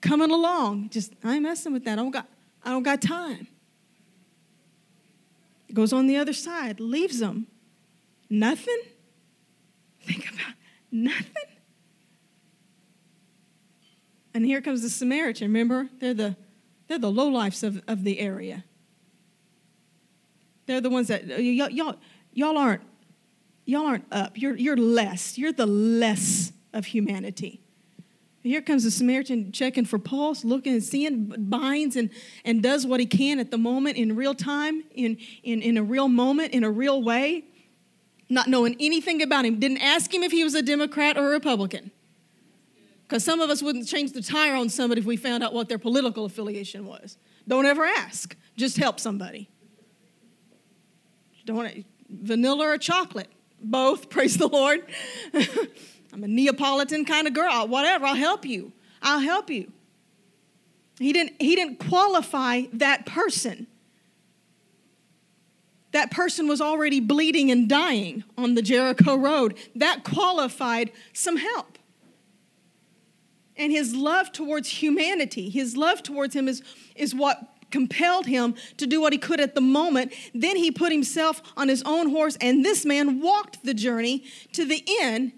coming 0.00 0.30
along. 0.30 0.90
Just 0.90 1.12
I 1.22 1.34
ain't 1.34 1.42
messing 1.42 1.72
with 1.72 1.84
that. 1.84 1.92
I 1.92 2.02
don't 2.02 2.10
got, 2.10 2.26
I 2.64 2.70
don't 2.70 2.82
got 2.82 3.02
time. 3.02 3.46
Goes 5.72 5.92
on 5.92 6.06
the 6.06 6.16
other 6.16 6.32
side, 6.32 6.80
leaves 6.80 7.20
them. 7.20 7.46
Nothing? 8.28 8.80
Think 10.00 10.28
about 10.32 10.54
nothing. 10.92 11.24
And 14.32 14.44
here 14.44 14.60
comes 14.60 14.82
the 14.82 14.90
Samaritan. 14.90 15.48
Remember, 15.48 15.88
they're 15.98 16.14
the 16.14 16.36
they're 16.86 16.98
the 16.98 17.10
lowlifes 17.10 17.62
of, 17.62 17.82
of 17.86 18.02
the 18.04 18.18
area. 18.18 18.64
They're 20.66 20.80
the 20.80 20.90
ones 20.90 21.08
that 21.08 21.26
y'all, 21.26 21.68
y'all, 21.68 21.96
y'all 22.32 22.58
aren't 22.58 22.82
y'all 23.64 23.86
aren't 23.86 24.06
up. 24.12 24.32
You're 24.36 24.56
you're 24.56 24.76
less. 24.76 25.38
You're 25.38 25.52
the 25.52 25.66
less 25.66 26.52
of 26.72 26.86
humanity. 26.86 27.59
Here 28.42 28.62
comes 28.62 28.84
the 28.84 28.90
Samaritan 28.90 29.52
checking 29.52 29.84
for 29.84 29.98
pulse, 29.98 30.44
looking 30.44 30.72
and 30.72 30.82
seeing, 30.82 31.26
binds 31.36 31.94
and, 31.96 32.08
and 32.44 32.62
does 32.62 32.86
what 32.86 32.98
he 32.98 33.06
can 33.06 33.38
at 33.38 33.50
the 33.50 33.58
moment 33.58 33.98
in 33.98 34.16
real 34.16 34.34
time, 34.34 34.84
in, 34.94 35.18
in, 35.42 35.60
in 35.60 35.76
a 35.76 35.82
real 35.82 36.08
moment, 36.08 36.54
in 36.54 36.64
a 36.64 36.70
real 36.70 37.02
way, 37.02 37.44
not 38.30 38.48
knowing 38.48 38.76
anything 38.80 39.20
about 39.20 39.44
him. 39.44 39.58
Didn't 39.58 39.82
ask 39.82 40.12
him 40.12 40.22
if 40.22 40.32
he 40.32 40.42
was 40.42 40.54
a 40.54 40.62
Democrat 40.62 41.18
or 41.18 41.28
a 41.28 41.30
Republican. 41.30 41.90
Because 43.06 43.24
some 43.24 43.40
of 43.40 43.50
us 43.50 43.60
wouldn't 43.60 43.86
change 43.88 44.12
the 44.12 44.22
tire 44.22 44.54
on 44.54 44.68
somebody 44.68 45.00
if 45.00 45.06
we 45.06 45.16
found 45.16 45.42
out 45.42 45.52
what 45.52 45.68
their 45.68 45.78
political 45.78 46.24
affiliation 46.24 46.86
was. 46.86 47.18
Don't 47.46 47.66
ever 47.66 47.84
ask. 47.84 48.36
Just 48.56 48.78
help 48.78 49.00
somebody. 49.00 49.50
Don't 51.44 51.56
want 51.56 51.84
vanilla 52.08 52.68
or 52.68 52.78
chocolate. 52.78 53.28
Both, 53.60 54.08
praise 54.10 54.38
the 54.38 54.46
Lord. 54.46 54.86
I'm 56.12 56.24
a 56.24 56.28
Neapolitan 56.28 57.04
kind 57.04 57.26
of 57.26 57.34
girl. 57.34 57.68
Whatever, 57.68 58.06
I'll 58.06 58.14
help 58.14 58.44
you. 58.44 58.72
I'll 59.02 59.20
help 59.20 59.50
you. 59.50 59.72
He 60.98 61.12
didn't, 61.12 61.40
he 61.40 61.54
didn't 61.54 61.78
qualify 61.78 62.62
that 62.72 63.06
person. 63.06 63.66
That 65.92 66.10
person 66.10 66.46
was 66.46 66.60
already 66.60 67.00
bleeding 67.00 67.50
and 67.50 67.68
dying 67.68 68.24
on 68.36 68.54
the 68.54 68.62
Jericho 68.62 69.16
road. 69.16 69.56
That 69.74 70.04
qualified 70.04 70.92
some 71.12 71.36
help 71.36 71.78
and 73.60 73.70
his 73.70 73.94
love 73.94 74.32
towards 74.32 74.68
humanity, 74.68 75.50
his 75.50 75.76
love 75.76 76.02
towards 76.02 76.34
him 76.34 76.48
is, 76.48 76.62
is 76.96 77.14
what 77.14 77.38
compelled 77.70 78.26
him 78.26 78.54
to 78.78 78.86
do 78.86 79.00
what 79.00 79.12
he 79.12 79.18
could 79.18 79.38
at 79.38 79.54
the 79.54 79.60
moment. 79.60 80.12
Then 80.34 80.56
he 80.56 80.70
put 80.70 80.90
himself 80.90 81.42
on 81.58 81.68
his 81.68 81.82
own 81.84 82.08
horse, 82.08 82.36
and 82.40 82.64
this 82.64 82.86
man 82.86 83.20
walked 83.20 83.62
the 83.62 83.74
journey 83.74 84.24
to 84.54 84.64
the 84.64 84.82
inn, 85.02 85.34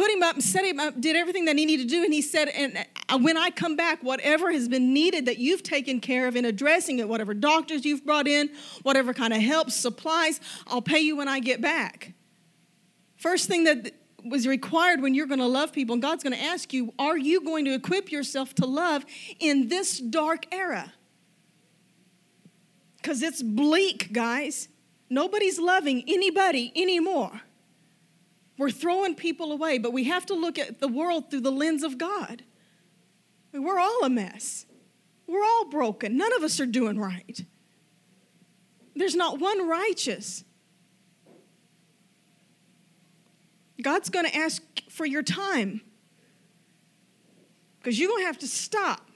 put 0.00 0.10
him 0.10 0.22
up, 0.22 0.34
and 0.36 0.42
set 0.42 0.64
him 0.64 0.80
up, 0.80 0.98
did 0.98 1.14
everything 1.14 1.44
that 1.44 1.58
he 1.58 1.66
needed 1.66 1.88
to 1.88 1.94
do. 1.94 2.02
And 2.02 2.12
he 2.12 2.22
said, 2.22 2.48
And 2.48 2.86
uh, 3.10 3.18
when 3.18 3.36
I 3.36 3.50
come 3.50 3.76
back, 3.76 4.02
whatever 4.02 4.50
has 4.50 4.66
been 4.66 4.94
needed 4.94 5.26
that 5.26 5.36
you've 5.36 5.62
taken 5.62 6.00
care 6.00 6.26
of 6.26 6.36
in 6.36 6.46
addressing 6.46 7.00
it, 7.00 7.08
whatever 7.08 7.34
doctors 7.34 7.84
you've 7.84 8.06
brought 8.06 8.26
in, 8.26 8.48
whatever 8.82 9.12
kind 9.12 9.34
of 9.34 9.42
help, 9.42 9.70
supplies, 9.70 10.40
I'll 10.66 10.80
pay 10.80 11.00
you 11.00 11.16
when 11.16 11.28
I 11.28 11.40
get 11.40 11.60
back. 11.60 12.14
First 13.16 13.46
thing 13.46 13.64
that 13.64 13.92
was 14.24 14.46
required 14.46 15.02
when 15.02 15.12
you're 15.12 15.26
going 15.26 15.40
to 15.40 15.46
love 15.46 15.70
people. 15.72 15.92
And 15.92 16.02
God's 16.02 16.22
going 16.22 16.36
to 16.36 16.42
ask 16.42 16.72
you, 16.72 16.94
are 16.98 17.18
you 17.18 17.44
going 17.44 17.66
to 17.66 17.74
equip 17.74 18.10
yourself 18.10 18.54
to 18.54 18.66
love 18.66 19.04
in 19.38 19.68
this 19.68 19.98
dark 19.98 20.46
era? 20.50 20.94
Because 22.96 23.22
it's 23.22 23.42
bleak, 23.42 24.14
guys. 24.14 24.68
Nobody's 25.10 25.58
loving 25.58 26.04
anybody 26.06 26.72
anymore. 26.74 27.42
We're 28.60 28.70
throwing 28.70 29.14
people 29.14 29.52
away, 29.52 29.78
but 29.78 29.94
we 29.94 30.04
have 30.04 30.26
to 30.26 30.34
look 30.34 30.58
at 30.58 30.80
the 30.80 30.86
world 30.86 31.30
through 31.30 31.40
the 31.40 31.50
lens 31.50 31.82
of 31.82 31.96
God. 31.96 32.42
We're 33.54 33.78
all 33.78 34.04
a 34.04 34.10
mess. 34.10 34.66
We're 35.26 35.42
all 35.42 35.64
broken. 35.70 36.18
None 36.18 36.30
of 36.34 36.42
us 36.42 36.60
are 36.60 36.66
doing 36.66 36.98
right. 36.98 37.42
There's 38.94 39.14
not 39.14 39.40
one 39.40 39.66
righteous. 39.66 40.44
God's 43.80 44.10
going 44.10 44.26
to 44.26 44.36
ask 44.36 44.62
for 44.90 45.06
your 45.06 45.22
time 45.22 45.80
because 47.78 47.98
you're 47.98 48.10
going 48.10 48.24
to 48.24 48.26
have 48.26 48.40
to 48.40 48.46
stop 48.46 49.08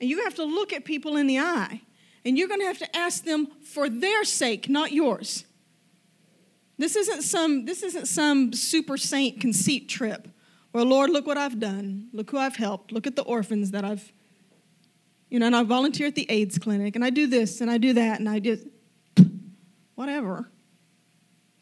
and 0.00 0.08
you 0.08 0.24
have 0.24 0.36
to 0.36 0.44
look 0.44 0.72
at 0.72 0.86
people 0.86 1.18
in 1.18 1.26
the 1.26 1.40
eye 1.40 1.82
and 2.24 2.38
you're 2.38 2.48
going 2.48 2.60
to 2.60 2.66
have 2.66 2.78
to 2.78 2.96
ask 2.96 3.24
them 3.24 3.48
for 3.62 3.90
their 3.90 4.24
sake, 4.24 4.70
not 4.70 4.92
yours. 4.92 5.44
This 6.80 6.96
isn't 6.96 7.20
some 7.20 7.66
this 7.66 7.82
isn't 7.82 8.08
some 8.08 8.54
super 8.54 8.96
saint 8.96 9.38
conceit 9.38 9.86
trip 9.86 10.26
where 10.72 10.82
Lord, 10.82 11.10
look 11.10 11.26
what 11.26 11.36
I've 11.36 11.60
done. 11.60 12.08
Look 12.14 12.30
who 12.30 12.38
I've 12.38 12.56
helped. 12.56 12.90
Look 12.90 13.06
at 13.06 13.16
the 13.16 13.22
orphans 13.22 13.72
that 13.72 13.84
I've 13.84 14.10
you 15.28 15.38
know, 15.38 15.44
and 15.44 15.54
I 15.54 15.62
volunteer 15.62 16.06
at 16.06 16.14
the 16.14 16.24
AIDS 16.30 16.56
clinic 16.56 16.96
and 16.96 17.04
I 17.04 17.10
do 17.10 17.26
this 17.26 17.60
and 17.60 17.70
I 17.70 17.76
do 17.76 17.92
that 17.92 18.18
and 18.18 18.26
I 18.26 18.38
just 18.38 18.66
whatever. 19.94 20.50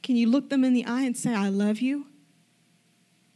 Can 0.04 0.14
you 0.14 0.28
look 0.28 0.50
them 0.50 0.62
in 0.62 0.72
the 0.72 0.86
eye 0.86 1.02
and 1.02 1.16
say, 1.16 1.34
I 1.34 1.48
love 1.48 1.80
you? 1.80 2.06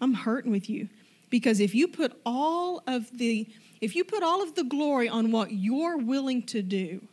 I'm 0.01 0.15
hurting 0.15 0.53
with 0.53 0.71
you. 0.71 0.89
Because 1.31 1.59
if 1.59 1.75
you 1.75 1.89
put 1.89 2.13
all 2.25 2.85
of 2.87 3.19
the 3.19 3.49
if 3.81 3.97
you 3.97 4.05
put 4.05 4.23
all 4.23 4.41
of 4.41 4.55
the 4.55 4.63
glory 4.63 5.09
on 5.09 5.33
what 5.33 5.51
you're 5.51 5.99
willing 5.99 6.45
to 6.45 6.63
do 6.63 7.09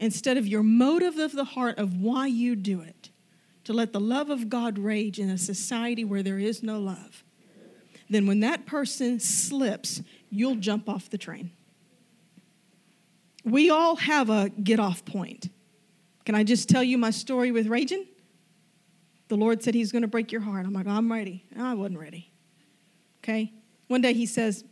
instead 0.00 0.36
of 0.36 0.48
your 0.48 0.64
motive 0.64 1.16
of 1.18 1.30
the 1.30 1.44
heart 1.44 1.78
of 1.78 1.98
why 1.98 2.26
you 2.26 2.56
do 2.56 2.80
it, 2.80 3.10
to 3.64 3.72
let 3.72 3.92
the 3.92 4.00
love 4.00 4.30
of 4.30 4.48
God 4.48 4.78
rage 4.78 5.18
in 5.18 5.30
a 5.30 5.38
society 5.38 6.04
where 6.04 6.22
there 6.22 6.38
is 6.38 6.62
no 6.62 6.78
love, 6.78 7.24
then 8.08 8.26
when 8.26 8.40
that 8.40 8.66
person 8.66 9.18
slips, 9.18 10.02
you'll 10.30 10.56
jump 10.56 10.88
off 10.88 11.10
the 11.10 11.18
train. 11.18 11.50
We 13.44 13.70
all 13.70 13.96
have 13.96 14.30
a 14.30 14.48
get 14.48 14.80
off 14.80 15.04
point. 15.04 15.48
Can 16.24 16.34
I 16.34 16.44
just 16.44 16.68
tell 16.68 16.82
you 16.82 16.96
my 16.96 17.10
story 17.10 17.52
with 17.52 17.66
raging? 17.66 18.06
The 19.28 19.36
Lord 19.36 19.62
said 19.62 19.74
He's 19.74 19.92
going 19.92 20.02
to 20.02 20.08
break 20.08 20.32
your 20.32 20.40
heart. 20.40 20.66
I'm 20.66 20.72
like, 20.72 20.86
I'm 20.86 21.10
ready. 21.10 21.44
I 21.58 21.74
wasn't 21.74 21.98
ready. 21.98 22.32
Okay? 23.22 23.52
One 23.88 24.00
day 24.00 24.14
He 24.14 24.26
says, 24.26 24.64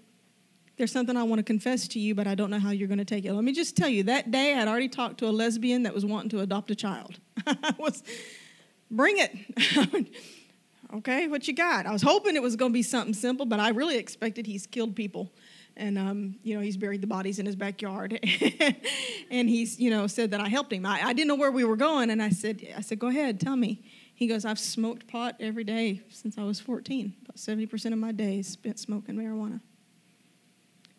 There's 0.76 0.92
something 0.92 1.16
I 1.16 1.22
want 1.22 1.38
to 1.40 1.42
confess 1.42 1.88
to 1.88 1.98
you, 1.98 2.14
but 2.14 2.26
I 2.26 2.34
don't 2.34 2.50
know 2.50 2.58
how 2.58 2.70
you're 2.70 2.88
going 2.88 2.98
to 2.98 3.04
take 3.04 3.24
it. 3.24 3.32
Let 3.32 3.44
me 3.44 3.52
just 3.52 3.76
tell 3.76 3.88
you, 3.88 4.04
that 4.04 4.30
day 4.30 4.54
I'd 4.54 4.68
already 4.68 4.88
talked 4.88 5.18
to 5.18 5.26
a 5.26 5.30
lesbian 5.30 5.82
that 5.82 5.94
was 5.94 6.06
wanting 6.06 6.30
to 6.30 6.40
adopt 6.40 6.70
a 6.70 6.74
child. 6.74 7.18
I 7.46 7.74
was, 7.78 8.02
bring 8.92 9.16
it. 9.18 10.06
okay, 10.94 11.26
what 11.26 11.48
you 11.48 11.54
got? 11.54 11.86
I 11.86 11.92
was 11.92 12.02
hoping 12.02 12.36
it 12.36 12.42
was 12.42 12.56
going 12.56 12.70
to 12.70 12.74
be 12.74 12.82
something 12.82 13.14
simple, 13.14 13.46
but 13.46 13.58
I 13.58 13.70
really 13.70 13.96
expected 13.96 14.46
he's 14.46 14.66
killed 14.66 14.94
people 14.94 15.32
and 15.74 15.96
um, 15.96 16.36
you 16.42 16.54
know 16.54 16.60
he's 16.60 16.76
buried 16.76 17.00
the 17.00 17.06
bodies 17.06 17.38
in 17.38 17.46
his 17.46 17.56
backyard 17.56 18.20
and 19.30 19.48
he's 19.48 19.80
you 19.80 19.88
know 19.88 20.06
said 20.06 20.32
that 20.32 20.38
i 20.38 20.46
helped 20.46 20.70
him 20.70 20.84
I, 20.84 21.00
I, 21.02 21.14
didn't 21.14 21.28
know 21.28 21.34
where 21.34 21.50
we 21.50 21.64
were 21.64 21.76
going 21.76 22.10
and 22.10 22.22
i 22.22 22.28
said 22.28 22.60
i 22.76 22.82
said 22.82 22.98
go 22.98 23.06
ahead 23.06 23.40
tell 23.40 23.56
me 23.56 23.82
he 24.22 24.28
goes, 24.28 24.44
I've 24.44 24.58
smoked 24.58 25.08
pot 25.08 25.34
every 25.40 25.64
day 25.64 26.02
since 26.08 26.38
I 26.38 26.44
was 26.44 26.60
14. 26.60 27.12
About 27.24 27.36
70% 27.36 27.92
of 27.92 27.98
my 27.98 28.12
days 28.12 28.46
spent 28.46 28.78
smoking 28.78 29.16
marijuana. 29.16 29.60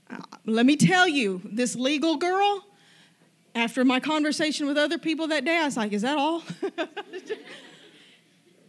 Uh, 0.09 0.17
let 0.45 0.65
me 0.65 0.75
tell 0.75 1.07
you, 1.07 1.41
this 1.45 1.73
legal 1.75 2.17
girl, 2.17 2.65
after 3.55 3.85
my 3.85 4.01
conversation 4.01 4.67
with 4.67 4.77
other 4.77 4.97
people 4.97 5.27
that 5.27 5.45
day, 5.45 5.57
I 5.57 5.63
was 5.63 5.77
like, 5.77 5.93
is 5.93 6.01
that 6.01 6.17
all? 6.17 6.43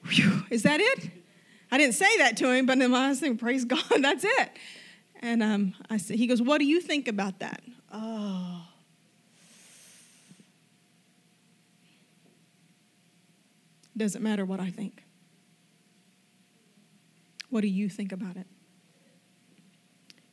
Whew, 0.08 0.44
is 0.50 0.62
that 0.62 0.80
it? 0.80 1.10
I 1.70 1.78
didn't 1.78 1.94
say 1.94 2.18
that 2.18 2.36
to 2.38 2.50
him, 2.50 2.66
but 2.66 2.78
then 2.78 2.94
I 2.94 3.08
was 3.08 3.20
thinking, 3.20 3.38
praise 3.38 3.64
God, 3.64 3.82
that's 4.00 4.24
it. 4.24 4.50
And 5.20 5.42
um, 5.42 5.74
I 5.88 5.96
said, 5.96 6.16
he 6.16 6.26
goes, 6.26 6.42
what 6.42 6.58
do 6.58 6.66
you 6.66 6.80
think 6.80 7.08
about 7.08 7.40
that? 7.40 7.62
Oh. 7.92 8.66
Doesn't 13.96 14.22
matter 14.22 14.44
what 14.44 14.60
I 14.60 14.70
think. 14.70 15.04
What 17.50 17.60
do 17.60 17.68
you 17.68 17.88
think 17.88 18.12
about 18.12 18.36
it? 18.36 18.46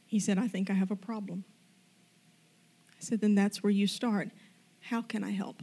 He 0.06 0.20
said, 0.20 0.38
I 0.38 0.48
think 0.48 0.70
I 0.70 0.74
have 0.74 0.92
a 0.92 0.96
problem. 0.96 1.46
I 2.92 3.00
said, 3.00 3.22
then 3.22 3.36
that's 3.36 3.64
where 3.64 3.72
you 3.72 3.88
start. 3.88 4.30
How 4.82 5.02
can 5.02 5.24
I 5.24 5.32
help? 5.32 5.62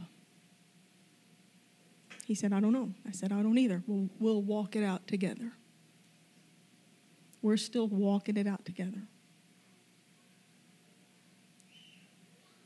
He 2.29 2.35
said, 2.35 2.53
I 2.53 2.59
don't 2.59 2.73
know. 2.73 2.93
I 3.07 3.11
said, 3.11 3.31
I 3.31 3.41
don't 3.41 3.57
either. 3.57 3.81
We'll, 3.87 4.07
we'll 4.19 4.43
walk 4.43 4.75
it 4.75 4.83
out 4.83 5.07
together. 5.07 5.51
We're 7.41 7.57
still 7.57 7.87
walking 7.87 8.37
it 8.37 8.45
out 8.45 8.65
together. 8.65 9.01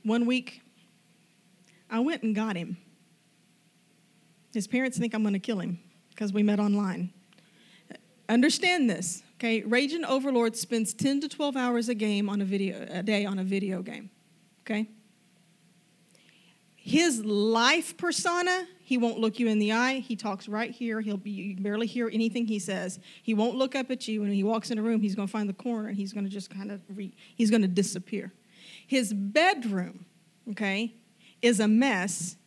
One 0.04 0.26
week, 0.26 0.64
I 1.90 2.02
went 2.02 2.24
and 2.24 2.36
got 2.36 2.58
him. 2.58 2.76
His 4.54 4.68
parents 4.68 4.98
think 4.98 5.16
I'm 5.16 5.22
going 5.22 5.32
to 5.32 5.40
kill 5.40 5.62
him 5.62 5.80
because 6.10 6.34
we 6.34 6.44
met 6.44 6.60
online. 6.60 7.14
Understand 8.28 8.90
this, 8.90 9.24
okay? 9.38 9.62
Raging 9.62 10.04
Overlord 10.04 10.58
spends 10.58 10.94
10 10.94 11.22
to 11.22 11.30
12 11.30 11.56
hours 11.56 11.88
a 11.88 11.96
game 11.96 12.28
on 12.28 12.42
a 12.42 12.46
video 12.46 12.86
a 12.90 13.02
day 13.02 13.26
on 13.26 13.40
a 13.40 13.46
video 13.46 13.82
game. 13.82 14.10
Okay? 14.66 14.90
His 16.76 17.24
life 17.24 17.96
persona, 17.96 18.68
he 18.94 18.98
won't 19.00 19.18
look 19.18 19.40
you 19.40 19.48
in 19.48 19.58
the 19.58 19.72
eye. 19.72 20.02
He 20.02 20.16
talks 20.16 20.48
right 20.48 20.70
here. 20.70 21.02
He'll 21.02 21.18
be, 21.18 21.32
you 21.32 21.56
barely 21.56 21.88
hear 21.88 22.12
anything 22.14 22.46
he 22.46 22.60
says. 22.60 23.00
He 23.24 23.34
won't 23.34 23.56
look 23.56 23.74
up 23.74 23.90
at 23.90 24.08
you. 24.08 24.22
When 24.22 24.32
he 24.32 24.44
walks 24.44 24.70
in 24.70 24.78
a 24.78 24.84
room, 24.84 25.02
he's 25.02 25.16
going 25.16 25.28
to 25.28 25.32
find 25.32 25.50
the 25.50 25.54
corner 25.54 25.88
and 25.88 25.98
he's 25.98 26.14
going 26.14 26.26
to 26.26 26.30
just 26.30 26.52
kind 26.52 26.72
of, 26.72 26.80
re, 26.96 27.12
he's 27.36 27.50
going 27.50 27.64
to 27.64 27.68
disappear. 27.68 28.32
His 28.86 29.12
bedroom, 29.12 30.06
okay, 30.52 30.94
is 31.42 31.60
a 31.60 31.68
mess. 31.68 32.38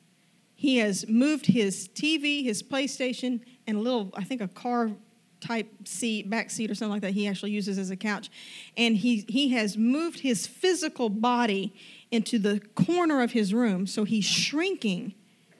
He 0.55 0.78
has 0.78 1.09
moved 1.09 1.47
his 1.47 1.88
TV, 1.88 2.44
his 2.44 2.62
PlayStation, 2.62 3.40
and 3.66 3.78
a 3.78 3.80
little, 3.80 4.12
I 4.14 4.22
think, 4.22 4.40
a 4.40 4.47
car 4.47 4.92
type 5.40 5.66
seat, 5.84 6.30
back 6.30 6.51
seat 6.51 6.70
or 6.70 6.76
something 6.76 6.92
like 6.92 7.03
that 7.03 7.14
he 7.14 7.26
actually 7.26 7.51
uses 7.51 7.76
as 7.76 7.90
a 7.90 7.97
couch. 7.97 8.30
And 8.76 8.97
he, 8.97 9.24
he 9.28 9.49
has 9.49 9.76
moved 9.76 10.20
his 10.20 10.47
physical 10.47 11.09
body 11.09 11.74
into 12.12 12.38
the 12.38 12.61
corner 12.76 13.20
of 13.20 13.32
his 13.32 13.53
room, 13.53 13.88
so 13.88 14.05
he's 14.05 14.24
shrinking 14.24 15.12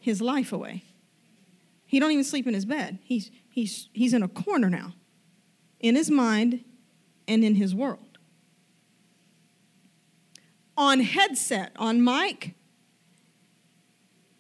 his 0.07 0.23
life 0.23 0.53
away. 0.53 0.85
He 1.85 1.99
don't 1.99 2.13
even 2.13 2.23
sleep 2.23 2.47
in 2.47 2.55
his 2.55 2.65
bed. 2.65 3.01
He's, 3.03 3.33
he's, 3.49 3.89
he's 3.93 4.15
in 4.15 4.23
a 4.23 4.29
corner 4.29 4.71
now, 4.71 4.95
in 5.81 5.97
his 5.97 6.13
mind 6.13 6.65
and 7.27 7.43
in 7.43 7.57
his 7.57 7.75
world. 7.75 8.19
On 10.77 11.01
headset, 11.01 11.73
on 11.75 12.05
mic, 12.05 12.55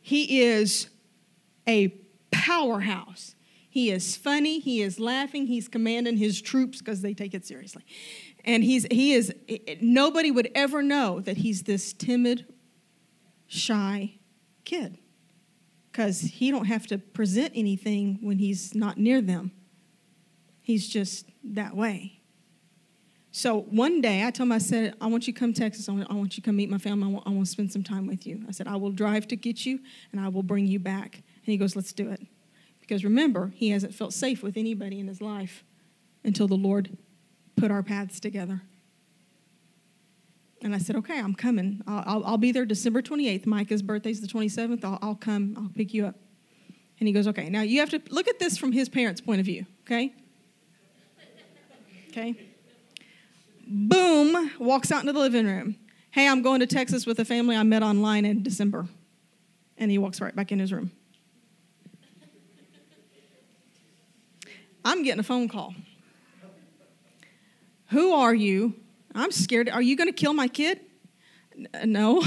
he 0.01 0.43
is 0.43 0.89
a 1.67 1.89
powerhouse. 2.31 3.35
He 3.69 3.91
is 3.91 4.17
funny, 4.17 4.61
he 4.61 4.83
is 4.83 5.01
laughing, 5.01 5.49
he's 5.49 5.67
commanding 5.67 6.17
his 6.17 6.41
troops 6.41 6.79
because 6.79 7.03
they 7.03 7.12
take 7.12 7.35
it 7.35 7.45
seriously. 7.45 7.85
And 8.45 8.62
he's, 8.62 8.87
he 8.89 9.14
is, 9.14 9.35
nobody 9.81 10.31
would 10.31 10.49
ever 10.55 10.81
know 10.81 11.19
that 11.23 11.39
he's 11.39 11.64
this 11.64 11.93
timid, 11.93 12.47
shy 13.49 14.21
kid 14.64 14.99
because 15.97 16.20
he 16.20 16.51
don't 16.51 16.66
have 16.66 16.86
to 16.86 16.99
present 16.99 17.51
anything 17.55 18.18
when 18.20 18.36
he's 18.36 18.74
not 18.74 18.99
near 18.99 19.22
them. 19.22 19.51
He's 20.61 20.86
just 20.86 21.24
that 21.42 21.74
way. 21.74 22.20
So 23.30 23.62
one 23.62 24.03
day 24.03 24.22
I 24.22 24.30
told 24.30 24.49
him, 24.49 24.53
I 24.53 24.59
said, 24.59 24.94
I 25.01 25.07
want 25.07 25.26
you 25.26 25.32
to 25.32 25.40
come 25.40 25.55
Texas. 25.55 25.88
I 25.88 25.92
want, 25.92 26.11
I 26.11 26.14
want 26.14 26.36
you 26.36 26.42
to 26.42 26.44
come 26.44 26.57
meet 26.57 26.68
my 26.68 26.76
family. 26.76 27.09
I 27.09 27.11
want, 27.11 27.26
I 27.26 27.30
want 27.30 27.47
to 27.47 27.51
spend 27.51 27.72
some 27.72 27.82
time 27.82 28.07
with 28.07 28.26
you. 28.26 28.44
I 28.47 28.51
said, 28.51 28.68
I 28.68 28.76
will 28.76 28.90
drive 28.90 29.26
to 29.28 29.36
get 29.36 29.64
you 29.64 29.80
and 30.12 30.20
I 30.20 30.28
will 30.28 30.42
bring 30.42 30.66
you 30.66 30.78
back. 30.78 31.14
And 31.14 31.47
he 31.47 31.57
goes, 31.57 31.74
let's 31.74 31.94
do 31.94 32.11
it. 32.11 32.20
Because 32.78 33.03
remember, 33.03 33.55
he 33.55 33.70
hasn't 33.70 33.94
felt 33.94 34.12
safe 34.12 34.42
with 34.42 34.59
anybody 34.59 35.01
in 35.01 35.09
his 35.09 35.22
life 35.22 35.64
until 36.24 36.47
the 36.47 36.57
Lord 36.57 36.99
put 37.57 37.70
our 37.70 37.82
paths 37.82 38.20
together. 38.20 38.61
And 40.63 40.75
I 40.75 40.79
said, 40.79 40.97
okay, 40.97 41.19
I'm 41.19 41.35
coming. 41.35 41.83
I'll, 41.87 42.03
I'll, 42.07 42.25
I'll 42.25 42.39
be 42.39 42.51
there 42.51 42.65
December 42.65 43.03
28th. 43.03 43.47
Micah's 43.47 43.83
birthday's 43.83 44.21
the 44.21 44.27
27th. 44.27 44.85
I'll, 44.85 44.99
I'll 45.03 45.15
come. 45.15 45.55
I'll 45.57 45.71
pick 45.75 45.93
you 45.93 46.07
up. 46.07 46.17
And 46.99 47.07
he 47.07 47.13
goes, 47.13 47.27
okay. 47.29 47.51
Now 47.51 47.61
you 47.63 47.81
have 47.81 47.91
to 47.91 48.01
look 48.09 48.27
at 48.27 48.39
this 48.39 48.57
from 48.57 48.73
his 48.73 48.89
parents' 48.89 49.21
point 49.21 49.41
of 49.41 49.47
view, 49.47 49.67
okay? 49.87 50.15
Okay. 52.11 52.35
Boom, 53.69 54.51
walks 54.59 54.91
out 54.91 55.01
into 55.01 55.13
the 55.13 55.19
living 55.19 55.45
room. 55.45 55.77
Hey, 56.13 56.27
I'm 56.27 56.41
going 56.41 56.61
to 56.61 56.67
Texas 56.67 57.05
with 57.05 57.19
a 57.19 57.27
family 57.27 57.55
I 57.55 57.63
met 57.63 57.83
online 57.83 58.25
in 58.25 58.43
December. 58.43 58.87
And 59.77 59.91
he 59.91 59.99
walks 59.99 60.19
right 60.19 60.35
back 60.35 60.51
in 60.51 60.59
his 60.59 60.73
room. 60.73 60.93
I'm 64.83 65.03
getting 65.03 65.21
a 65.21 65.25
phone 65.25 65.47
call. 65.49 65.75
Who 67.89 68.15
are 68.15 68.35
you? 68.35 68.75
I'm 69.17 69.33
scared. 69.33 69.69
Are 69.71 69.83
you 69.83 69.97
going 69.97 70.09
to 70.09 70.14
kill 70.14 70.35
my 70.35 70.47
kid? 70.47 70.81
No, 71.85 72.23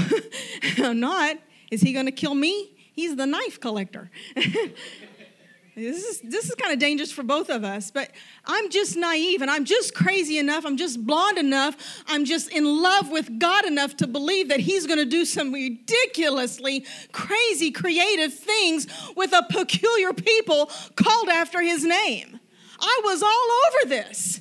I'm 0.78 1.00
not. 1.00 1.36
Is 1.70 1.80
he 1.80 1.92
going 1.92 2.06
to 2.06 2.12
kill 2.12 2.34
me? 2.34 2.76
He's 2.92 3.14
the 3.14 3.26
knife 3.26 3.60
collector. 3.60 4.10
this 4.34 6.04
is, 6.04 6.20
this 6.20 6.48
is 6.48 6.54
kind 6.56 6.72
of 6.72 6.80
dangerous 6.80 7.12
for 7.12 7.22
both 7.22 7.48
of 7.48 7.62
us, 7.62 7.92
but 7.92 8.10
I'm 8.44 8.70
just 8.70 8.96
naive 8.96 9.40
and 9.40 9.48
I'm 9.48 9.64
just 9.64 9.94
crazy 9.94 10.38
enough. 10.38 10.66
I'm 10.66 10.76
just 10.76 11.06
blonde 11.06 11.38
enough. 11.38 11.76
I'm 12.08 12.24
just 12.24 12.50
in 12.50 12.64
love 12.64 13.08
with 13.08 13.38
God 13.38 13.66
enough 13.66 13.96
to 13.98 14.08
believe 14.08 14.48
that 14.48 14.58
He's 14.58 14.88
going 14.88 14.98
to 14.98 15.06
do 15.06 15.24
some 15.24 15.52
ridiculously 15.52 16.84
crazy, 17.12 17.70
creative 17.70 18.34
things 18.34 18.88
with 19.14 19.32
a 19.32 19.46
peculiar 19.48 20.12
people 20.12 20.68
called 20.96 21.28
after 21.28 21.60
His 21.60 21.84
name. 21.84 22.40
I 22.80 23.00
was 23.04 23.22
all 23.22 23.28
over 23.30 23.88
this. 23.88 24.40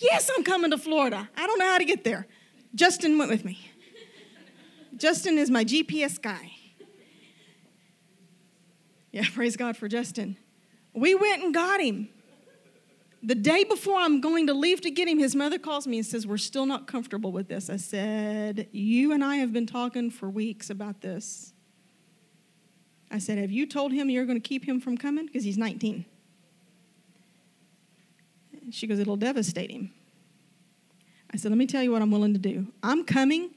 Yes, 0.00 0.30
I'm 0.34 0.44
coming 0.44 0.70
to 0.70 0.78
Florida. 0.78 1.28
I 1.36 1.46
don't 1.46 1.58
know 1.58 1.68
how 1.68 1.78
to 1.78 1.84
get 1.84 2.04
there. 2.04 2.26
Justin 2.74 3.18
went 3.18 3.30
with 3.30 3.44
me. 3.44 3.58
Justin 4.96 5.38
is 5.38 5.50
my 5.50 5.64
GPS 5.64 6.20
guy. 6.20 6.52
Yeah, 9.12 9.24
praise 9.34 9.56
God 9.56 9.76
for 9.76 9.88
Justin. 9.88 10.36
We 10.94 11.14
went 11.14 11.42
and 11.42 11.54
got 11.54 11.80
him. 11.80 12.08
The 13.22 13.34
day 13.34 13.64
before 13.64 13.98
I'm 13.98 14.22
going 14.22 14.46
to 14.46 14.54
leave 14.54 14.80
to 14.80 14.90
get 14.90 15.06
him, 15.06 15.18
his 15.18 15.36
mother 15.36 15.58
calls 15.58 15.86
me 15.86 15.98
and 15.98 16.06
says, 16.06 16.26
We're 16.26 16.38
still 16.38 16.64
not 16.64 16.86
comfortable 16.86 17.32
with 17.32 17.48
this. 17.48 17.68
I 17.68 17.76
said, 17.76 18.68
You 18.72 19.12
and 19.12 19.22
I 19.22 19.36
have 19.36 19.52
been 19.52 19.66
talking 19.66 20.10
for 20.10 20.30
weeks 20.30 20.70
about 20.70 21.02
this. 21.02 21.52
I 23.10 23.18
said, 23.18 23.36
Have 23.36 23.50
you 23.50 23.66
told 23.66 23.92
him 23.92 24.08
you're 24.08 24.24
going 24.24 24.40
to 24.40 24.48
keep 24.48 24.66
him 24.66 24.80
from 24.80 24.96
coming? 24.96 25.26
Because 25.26 25.44
he's 25.44 25.58
19. 25.58 26.06
She 28.70 28.86
goes, 28.86 28.98
It'll 28.98 29.16
devastate 29.16 29.70
him. 29.70 29.92
I 31.32 31.36
said, 31.36 31.50
Let 31.50 31.58
me 31.58 31.66
tell 31.66 31.82
you 31.82 31.92
what 31.92 32.02
I'm 32.02 32.10
willing 32.10 32.32
to 32.34 32.38
do. 32.38 32.66
I'm 32.82 33.04
coming. 33.04 33.50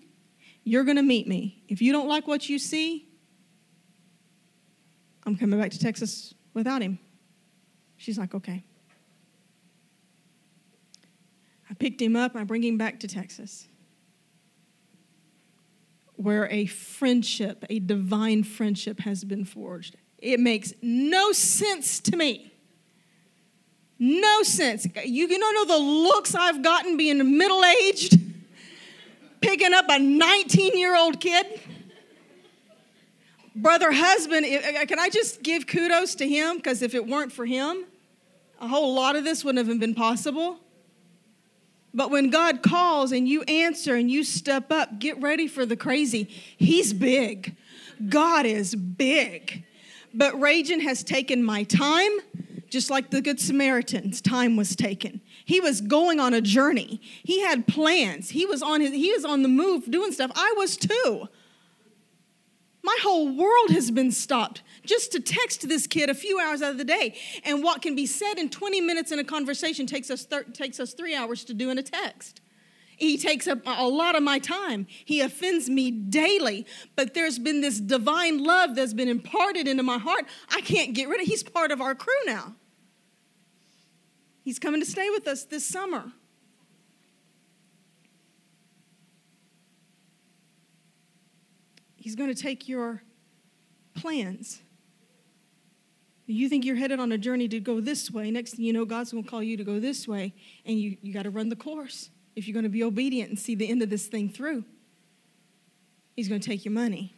You're 0.63 0.83
going 0.83 0.97
to 0.97 1.03
meet 1.03 1.27
me. 1.27 1.61
If 1.67 1.81
you 1.81 1.91
don't 1.91 2.07
like 2.07 2.27
what 2.27 2.47
you 2.47 2.57
see, 2.57 3.05
I'm 5.25 5.35
coming 5.35 5.59
back 5.59 5.71
to 5.71 5.79
Texas 5.79 6.33
without 6.53 6.81
him. 6.81 6.99
She's 7.97 8.17
like, 8.17 8.33
Okay. 8.33 8.63
I 11.69 11.73
picked 11.75 12.01
him 12.01 12.15
up. 12.15 12.35
I 12.35 12.43
bring 12.43 12.63
him 12.63 12.77
back 12.77 12.99
to 12.99 13.07
Texas, 13.07 13.67
where 16.15 16.47
a 16.51 16.67
friendship, 16.67 17.65
a 17.67 17.79
divine 17.79 18.43
friendship, 18.43 18.99
has 18.99 19.23
been 19.23 19.43
forged. 19.43 19.95
It 20.19 20.39
makes 20.39 20.71
no 20.83 21.31
sense 21.31 21.99
to 22.01 22.15
me 22.15 22.52
no 24.03 24.43
sense. 24.43 24.85
You 25.05 25.29
don't 25.29 25.55
know 25.55 25.77
the 25.77 25.81
looks 25.81 26.35
I've 26.35 26.61
gotten 26.61 26.97
being 26.97 27.37
middle 27.37 27.63
aged, 27.63 28.19
picking 29.39 29.73
up 29.73 29.85
a 29.87 29.97
19 29.97 30.77
year 30.77 30.93
old 30.93 31.21
kid. 31.21 31.61
Brother, 33.55 33.93
husband, 33.93 34.45
can 34.89 34.99
I 34.99 35.07
just 35.07 35.41
give 35.41 35.67
kudos 35.67 36.15
to 36.15 36.27
him? 36.27 36.57
Because 36.57 36.81
if 36.81 36.93
it 36.93 37.07
weren't 37.07 37.31
for 37.31 37.45
him, 37.45 37.85
a 38.59 38.67
whole 38.67 38.93
lot 38.93 39.15
of 39.15 39.23
this 39.23 39.45
wouldn't 39.45 39.65
have 39.65 39.79
been 39.79 39.95
possible. 39.95 40.59
But 41.93 42.11
when 42.11 42.29
God 42.29 42.61
calls 42.61 43.13
and 43.13 43.25
you 43.25 43.43
answer 43.43 43.95
and 43.95 44.11
you 44.11 44.25
step 44.25 44.69
up, 44.69 44.99
get 44.99 45.21
ready 45.21 45.47
for 45.47 45.65
the 45.65 45.77
crazy. 45.77 46.23
He's 46.57 46.91
big. 46.91 47.55
God 48.09 48.45
is 48.45 48.75
big. 48.75 49.63
But 50.13 50.37
Raging 50.41 50.81
has 50.81 51.05
taken 51.05 51.41
my 51.41 51.63
time 51.63 52.19
just 52.73 52.89
like 52.89 53.11
the 53.11 53.21
Good 53.21 53.39
Samaritan's 53.39 54.19
time 54.19 54.55
was 54.55 54.75
taken. 54.75 55.21
He 55.45 55.59
was 55.59 55.79
going 55.79 56.19
on 56.19 56.33
a 56.33 56.41
journey. 56.41 56.99
He 57.23 57.41
had 57.41 57.67
plans. 57.67 58.31
He 58.31 58.47
was 58.47 58.63
on 58.63 58.81
his, 58.81 58.91
he 58.91 59.13
was 59.13 59.23
on 59.23 59.43
the 59.43 59.47
move 59.47 59.91
doing 59.91 60.11
stuff. 60.11 60.31
I 60.33 60.55
was 60.57 60.75
too. 60.75 61.29
My 62.81 62.97
whole 63.03 63.29
world 63.29 63.69
has 63.69 63.91
been 63.91 64.11
stopped 64.11 64.63
just 64.83 65.11
to 65.11 65.19
text 65.19 65.69
this 65.69 65.85
kid 65.85 66.09
a 66.09 66.15
few 66.15 66.39
hours 66.39 66.63
out 66.63 66.71
of 66.71 66.79
the 66.79 66.83
day. 66.83 67.15
And 67.45 67.63
what 67.63 67.83
can 67.83 67.95
be 67.95 68.07
said 68.07 68.39
in 68.39 68.49
20 68.49 68.81
minutes 68.81 69.11
in 69.11 69.19
a 69.19 69.23
conversation 69.23 69.85
takes 69.85 70.09
us, 70.09 70.25
thir- 70.25 70.43
takes 70.43 70.79
us 70.79 70.95
three 70.95 71.15
hours 71.15 71.43
to 71.45 71.53
do 71.53 71.69
in 71.69 71.77
a 71.77 71.83
text. 71.83 72.41
He 72.97 73.19
takes 73.19 73.47
up 73.47 73.59
a 73.67 73.87
lot 73.87 74.15
of 74.15 74.23
my 74.23 74.39
time. 74.39 74.87
He 75.05 75.21
offends 75.21 75.69
me 75.69 75.91
daily. 75.91 76.65
But 76.95 77.13
there's 77.13 77.37
been 77.37 77.61
this 77.61 77.79
divine 77.79 78.43
love 78.43 78.75
that's 78.75 78.93
been 78.93 79.09
imparted 79.09 79.67
into 79.67 79.83
my 79.83 79.99
heart. 79.99 80.25
I 80.49 80.61
can't 80.61 80.95
get 80.95 81.07
rid 81.07 81.21
of. 81.21 81.27
He's 81.27 81.43
part 81.43 81.71
of 81.71 81.79
our 81.79 81.93
crew 81.93 82.13
now. 82.25 82.55
He's 84.43 84.59
coming 84.59 84.81
to 84.81 84.85
stay 84.85 85.09
with 85.09 85.27
us 85.27 85.45
this 85.45 85.65
summer. 85.65 86.11
He's 91.95 92.15
going 92.15 92.33
to 92.33 92.39
take 92.39 92.67
your 92.67 93.01
plans. 93.95 94.61
You 96.25 96.49
think 96.49 96.65
you're 96.65 96.75
headed 96.75 96.99
on 96.99 97.11
a 97.13 97.17
journey 97.17 97.47
to 97.47 97.61
go 97.61 97.79
this 97.79 98.11
way. 98.11 98.29
Next 98.31 98.55
thing 98.55 98.65
you 98.65 98.73
know, 98.73 98.83
God's 98.83 99.11
going 99.11 99.23
to 99.23 99.29
call 99.29 99.41
you 99.41 99.55
to 99.55 99.63
go 99.63 99.79
this 99.79 100.07
way, 100.07 100.33
and 100.65 100.77
you, 100.77 100.97
you 101.01 101.13
got 101.13 101.23
to 101.23 101.29
run 101.29 101.47
the 101.47 101.55
course 101.55 102.09
if 102.35 102.47
you're 102.47 102.53
going 102.53 102.63
to 102.63 102.69
be 102.69 102.83
obedient 102.83 103.29
and 103.29 103.39
see 103.39 103.55
the 103.55 103.69
end 103.69 103.81
of 103.81 103.89
this 103.89 104.07
thing 104.07 104.27
through. 104.27 104.65
He's 106.15 106.27
going 106.27 106.41
to 106.41 106.47
take 106.47 106.65
your 106.65 106.73
money. 106.73 107.15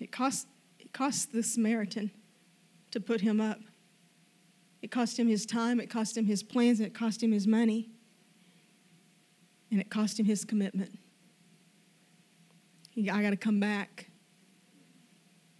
It 0.00 0.10
cost, 0.10 0.48
it 0.78 0.92
cost 0.92 1.32
the 1.32 1.42
Samaritan 1.42 2.10
to 2.90 3.00
put 3.00 3.20
him 3.20 3.40
up. 3.40 3.60
It 4.82 4.90
cost 4.90 5.18
him 5.18 5.28
his 5.28 5.44
time, 5.44 5.80
it 5.80 5.90
cost 5.90 6.16
him 6.16 6.26
his 6.26 6.42
plans, 6.42 6.80
and 6.80 6.86
it 6.86 6.94
cost 6.94 7.22
him 7.22 7.32
his 7.32 7.46
money. 7.46 7.90
And 9.70 9.80
it 9.80 9.90
cost 9.90 10.18
him 10.18 10.26
his 10.26 10.44
commitment. 10.44 10.98
I 12.96 13.22
got 13.22 13.30
to 13.30 13.36
come 13.36 13.60
back. 13.60 14.10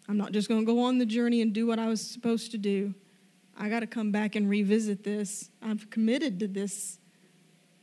I'm 0.08 0.16
not 0.16 0.32
just 0.32 0.48
going 0.48 0.60
to 0.60 0.66
go 0.66 0.80
on 0.82 0.98
the 0.98 1.06
journey 1.06 1.40
and 1.40 1.52
do 1.52 1.66
what 1.66 1.78
I 1.78 1.86
was 1.86 2.00
supposed 2.00 2.50
to 2.52 2.58
do. 2.58 2.94
I 3.56 3.68
got 3.68 3.80
to 3.80 3.86
come 3.86 4.10
back 4.10 4.34
and 4.34 4.48
revisit 4.48 5.04
this. 5.04 5.50
I've 5.62 5.88
committed 5.90 6.40
to 6.40 6.48
this 6.48 6.98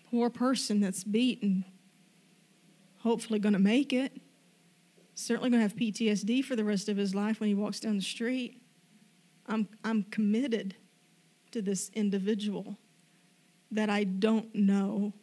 poor 0.10 0.30
person 0.30 0.82
that's 0.82 1.04
beaten, 1.04 1.64
hopefully 3.00 3.40
going 3.40 3.54
to 3.54 3.60
make 3.60 3.94
it. 3.94 4.12
Certainly 5.16 5.52
going 5.52 5.60
to 5.60 5.70
have 5.70 5.76
PTSD 5.76 6.44
for 6.44 6.56
the 6.56 6.64
rest 6.64 6.90
of 6.90 6.98
his 6.98 7.16
life 7.16 7.40
when 7.40 7.48
he 7.48 7.56
walks 7.56 7.80
down 7.80 7.96
the 7.96 8.04
street. 8.04 8.62
I'm, 9.48 9.68
I'm 9.84 10.04
committed 10.04 10.76
to 11.52 11.62
this 11.62 11.90
individual 11.94 12.78
that 13.72 13.90
I 13.90 14.04
don't 14.04 14.54
know. 14.54 15.14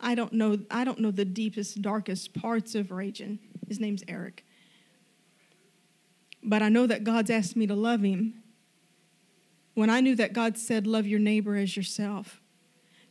I 0.00 0.14
don't 0.14 0.32
know 0.32 0.58
I 0.70 0.84
don't 0.84 0.98
know 0.98 1.10
the 1.10 1.24
deepest 1.24 1.80
darkest 1.80 2.34
parts 2.34 2.74
of 2.74 2.90
Raging. 2.90 3.38
His 3.68 3.80
name's 3.80 4.02
Eric. 4.08 4.44
But 6.42 6.62
I 6.62 6.68
know 6.68 6.86
that 6.86 7.04
God's 7.04 7.30
asked 7.30 7.56
me 7.56 7.66
to 7.68 7.74
love 7.74 8.02
him. 8.02 8.42
When 9.74 9.88
I 9.88 10.00
knew 10.00 10.16
that 10.16 10.32
God 10.32 10.58
said 10.58 10.86
love 10.86 11.06
your 11.06 11.20
neighbor 11.20 11.56
as 11.56 11.76
yourself. 11.76 12.40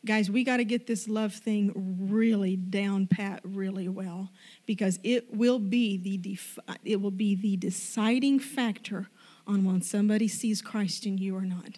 Guys, 0.04 0.32
we 0.32 0.44
got 0.44 0.58
to 0.58 0.64
get 0.64 0.88
this 0.88 1.08
love 1.08 1.32
thing 1.32 1.72
really 1.76 2.56
down 2.56 3.06
pat 3.06 3.40
really 3.44 3.88
well 3.88 4.32
because 4.66 5.00
it 5.04 5.32
will 5.32 5.60
be 5.60 5.96
the 5.96 6.18
def- 6.18 6.58
it 6.84 7.00
will 7.00 7.12
be 7.12 7.36
the 7.36 7.56
deciding 7.56 8.40
factor 8.40 9.10
on 9.46 9.64
when 9.64 9.82
somebody 9.82 10.28
sees 10.28 10.62
Christ 10.62 11.06
in 11.06 11.20
you 11.20 11.36
or 11.36 11.42
not. 11.42 11.78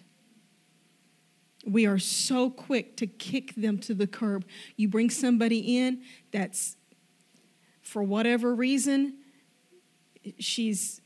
We 1.66 1.86
are 1.86 1.98
so 1.98 2.50
quick 2.50 2.96
to 2.98 3.06
kick 3.06 3.54
them 3.54 3.78
to 3.78 3.94
the 3.94 4.06
curb. 4.06 4.44
You 4.76 4.88
bring 4.88 5.10
somebody 5.10 5.78
in 5.78 6.02
that's, 6.30 6.76
for 7.80 8.02
whatever 8.02 8.54
reason, 8.54 9.18
she's 10.38 11.00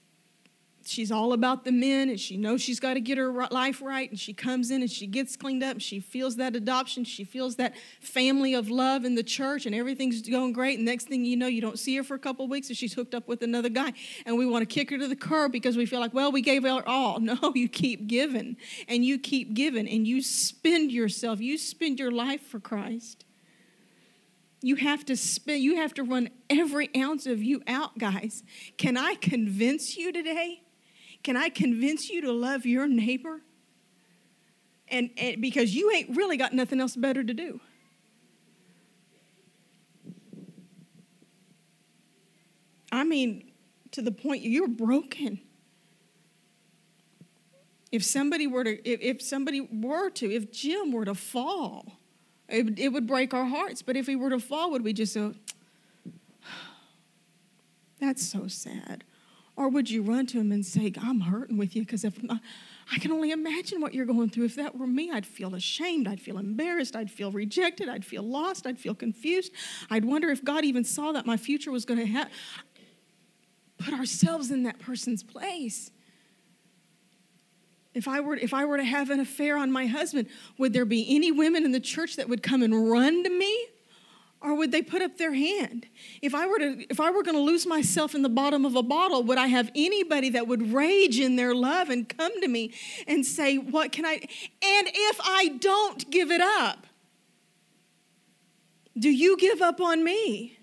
she's 0.88 1.12
all 1.12 1.32
about 1.32 1.64
the 1.64 1.72
men 1.72 2.08
and 2.08 2.18
she 2.18 2.36
knows 2.36 2.60
she's 2.60 2.80
got 2.80 2.94
to 2.94 3.00
get 3.00 3.18
her 3.18 3.32
life 3.50 3.82
right 3.82 4.10
and 4.10 4.18
she 4.18 4.32
comes 4.32 4.70
in 4.70 4.80
and 4.80 4.90
she 4.90 5.06
gets 5.06 5.36
cleaned 5.36 5.62
up 5.62 5.72
and 5.72 5.82
she 5.82 6.00
feels 6.00 6.36
that 6.36 6.56
adoption 6.56 7.04
she 7.04 7.24
feels 7.24 7.56
that 7.56 7.74
family 8.00 8.54
of 8.54 8.70
love 8.70 9.04
in 9.04 9.14
the 9.14 9.22
church 9.22 9.66
and 9.66 9.74
everything's 9.74 10.22
going 10.28 10.52
great 10.52 10.78
and 10.78 10.86
next 10.86 11.08
thing 11.08 11.24
you 11.24 11.36
know 11.36 11.46
you 11.46 11.60
don't 11.60 11.78
see 11.78 11.96
her 11.96 12.02
for 12.02 12.14
a 12.14 12.18
couple 12.18 12.46
weeks 12.48 12.68
and 12.68 12.76
she's 12.76 12.94
hooked 12.94 13.14
up 13.14 13.28
with 13.28 13.42
another 13.42 13.68
guy 13.68 13.92
and 14.26 14.36
we 14.38 14.46
want 14.46 14.66
to 14.66 14.74
kick 14.74 14.90
her 14.90 14.98
to 14.98 15.08
the 15.08 15.16
curb 15.16 15.52
because 15.52 15.76
we 15.76 15.86
feel 15.86 16.00
like 16.00 16.14
well 16.14 16.32
we 16.32 16.42
gave 16.42 16.62
her 16.62 16.82
all. 16.86 17.18
No 17.28 17.52
you 17.54 17.68
keep 17.68 18.06
giving 18.06 18.56
and 18.86 19.04
you 19.04 19.18
keep 19.18 19.52
giving 19.52 19.86
and 19.86 20.06
you 20.06 20.22
spend 20.22 20.90
yourself 20.90 21.40
you 21.40 21.58
spend 21.58 21.98
your 21.98 22.10
life 22.10 22.40
for 22.40 22.58
christ. 22.58 23.26
You 24.62 24.76
have 24.76 25.04
to 25.06 25.16
spend 25.16 25.62
you 25.62 25.76
have 25.76 25.92
to 25.94 26.02
run 26.02 26.30
every 26.48 26.88
ounce 26.96 27.26
of 27.26 27.42
you 27.42 27.62
out 27.66 27.98
guys. 27.98 28.42
Can 28.78 28.96
i 28.96 29.14
convince 29.14 29.96
you 29.96 30.10
today 30.10 30.62
can 31.22 31.36
I 31.36 31.48
convince 31.48 32.08
you 32.08 32.20
to 32.22 32.32
love 32.32 32.64
your 32.66 32.86
neighbor? 32.86 33.42
And, 34.88 35.10
and 35.16 35.40
because 35.42 35.74
you 35.74 35.90
ain't 35.92 36.16
really 36.16 36.36
got 36.36 36.52
nothing 36.52 36.80
else 36.80 36.96
better 36.96 37.22
to 37.22 37.34
do. 37.34 37.60
I 42.90 43.04
mean, 43.04 43.50
to 43.92 44.02
the 44.02 44.12
point 44.12 44.42
you're 44.42 44.68
broken. 44.68 45.40
If 47.90 48.04
somebody 48.04 48.46
were 48.46 48.64
to, 48.64 48.88
if, 48.88 49.00
if 49.00 49.22
somebody 49.22 49.60
were 49.60 50.10
to, 50.10 50.32
if 50.32 50.52
Jim 50.52 50.92
were 50.92 51.04
to 51.04 51.14
fall, 51.14 51.98
it, 52.48 52.78
it 52.78 52.88
would 52.88 53.06
break 53.06 53.34
our 53.34 53.46
hearts. 53.46 53.82
But 53.82 53.96
if 53.96 54.06
he 54.06 54.16
were 54.16 54.30
to 54.30 54.38
fall, 54.38 54.70
would 54.70 54.84
we 54.84 54.92
just 54.92 55.14
go, 55.14 55.34
that's 58.00 58.26
so 58.26 58.46
sad? 58.46 59.04
Or 59.58 59.68
would 59.68 59.90
you 59.90 60.02
run 60.02 60.24
to 60.26 60.38
him 60.38 60.52
and 60.52 60.64
say, 60.64 60.92
I'm 61.02 61.18
hurting 61.18 61.58
with 61.58 61.74
you 61.74 61.82
because 61.82 62.04
if 62.04 62.16
I, 62.30 62.38
I 62.94 62.98
can 63.00 63.10
only 63.10 63.32
imagine 63.32 63.80
what 63.80 63.92
you're 63.92 64.06
going 64.06 64.30
through. 64.30 64.44
If 64.44 64.54
that 64.54 64.78
were 64.78 64.86
me, 64.86 65.10
I'd 65.10 65.26
feel 65.26 65.56
ashamed. 65.56 66.06
I'd 66.06 66.20
feel 66.20 66.38
embarrassed. 66.38 66.94
I'd 66.94 67.10
feel 67.10 67.32
rejected. 67.32 67.88
I'd 67.88 68.04
feel 68.04 68.22
lost. 68.22 68.68
I'd 68.68 68.78
feel 68.78 68.94
confused. 68.94 69.50
I'd 69.90 70.04
wonder 70.04 70.28
if 70.28 70.44
God 70.44 70.64
even 70.64 70.84
saw 70.84 71.10
that 71.10 71.26
my 71.26 71.36
future 71.36 71.72
was 71.72 71.84
going 71.84 71.98
to 71.98 72.06
have. 72.06 72.30
Put 73.78 73.94
ourselves 73.94 74.52
in 74.52 74.62
that 74.62 74.78
person's 74.78 75.24
place. 75.24 75.90
If 77.94 78.06
I, 78.06 78.20
were, 78.20 78.36
if 78.36 78.54
I 78.54 78.64
were 78.64 78.76
to 78.76 78.84
have 78.84 79.10
an 79.10 79.18
affair 79.18 79.56
on 79.56 79.72
my 79.72 79.86
husband, 79.86 80.28
would 80.56 80.72
there 80.72 80.84
be 80.84 81.16
any 81.16 81.32
women 81.32 81.64
in 81.64 81.72
the 81.72 81.80
church 81.80 82.14
that 82.14 82.28
would 82.28 82.44
come 82.44 82.62
and 82.62 82.88
run 82.88 83.24
to 83.24 83.30
me? 83.30 83.66
Or 84.40 84.54
would 84.54 84.70
they 84.70 84.82
put 84.82 85.02
up 85.02 85.18
their 85.18 85.34
hand? 85.34 85.86
If 86.22 86.34
i 86.34 86.46
were 86.46 86.58
to 86.58 86.86
if 86.90 87.00
i 87.00 87.10
were 87.10 87.22
going 87.22 87.36
to 87.36 87.42
lose 87.42 87.66
myself 87.66 88.14
in 88.14 88.22
the 88.22 88.28
bottom 88.28 88.64
of 88.64 88.76
a 88.76 88.82
bottle 88.82 89.22
would 89.24 89.38
i 89.38 89.46
have 89.46 89.70
anybody 89.74 90.30
that 90.30 90.46
would 90.46 90.72
rage 90.72 91.18
in 91.18 91.36
their 91.36 91.54
love 91.54 91.90
and 91.90 92.08
come 92.08 92.40
to 92.40 92.48
me 92.48 92.72
and 93.06 93.26
say 93.26 93.58
what 93.58 93.92
can 93.92 94.04
i 94.06 94.14
and 94.14 94.88
if 94.92 95.20
i 95.22 95.48
don't 95.60 96.10
give 96.10 96.30
it 96.30 96.40
up 96.40 96.86
do 98.98 99.10
you 99.10 99.36
give 99.36 99.62
up 99.62 99.80
on 99.80 100.02
me? 100.02 100.58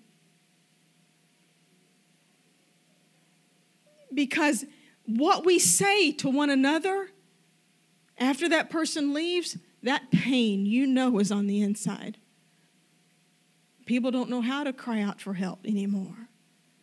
Because 4.12 4.64
what 5.06 5.44
we 5.44 5.58
say 5.58 6.12
to 6.12 6.28
one 6.28 6.50
another 6.50 7.10
after 8.18 8.48
that 8.48 8.70
person 8.70 9.14
leaves 9.14 9.56
that 9.82 10.10
pain 10.10 10.66
you 10.66 10.86
know 10.86 11.18
is 11.18 11.30
on 11.30 11.46
the 11.46 11.62
inside 11.62 12.16
People 13.86 14.10
don't 14.10 14.28
know 14.28 14.42
how 14.42 14.64
to 14.64 14.72
cry 14.72 15.00
out 15.00 15.20
for 15.20 15.34
help 15.34 15.60
anymore. 15.64 16.28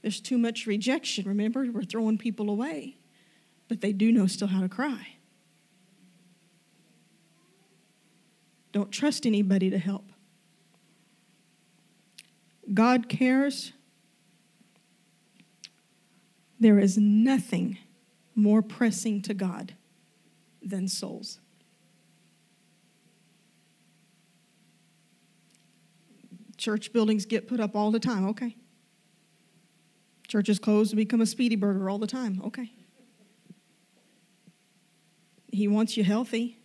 There's 0.02 0.20
too 0.20 0.38
much 0.38 0.66
rejection. 0.66 1.28
Remember, 1.28 1.66
we're 1.72 1.84
throwing 1.84 2.18
people 2.18 2.50
away, 2.50 2.98
but 3.68 3.82
they 3.82 3.94
do 3.94 4.12
know 4.12 4.26
still 4.26 4.48
how 4.48 4.62
to 4.62 4.70
cry. 4.70 5.18
Don't 8.72 8.92
trust 8.92 9.26
anybody 9.26 9.70
to 9.70 9.78
help. 9.78 10.06
God 12.74 13.08
cares. 13.10 13.74
There 16.60 16.80
is 16.80 16.98
nothing 16.98 17.78
more 18.34 18.62
pressing 18.62 19.22
to 19.24 19.34
God 19.34 19.76
than 20.62 20.88
souls. 20.88 21.40
Church 26.64 26.94
buildings 26.94 27.26
get 27.26 27.50
put 27.50 27.60
up 27.60 27.76
all 27.76 27.92
the 27.92 28.00
time, 28.00 28.26
okay. 28.30 28.56
Churches 30.30 30.60
close 30.60 30.92
to 30.92 30.96
become 30.96 31.20
a 31.20 31.26
speedy 31.26 31.58
burger 31.58 31.90
all 31.90 31.98
the 31.98 32.08
time, 32.08 32.42
okay. 32.46 32.72
He 35.52 35.68
wants 35.68 35.98
you 35.98 36.06
healthy. 36.06 36.58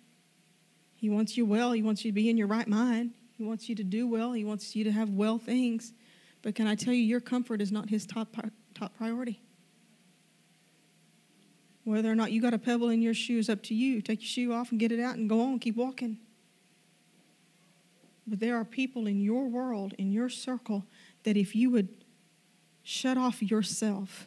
He 0.94 1.10
wants 1.10 1.36
you 1.36 1.44
well. 1.44 1.72
He 1.72 1.82
wants 1.82 2.04
you 2.04 2.12
to 2.12 2.14
be 2.14 2.30
in 2.30 2.36
your 2.36 2.46
right 2.46 2.68
mind. 2.68 3.10
He 3.36 3.42
wants 3.42 3.68
you 3.68 3.74
to 3.74 3.82
do 3.82 4.06
well. 4.06 4.32
He 4.34 4.44
wants 4.44 4.76
you 4.76 4.84
to 4.84 4.92
have 4.92 5.10
well 5.10 5.36
things. 5.36 5.92
But 6.42 6.54
can 6.54 6.68
I 6.68 6.76
tell 6.76 6.94
you, 6.94 7.02
your 7.02 7.18
comfort 7.18 7.60
is 7.60 7.72
not 7.72 7.88
his 7.90 8.06
top, 8.06 8.28
top 8.76 8.96
priority. 8.96 9.40
Whether 11.82 12.08
or 12.08 12.14
not 12.14 12.30
you 12.30 12.40
got 12.40 12.54
a 12.54 12.58
pebble 12.58 12.90
in 12.90 13.02
your 13.02 13.14
shoe 13.14 13.38
is 13.38 13.50
up 13.50 13.64
to 13.64 13.74
you. 13.74 14.00
Take 14.00 14.20
your 14.20 14.28
shoe 14.28 14.52
off 14.52 14.70
and 14.70 14.78
get 14.78 14.92
it 14.92 15.00
out 15.00 15.16
and 15.16 15.28
go 15.28 15.40
on, 15.40 15.58
keep 15.58 15.74
walking. 15.74 16.18
But 18.28 18.40
there 18.40 18.56
are 18.56 18.64
people 18.64 19.06
in 19.06 19.20
your 19.20 19.48
world, 19.48 19.94
in 19.98 20.12
your 20.12 20.28
circle, 20.28 20.84
that 21.24 21.36
if 21.36 21.54
you 21.54 21.70
would 21.70 21.88
shut 22.82 23.16
off 23.16 23.42
yourself 23.42 24.26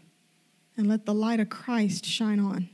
and 0.75 0.87
let 0.87 1.05
the 1.05 1.13
light 1.13 1.39
of 1.39 1.49
Christ 1.49 2.05
shine 2.05 2.39
on, 2.39 2.69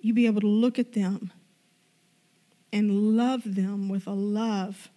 you'd 0.00 0.16
be 0.16 0.26
able 0.26 0.40
to 0.40 0.46
look 0.46 0.78
at 0.78 0.92
them 0.92 1.32
and 2.72 3.16
love 3.16 3.42
them 3.54 3.88
with 3.88 4.06
a 4.06 4.12
love 4.12 4.90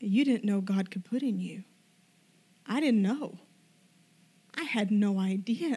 you 0.00 0.24
didn't 0.24 0.44
know 0.44 0.60
God 0.60 0.90
could 0.90 1.04
put 1.04 1.22
in 1.22 1.40
you. 1.40 1.64
I 2.66 2.80
didn't 2.80 3.02
know. 3.02 3.38
I 4.56 4.64
had 4.64 4.90
no 4.90 5.18
idea. 5.18 5.76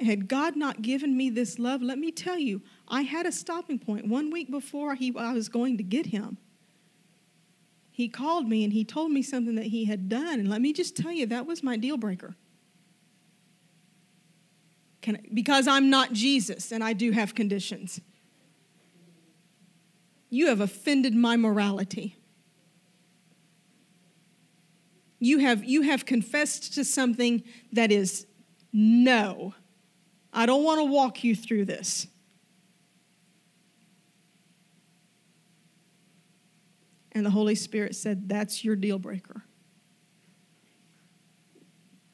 Had 0.00 0.28
God 0.28 0.56
not 0.56 0.82
given 0.82 1.16
me 1.16 1.28
this 1.28 1.58
love, 1.58 1.82
let 1.82 1.98
me 1.98 2.10
tell 2.10 2.38
you, 2.38 2.62
I 2.88 3.02
had 3.02 3.26
a 3.26 3.32
stopping 3.32 3.78
point. 3.78 4.06
One 4.06 4.30
week 4.30 4.50
before 4.50 4.94
he, 4.94 5.14
I 5.16 5.32
was 5.32 5.48
going 5.48 5.76
to 5.76 5.82
get 5.82 6.06
him, 6.06 6.38
he 7.90 8.08
called 8.08 8.48
me 8.48 8.64
and 8.64 8.72
he 8.72 8.82
told 8.84 9.10
me 9.10 9.20
something 9.20 9.56
that 9.56 9.66
he 9.66 9.84
had 9.84 10.08
done. 10.08 10.40
And 10.40 10.48
let 10.48 10.62
me 10.62 10.72
just 10.72 10.96
tell 10.96 11.12
you, 11.12 11.26
that 11.26 11.46
was 11.46 11.62
my 11.62 11.76
deal 11.76 11.98
breaker. 11.98 12.34
Can, 15.02 15.18
because 15.34 15.68
I'm 15.68 15.90
not 15.90 16.12
Jesus 16.12 16.72
and 16.72 16.82
I 16.82 16.94
do 16.94 17.10
have 17.10 17.34
conditions. 17.34 18.00
You 20.30 20.46
have 20.46 20.60
offended 20.60 21.14
my 21.14 21.36
morality. 21.36 22.16
You 25.18 25.38
have, 25.38 25.64
you 25.64 25.82
have 25.82 26.06
confessed 26.06 26.72
to 26.74 26.84
something 26.84 27.42
that 27.72 27.92
is 27.92 28.26
no. 28.72 29.54
I 30.32 30.46
don't 30.46 30.62
want 30.62 30.80
to 30.80 30.84
walk 30.84 31.24
you 31.24 31.34
through 31.34 31.64
this. 31.64 32.06
And 37.12 37.26
the 37.26 37.30
Holy 37.30 37.54
Spirit 37.54 37.96
said, 37.96 38.28
That's 38.28 38.64
your 38.64 38.76
deal 38.76 38.98
breaker. 38.98 39.42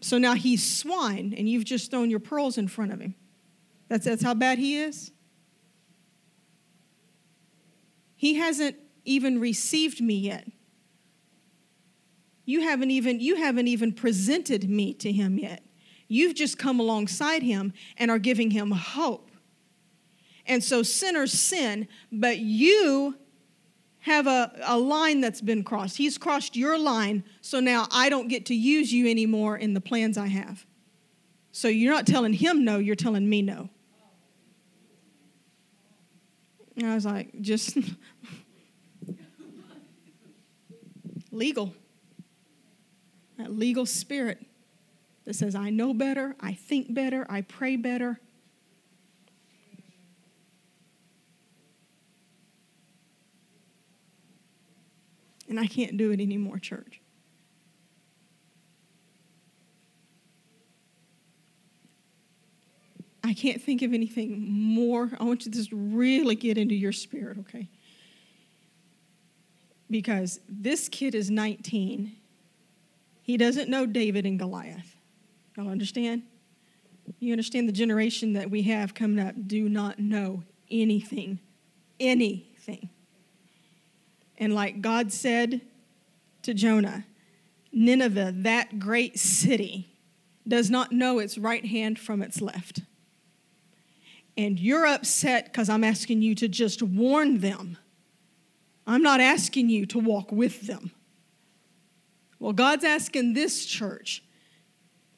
So 0.01 0.19
now 0.19 0.35
he's 0.35 0.65
swine, 0.65 1.35
and 1.37 1.49
you've 1.49 1.65
just 1.65 1.91
thrown 1.91 2.11
your 2.11 2.21
pearls 2.21 2.59
in 2.59 2.69
front 2.69 2.93
of 2.93 3.01
him. 3.01 3.15
That's, 3.89 4.05
that's 4.05 4.23
how 4.23 4.35
bad 4.35 4.59
he 4.59 4.79
is. 4.79 5.11
He 8.15 8.35
hasn't 8.35 8.77
even 9.05 9.41
received 9.41 10.01
me 10.01 10.15
yet. 10.15 10.47
You 12.45 12.63
haven't 12.63 12.93
even 12.93 13.19
you 13.19 13.37
haven't 13.37 13.67
even 13.67 13.93
presented 13.93 14.71
me 14.71 14.95
to 14.95 15.11
him 15.11 15.39
yet. 15.39 15.66
You've 16.09 16.35
just 16.35 16.59
come 16.59 16.79
alongside 16.79 17.43
him 17.43 17.73
and 17.97 18.11
are 18.11 18.19
giving 18.19 18.51
him 18.51 18.71
hope. 18.71 19.31
And 20.47 20.63
so 20.63 20.83
sinners 20.83 21.33
sin, 21.33 21.89
but 22.13 22.39
you 22.39 23.17
have 24.01 24.29
a, 24.29 24.53
a 24.65 24.79
line 24.79 25.21
that's 25.21 25.41
been 25.41 25.65
crossed. 25.65 25.97
He's 25.97 26.17
crossed 26.17 26.55
your 26.55 26.79
line, 26.79 27.25
so 27.41 27.59
now 27.59 27.89
I 27.91 28.09
don't 28.09 28.29
get 28.29 28.47
to 28.47 28.55
use 28.55 28.93
you 28.93 29.11
anymore 29.11 29.57
in 29.57 29.75
the 29.75 29.81
plans 29.81 30.17
I 30.17 30.29
have. 30.29 30.65
So 31.51 31.67
you're 31.67 31.93
not 31.93 32.07
telling 32.07 32.33
him 32.33 32.65
no, 32.65 32.79
you're 32.79 32.95
telling 32.95 33.29
me 33.29 33.43
no. 33.43 33.69
And 36.77 36.87
I 36.87 36.95
was 36.95 37.05
like, 37.05 37.41
just 37.41 37.77
legal. 41.33 41.75
That 43.39 43.51
legal 43.51 43.87
spirit 43.87 44.39
that 45.27 45.35
says, 45.35 45.55
I 45.55 45.71
know 45.71 45.93
better, 45.93 46.35
I 46.41 46.55
think 46.55 46.95
better, 46.95 47.27
I 47.29 47.43
pray 47.43 47.77
better. 47.77 48.21
And 55.49 55.61
I 55.61 55.67
can't 55.67 55.97
do 55.97 56.11
it 56.11 56.21
anymore, 56.21 56.59
church. 56.59 57.01
I 63.23 63.35
can't 63.35 63.61
think 63.61 63.83
of 63.83 63.93
anything 63.93 64.41
more. 64.49 65.11
I 65.19 65.25
want 65.25 65.45
you 65.45 65.53
to 65.53 65.59
just 65.59 65.71
really 65.73 66.37
get 66.37 66.57
into 66.57 66.75
your 66.75 66.93
spirit, 66.93 67.39
okay? 67.39 67.69
Because 69.91 70.39
this 70.49 70.89
kid 70.89 71.15
is 71.15 71.31
19. 71.31 72.13
He 73.23 73.37
doesn't 73.37 73.69
know 73.69 73.87
David 73.87 74.27
and 74.27 74.39
Goliath. 74.39 74.96
Y'all 75.57 75.69
understand? 75.69 76.23
You 77.19 77.33
understand 77.33 77.69
the 77.69 77.73
generation 77.73 78.33
that 78.35 78.51
we 78.51 78.63
have 78.63 78.95
coming 78.95 79.25
up 79.25 79.35
do 79.47 79.69
not 79.69 79.99
know 79.99 80.43
anything, 80.71 81.39
anything. 81.99 82.91
And 84.39 84.55
like 84.55 84.81
God 84.81 85.13
said 85.13 85.61
to 86.43 86.53
Jonah, 86.53 87.07
Nineveh, 87.73 88.33
that 88.39 88.79
great 88.79 89.19
city, 89.19 89.89
does 90.47 90.71
not 90.71 90.93
know 90.93 91.19
its 91.19 91.37
right 91.39 91.65
hand 91.65 91.99
from 91.99 92.23
its 92.23 92.41
left 92.41 92.83
and 94.37 94.61
you're 94.61 94.87
upset 94.87 95.47
because 95.47 95.69
I'm 95.69 95.85
asking 95.85 96.23
you 96.23 96.35
to 96.37 96.49
just 96.49 96.83
warn 96.83 97.39
them. 97.39 97.79
I'm 98.87 99.03
not 99.03 99.21
asking 99.21 99.71
you 99.71 99.87
to 99.87 99.99
walk 99.99 100.31
with 100.31 100.67
them. 100.67 100.93
Well, 102.39 102.53
God's 102.53 102.85
asking 102.85 103.33
this 103.33 103.65
church 103.65 104.23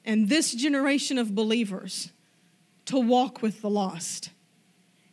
and 0.08 0.30
this 0.30 0.54
generation 0.54 1.18
of 1.18 1.34
believers 1.34 2.10
to 2.86 2.98
walk 2.98 3.42
with 3.42 3.60
the 3.60 3.68
lost 3.68 4.30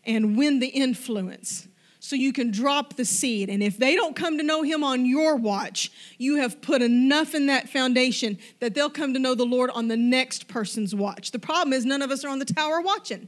and 0.06 0.38
win 0.38 0.60
the 0.60 0.70
influence 0.70 1.68
so 2.00 2.16
you 2.16 2.32
can 2.32 2.50
drop 2.50 2.96
the 2.96 3.04
seed. 3.04 3.50
And 3.50 3.62
if 3.62 3.78
they 3.78 3.96
don't 3.96 4.16
come 4.16 4.38
to 4.38 4.44
know 4.44 4.62
Him 4.62 4.86
on 4.86 5.06
your 5.06 5.36
watch, 5.36 5.92
you 6.18 6.38
have 6.38 6.62
put 6.62 6.82
enough 6.82 7.36
in 7.36 7.48
that 7.48 7.68
foundation 7.68 8.38
that 8.62 8.74
they'll 8.74 8.90
come 8.90 9.14
to 9.14 9.20
know 9.20 9.36
the 9.36 9.44
Lord 9.44 9.70
on 9.72 9.90
the 9.90 9.98
next 9.98 10.48
person's 10.48 10.96
watch. 10.96 11.32
The 11.32 11.40
problem 11.40 11.74
is, 11.74 11.84
none 11.84 12.02
of 12.02 12.10
us 12.10 12.24
are 12.24 12.30
on 12.30 12.40
the 12.40 12.46
tower 12.46 12.80
watching. 12.80 13.28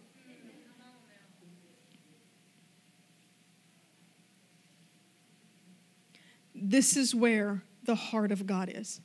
this 6.59 6.97
is 6.97 7.13
where 7.13 7.61
the 7.83 7.95
heart 7.95 8.31
of 8.31 8.47
God 8.47 8.71
is. 8.73 9.01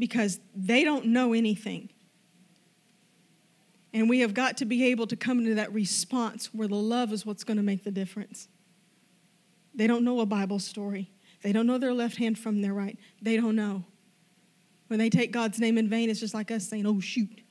Because 0.00 0.40
they 0.56 0.82
don't 0.82 1.06
know 1.06 1.32
anything. 1.32 1.90
And 3.92 4.08
we 4.08 4.20
have 4.20 4.34
got 4.34 4.56
to 4.56 4.64
be 4.64 4.86
able 4.86 5.06
to 5.08 5.16
come 5.16 5.40
into 5.40 5.54
that 5.56 5.72
response 5.72 6.54
where 6.54 6.68
the 6.68 6.76
love 6.76 7.12
is 7.12 7.26
what's 7.26 7.44
going 7.44 7.58
to 7.58 7.62
make 7.62 7.84
the 7.84 7.90
difference. 7.90 8.48
They 9.74 9.86
don't 9.86 10.04
know 10.04 10.20
a 10.20 10.26
Bible 10.26 10.58
story. 10.58 11.10
They 11.42 11.52
don't 11.52 11.66
know 11.66 11.78
their 11.78 11.94
left 11.94 12.16
hand 12.16 12.38
from 12.38 12.62
their 12.62 12.72
right. 12.72 12.98
They 13.22 13.36
don't 13.36 13.56
know. 13.56 13.84
When 14.88 14.98
they 14.98 15.10
take 15.10 15.32
God's 15.32 15.58
name 15.60 15.78
in 15.78 15.88
vain, 15.88 16.10
it's 16.10 16.20
just 16.20 16.34
like 16.34 16.50
us 16.50 16.66
saying, 16.66 16.86
"Oh 16.86 16.98
shoot." 16.98 17.42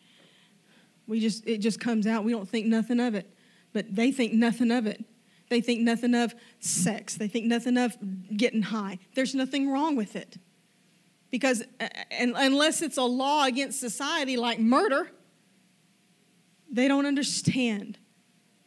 We 1.07 1.19
just 1.19 1.47
it 1.47 1.59
just 1.59 1.79
comes 1.79 2.05
out. 2.05 2.23
We 2.23 2.31
don't 2.31 2.47
think 2.47 2.67
nothing 2.67 2.99
of 2.99 3.15
it. 3.15 3.33
But 3.73 3.95
they 3.95 4.11
think 4.11 4.33
nothing 4.33 4.71
of 4.71 4.85
it. 4.85 5.05
They 5.49 5.61
think 5.61 5.81
nothing 5.81 6.13
of 6.13 6.35
sex. 6.59 7.15
They 7.15 7.27
think 7.27 7.45
nothing 7.45 7.77
of 7.77 7.97
getting 8.35 8.61
high. 8.61 8.99
There's 9.15 9.33
nothing 9.33 9.69
wrong 9.69 9.95
with 9.95 10.15
it. 10.15 10.37
Because 11.31 11.63
uh, 11.79 11.87
and, 12.11 12.33
unless 12.35 12.81
it's 12.81 12.97
a 12.97 13.03
law 13.03 13.45
against 13.45 13.79
society 13.79 14.37
like 14.37 14.59
murder, 14.59 15.11
they 16.71 16.87
don't 16.87 17.05
understand 17.05 17.97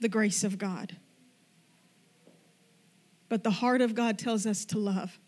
the 0.00 0.08
grace 0.08 0.44
of 0.44 0.58
God. 0.58 0.96
But 3.28 3.44
the 3.44 3.50
heart 3.50 3.80
of 3.80 3.94
God 3.94 4.18
tells 4.18 4.46
us 4.46 4.64
to 4.66 4.78
love. 4.78 5.18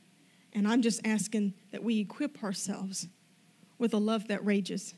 And 0.52 0.68
I'm 0.68 0.82
just 0.82 1.00
asking 1.04 1.54
that 1.72 1.82
we 1.82 2.00
equip 2.00 2.42
ourselves 2.44 3.08
with 3.78 3.94
a 3.94 3.98
love 3.98 4.28
that 4.28 4.44
rages. 4.44 4.94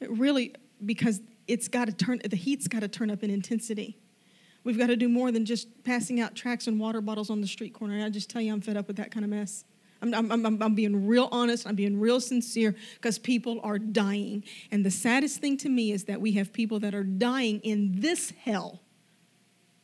It 0.00 0.10
really, 0.10 0.54
because 0.84 1.20
it's 1.46 1.68
got 1.68 1.86
to 1.86 1.92
turn, 1.92 2.20
the 2.24 2.36
heat's 2.36 2.68
got 2.68 2.80
to 2.80 2.88
turn 2.88 3.10
up 3.10 3.22
in 3.22 3.30
intensity. 3.30 3.98
We've 4.64 4.78
got 4.78 4.88
to 4.88 4.96
do 4.96 5.08
more 5.08 5.32
than 5.32 5.44
just 5.44 5.84
passing 5.84 6.20
out 6.20 6.34
tracts 6.34 6.66
and 6.66 6.78
water 6.78 7.00
bottles 7.00 7.30
on 7.30 7.40
the 7.40 7.46
street 7.46 7.74
corner. 7.74 7.94
And 7.94 8.04
I 8.04 8.10
just 8.10 8.30
tell 8.30 8.40
you, 8.40 8.52
I'm 8.52 8.60
fed 8.60 8.76
up 8.76 8.86
with 8.86 8.96
that 8.96 9.10
kind 9.10 9.24
of 9.24 9.30
mess. 9.30 9.64
I'm, 10.00 10.14
I'm, 10.14 10.62
I'm, 10.62 10.74
being 10.74 11.06
real 11.06 11.28
honest. 11.32 11.66
I'm 11.66 11.74
being 11.74 11.98
real 11.98 12.20
sincere 12.20 12.74
because 12.94 13.18
people 13.18 13.60
are 13.64 13.78
dying. 13.78 14.44
And 14.70 14.84
the 14.84 14.90
saddest 14.90 15.40
thing 15.40 15.56
to 15.58 15.68
me 15.68 15.90
is 15.90 16.04
that 16.04 16.20
we 16.20 16.32
have 16.32 16.52
people 16.52 16.78
that 16.80 16.94
are 16.94 17.02
dying 17.02 17.60
in 17.60 18.00
this 18.00 18.32
hell 18.44 18.80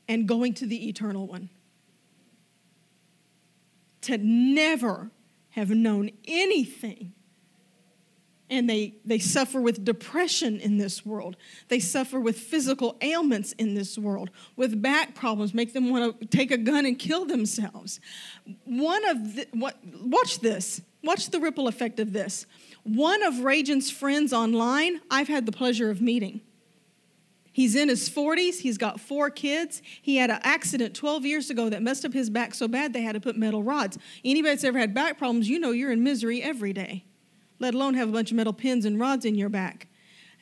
and 0.09 0.29
going 0.29 0.55
to 0.55 0.67
the 0.67 0.89
eternal 0.89 1.27
one. 1.27 1.51
To 4.03 4.19
never 4.19 5.11
have 5.51 5.71
known 5.71 6.11
anything 6.27 7.15
and 8.51 8.69
they, 8.69 8.95
they 9.05 9.19
suffer 9.19 9.61
with 9.61 9.85
depression 9.85 10.61
in 10.61 10.77
this 10.77 11.05
world. 11.05 11.37
They 11.69 11.81
suffer 11.81 12.21
with 12.21 12.39
physical 12.39 12.97
ailments 13.01 13.53
in 13.53 13.75
this 13.75 13.97
world, 13.97 14.31
with 14.57 14.81
back 14.83 15.15
problems, 15.15 15.55
make 15.55 15.73
them 15.73 15.91
want 15.91 16.21
to 16.21 16.27
take 16.27 16.51
a 16.51 16.59
gun 16.59 16.85
and 16.85 16.99
kill 16.99 17.25
themselves. 17.25 18.01
One 18.65 19.05
of 19.09 19.37
the, 19.37 19.49
what, 19.53 19.79
watch 20.03 20.41
this. 20.41 20.83
Watch 21.03 21.31
the 21.31 21.41
ripple 21.41 21.69
effect 21.69 22.01
of 22.01 22.13
this. 22.13 22.47
One 22.83 23.23
of 23.23 23.41
Raging's 23.41 23.91
friends 23.91 24.33
online, 24.33 25.01
I've 25.11 25.29
had 25.29 25.47
the 25.47 25.53
pleasure 25.53 25.91
of 25.91 26.01
meeting. 26.01 26.41
He's 27.53 27.77
in 27.77 27.89
his 27.89 28.11
40s. 28.11 28.59
He's 28.59 28.79
got 28.79 28.99
four 28.99 29.31
kids. 29.31 29.81
He 30.03 30.17
had 30.17 30.31
an 30.31 30.41
accident 30.43 30.95
12 30.95 31.25
years 31.25 31.51
ago 31.51 31.69
that 31.69 31.83
messed 31.83 32.05
up 32.05 32.13
his 32.13 32.29
back 32.29 32.53
so 32.53 32.67
bad 32.67 32.93
they 32.93 33.03
had 33.03 33.13
to 33.13 33.21
put 33.21 33.37
metal 33.37 33.63
rods. 33.63 33.97
Anybody 34.25 34.55
that's 34.55 34.65
ever 34.65 34.79
had 34.79 34.93
back 34.93 35.19
problems, 35.19 35.49
you 35.49 35.61
know 35.61 35.71
you're 35.71 35.93
in 35.93 36.03
misery 36.03 36.43
every 36.43 36.73
day 36.73 37.05
let 37.65 37.73
alone 37.73 37.95
have 37.95 38.11
a 38.11 38.13
bunch 38.13 38.31
of 38.31 38.37
metal 38.37 38.53
pins 38.53 38.85
and 38.85 39.01
rods 39.01 39.25
in 39.25 39.37
your 39.37 39.49
back. 39.49 39.89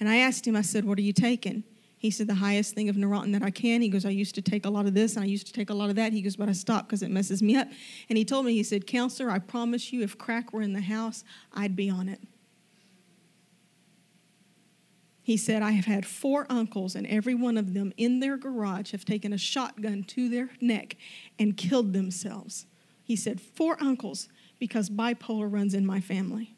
And 0.00 0.08
I 0.08 0.16
asked 0.16 0.44
him, 0.44 0.56
I 0.56 0.62
said, 0.62 0.84
What 0.84 0.98
are 0.98 1.02
you 1.02 1.12
taking? 1.12 1.62
He 1.96 2.10
said, 2.10 2.26
The 2.26 2.34
highest 2.34 2.74
thing 2.74 2.88
of 2.88 2.96
Neurontin 2.96 3.32
that 3.32 3.44
I 3.44 3.50
can. 3.52 3.80
He 3.80 3.88
goes, 3.88 4.04
I 4.04 4.10
used 4.10 4.34
to 4.34 4.42
take 4.42 4.66
a 4.66 4.70
lot 4.70 4.86
of 4.86 4.94
this 4.94 5.14
and 5.14 5.22
I 5.22 5.28
used 5.28 5.46
to 5.46 5.52
take 5.52 5.70
a 5.70 5.74
lot 5.74 5.88
of 5.88 5.94
that. 5.94 6.12
He 6.12 6.20
goes, 6.20 6.34
But 6.34 6.48
I 6.48 6.52
stopped 6.52 6.88
because 6.88 7.00
it 7.00 7.12
messes 7.12 7.40
me 7.40 7.56
up. 7.56 7.68
And 8.08 8.18
he 8.18 8.24
told 8.24 8.44
me, 8.44 8.54
He 8.54 8.64
said, 8.64 8.88
Counselor, 8.88 9.30
I 9.30 9.38
promise 9.38 9.92
you, 9.92 10.02
if 10.02 10.18
crack 10.18 10.52
were 10.52 10.62
in 10.62 10.72
the 10.72 10.80
house, 10.80 11.22
I'd 11.52 11.76
be 11.76 11.88
on 11.88 12.08
it. 12.08 12.20
He 15.22 15.36
said, 15.36 15.62
I 15.62 15.70
have 15.70 15.84
had 15.84 16.04
four 16.04 16.48
uncles, 16.50 16.96
and 16.96 17.06
every 17.06 17.36
one 17.36 17.56
of 17.56 17.72
them 17.72 17.92
in 17.96 18.18
their 18.18 18.36
garage 18.36 18.90
have 18.90 19.04
taken 19.04 19.32
a 19.32 19.38
shotgun 19.38 20.02
to 20.08 20.28
their 20.28 20.50
neck 20.60 20.96
and 21.38 21.56
killed 21.56 21.92
themselves. 21.92 22.66
He 23.04 23.14
said, 23.14 23.40
Four 23.40 23.76
uncles, 23.80 24.28
because 24.58 24.90
bipolar 24.90 25.52
runs 25.52 25.74
in 25.74 25.86
my 25.86 26.00
family. 26.00 26.56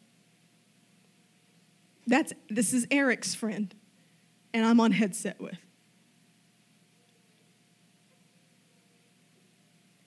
That's 2.06 2.32
this 2.50 2.72
is 2.72 2.86
Eric's 2.90 3.34
friend, 3.34 3.74
and 4.52 4.64
I'm 4.66 4.80
on 4.80 4.92
headset 4.92 5.40
with. 5.40 5.58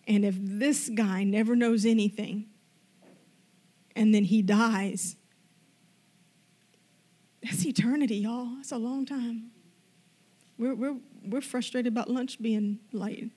And 0.07 0.23
if 0.23 0.35
this 0.37 0.89
guy 0.89 1.23
never 1.23 1.55
knows 1.55 1.85
anything 1.85 2.45
and 3.93 4.15
then 4.15 4.23
he 4.23 4.41
dies, 4.41 5.17
that's 7.43 7.65
eternity, 7.65 8.17
y'all. 8.17 8.55
That's 8.55 8.71
a 8.71 8.77
long 8.77 9.05
time. 9.05 9.51
We're, 10.57 10.75
we're, 10.75 10.97
we're 11.23 11.41
frustrated 11.41 11.91
about 11.91 12.09
lunch 12.09 12.41
being 12.41 12.79
late. 12.93 13.31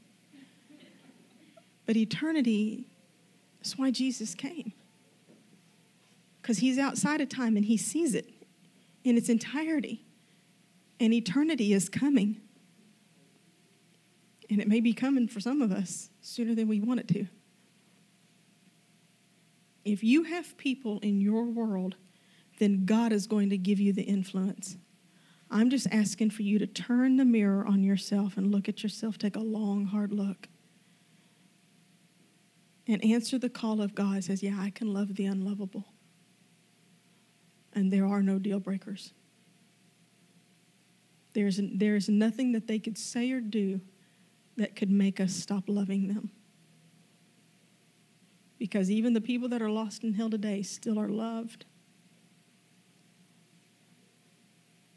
But 1.86 1.96
eternity, 1.96 2.86
that's 3.58 3.76
why 3.76 3.90
Jesus 3.90 4.34
came 4.34 4.72
because 6.40 6.58
He's 6.58 6.78
outside 6.78 7.20
of 7.20 7.28
time 7.28 7.56
and 7.56 7.64
He 7.64 7.76
sees 7.76 8.14
it 8.14 8.28
in 9.04 9.16
its 9.16 9.28
entirety. 9.28 10.04
And 10.98 11.14
eternity 11.14 11.72
is 11.72 11.88
coming. 11.88 12.40
And 14.50 14.60
it 14.60 14.68
may 14.68 14.80
be 14.80 14.92
coming 14.92 15.28
for 15.28 15.40
some 15.40 15.62
of 15.62 15.72
us 15.72 16.10
sooner 16.20 16.54
than 16.54 16.68
we 16.68 16.80
want 16.80 17.00
it 17.00 17.08
to. 17.08 17.26
If 19.84 20.04
you 20.04 20.24
have 20.24 20.56
people 20.58 20.98
in 21.00 21.20
your 21.20 21.44
world, 21.44 21.96
then 22.58 22.84
God 22.84 23.12
is 23.12 23.26
going 23.26 23.50
to 23.50 23.56
give 23.56 23.80
you 23.80 23.92
the 23.92 24.02
influence. 24.02 24.76
I'm 25.50 25.70
just 25.70 25.88
asking 25.90 26.30
for 26.30 26.42
you 26.42 26.58
to 26.58 26.66
turn 26.66 27.16
the 27.16 27.24
mirror 27.24 27.66
on 27.66 27.82
yourself 27.82 28.36
and 28.36 28.52
look 28.52 28.68
at 28.68 28.82
yourself. 28.82 29.18
Take 29.18 29.36
a 29.36 29.40
long, 29.40 29.86
hard 29.86 30.12
look. 30.12 30.48
And 32.86 33.04
answer 33.04 33.38
the 33.38 33.48
call 33.48 33.80
of 33.80 33.94
God 33.94 34.24
says, 34.24 34.42
Yeah, 34.42 34.56
I 34.58 34.70
can 34.70 34.92
love 34.92 35.14
the 35.14 35.26
unlovable. 35.26 35.86
And 37.80 37.90
there 37.90 38.06
are 38.06 38.20
no 38.20 38.38
deal 38.38 38.60
breakers. 38.60 39.14
There's, 41.32 41.58
there's 41.62 42.10
nothing 42.10 42.52
that 42.52 42.66
they 42.66 42.78
could 42.78 42.98
say 42.98 43.32
or 43.32 43.40
do 43.40 43.80
that 44.58 44.76
could 44.76 44.90
make 44.90 45.18
us 45.18 45.32
stop 45.32 45.64
loving 45.66 46.08
them. 46.08 46.30
Because 48.58 48.90
even 48.90 49.14
the 49.14 49.20
people 49.22 49.48
that 49.48 49.62
are 49.62 49.70
lost 49.70 50.04
in 50.04 50.12
hell 50.12 50.28
today 50.28 50.60
still 50.60 50.98
are 50.98 51.08
loved, 51.08 51.64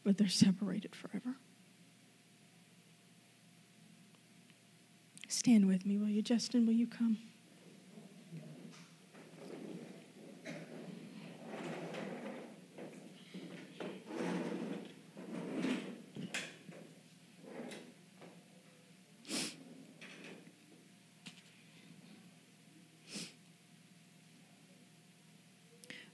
but 0.03 0.17
they're 0.17 0.27
separated 0.27 0.93
forever. 0.93 1.37
Stand 5.29 5.67
with 5.67 5.85
me, 5.85 5.97
will 5.97 6.09
you? 6.09 6.21
Justin, 6.21 6.65
will 6.65 6.73
you 6.73 6.87
come? 6.87 7.17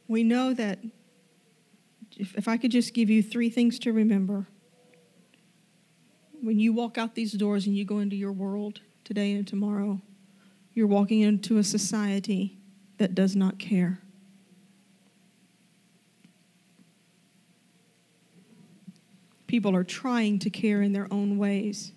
We 0.10 0.24
know 0.24 0.54
that 0.54 0.80
if, 2.18 2.36
if 2.36 2.48
I 2.50 2.58
could 2.58 2.72
just 2.72 2.94
give 2.94 3.10
you 3.10 3.24
three 3.24 3.50
things 3.50 3.80
to 3.80 3.94
remember 3.94 4.48
when 6.42 6.60
you 6.60 6.74
walk 6.74 6.98
out 6.98 7.16
these 7.16 7.34
doors 7.34 7.68
and 7.68 7.78
you 7.78 7.86
go 7.86 8.00
into 8.00 8.16
your 8.16 8.32
world 8.32 8.82
today 9.04 9.34
and 9.34 9.48
tomorrow, 9.48 10.02
you're 10.74 10.88
walking 10.88 11.22
into 11.22 11.58
a 11.58 11.64
society 11.64 12.58
that 12.98 13.14
does 13.14 13.36
not 13.36 13.60
care. 13.60 14.00
People 19.48 19.76
are 19.76 19.84
trying 19.84 20.40
to 20.40 20.50
care 20.50 20.82
in 20.82 20.94
their 20.94 21.08
own 21.12 21.38
ways, 21.38 21.92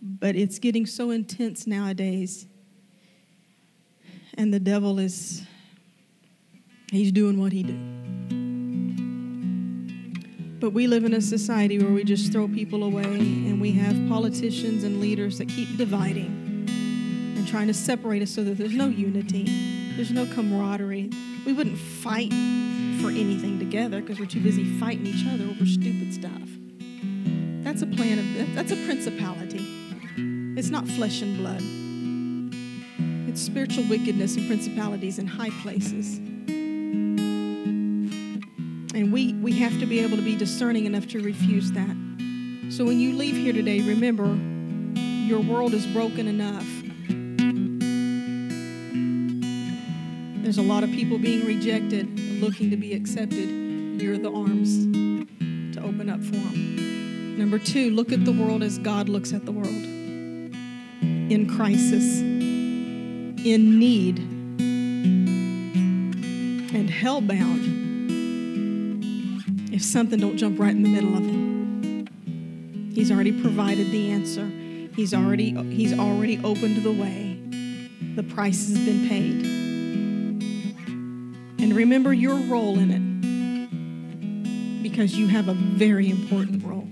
but 0.00 0.36
it's 0.36 0.58
getting 0.58 0.86
so 0.86 1.10
intense 1.10 1.66
nowadays, 1.66 2.46
and 4.34 4.52
the 4.52 4.60
devil 4.60 4.98
is 4.98 5.42
He's 6.96 7.12
doing 7.12 7.38
what 7.38 7.52
he 7.52 7.62
do. 7.62 7.78
But 10.58 10.70
we 10.70 10.86
live 10.86 11.04
in 11.04 11.12
a 11.12 11.20
society 11.20 11.78
where 11.78 11.92
we 11.92 12.02
just 12.02 12.32
throw 12.32 12.48
people 12.48 12.82
away 12.82 13.04
and 13.04 13.60
we 13.60 13.72
have 13.72 14.08
politicians 14.08 14.82
and 14.82 15.00
leaders 15.00 15.36
that 15.38 15.48
keep 15.48 15.76
dividing 15.76 16.64
and 17.36 17.46
trying 17.46 17.66
to 17.66 17.74
separate 17.74 18.22
us 18.22 18.30
so 18.30 18.42
that 18.44 18.56
there's 18.56 18.74
no 18.74 18.86
unity, 18.86 19.92
there's 19.94 20.10
no 20.10 20.24
camaraderie. 20.26 21.10
We 21.44 21.52
wouldn't 21.52 21.76
fight 21.76 22.30
for 23.02 23.10
anything 23.10 23.58
together 23.58 24.00
because 24.00 24.18
we're 24.18 24.26
too 24.26 24.40
busy 24.40 24.78
fighting 24.80 25.06
each 25.06 25.26
other 25.26 25.44
over 25.44 25.66
stupid 25.66 26.14
stuff. 26.14 26.48
That's 27.62 27.82
a 27.82 27.86
plan 27.86 28.18
of 28.18 28.54
that's 28.54 28.72
a 28.72 28.76
principality. 28.86 29.64
It's 30.58 30.70
not 30.70 30.88
flesh 30.88 31.20
and 31.20 31.36
blood. 31.36 31.60
It's 33.28 33.42
spiritual 33.42 33.84
wickedness 33.84 34.36
and 34.36 34.46
principalities 34.46 35.18
in 35.18 35.26
high 35.26 35.50
places. 35.62 36.20
And 38.96 39.12
we, 39.12 39.34
we 39.34 39.52
have 39.58 39.78
to 39.80 39.84
be 39.84 40.00
able 40.00 40.16
to 40.16 40.22
be 40.22 40.34
discerning 40.36 40.86
enough 40.86 41.06
to 41.08 41.20
refuse 41.20 41.70
that. 41.72 41.94
So 42.70 42.82
when 42.82 42.98
you 42.98 43.14
leave 43.14 43.36
here 43.36 43.52
today, 43.52 43.82
remember 43.82 44.24
your 44.96 45.40
world 45.40 45.74
is 45.74 45.86
broken 45.88 46.26
enough. 46.26 46.66
There's 50.42 50.56
a 50.56 50.62
lot 50.62 50.82
of 50.82 50.90
people 50.92 51.18
being 51.18 51.44
rejected, 51.44 52.18
looking 52.40 52.70
to 52.70 52.78
be 52.78 52.94
accepted. 52.94 53.50
You're 54.00 54.16
the 54.16 54.32
arms 54.32 54.86
to 55.76 55.82
open 55.82 56.08
up 56.08 56.22
for 56.22 56.32
them. 56.32 57.36
Number 57.36 57.58
two, 57.58 57.90
look 57.90 58.12
at 58.12 58.24
the 58.24 58.32
world 58.32 58.62
as 58.62 58.78
God 58.78 59.10
looks 59.10 59.34
at 59.34 59.44
the 59.44 59.52
world 59.52 59.68
in 59.68 61.54
crisis, 61.54 62.20
in 62.20 63.78
need, 63.78 64.20
and 66.72 66.88
hellbound 66.88 67.75
if 69.76 69.84
something 69.84 70.18
don't 70.18 70.38
jump 70.38 70.58
right 70.58 70.74
in 70.74 70.82
the 70.82 70.88
middle 70.88 71.14
of 71.14 71.22
them. 71.22 72.06
He's 72.94 73.12
already 73.12 73.42
provided 73.42 73.90
the 73.90 74.10
answer. 74.10 74.50
He's 74.96 75.12
already 75.12 75.50
he's 75.70 75.92
already 75.98 76.38
opened 76.42 76.82
the 76.82 76.92
way. 76.92 77.38
The 78.14 78.22
price 78.22 78.70
has 78.70 78.78
been 78.78 79.06
paid. 79.06 79.44
And 81.62 81.76
remember 81.76 82.14
your 82.14 82.36
role 82.36 82.78
in 82.78 82.90
it 82.90 83.02
because 84.82 85.18
you 85.18 85.26
have 85.28 85.48
a 85.48 85.54
very 85.54 86.08
important 86.08 86.64
role. 86.64 86.88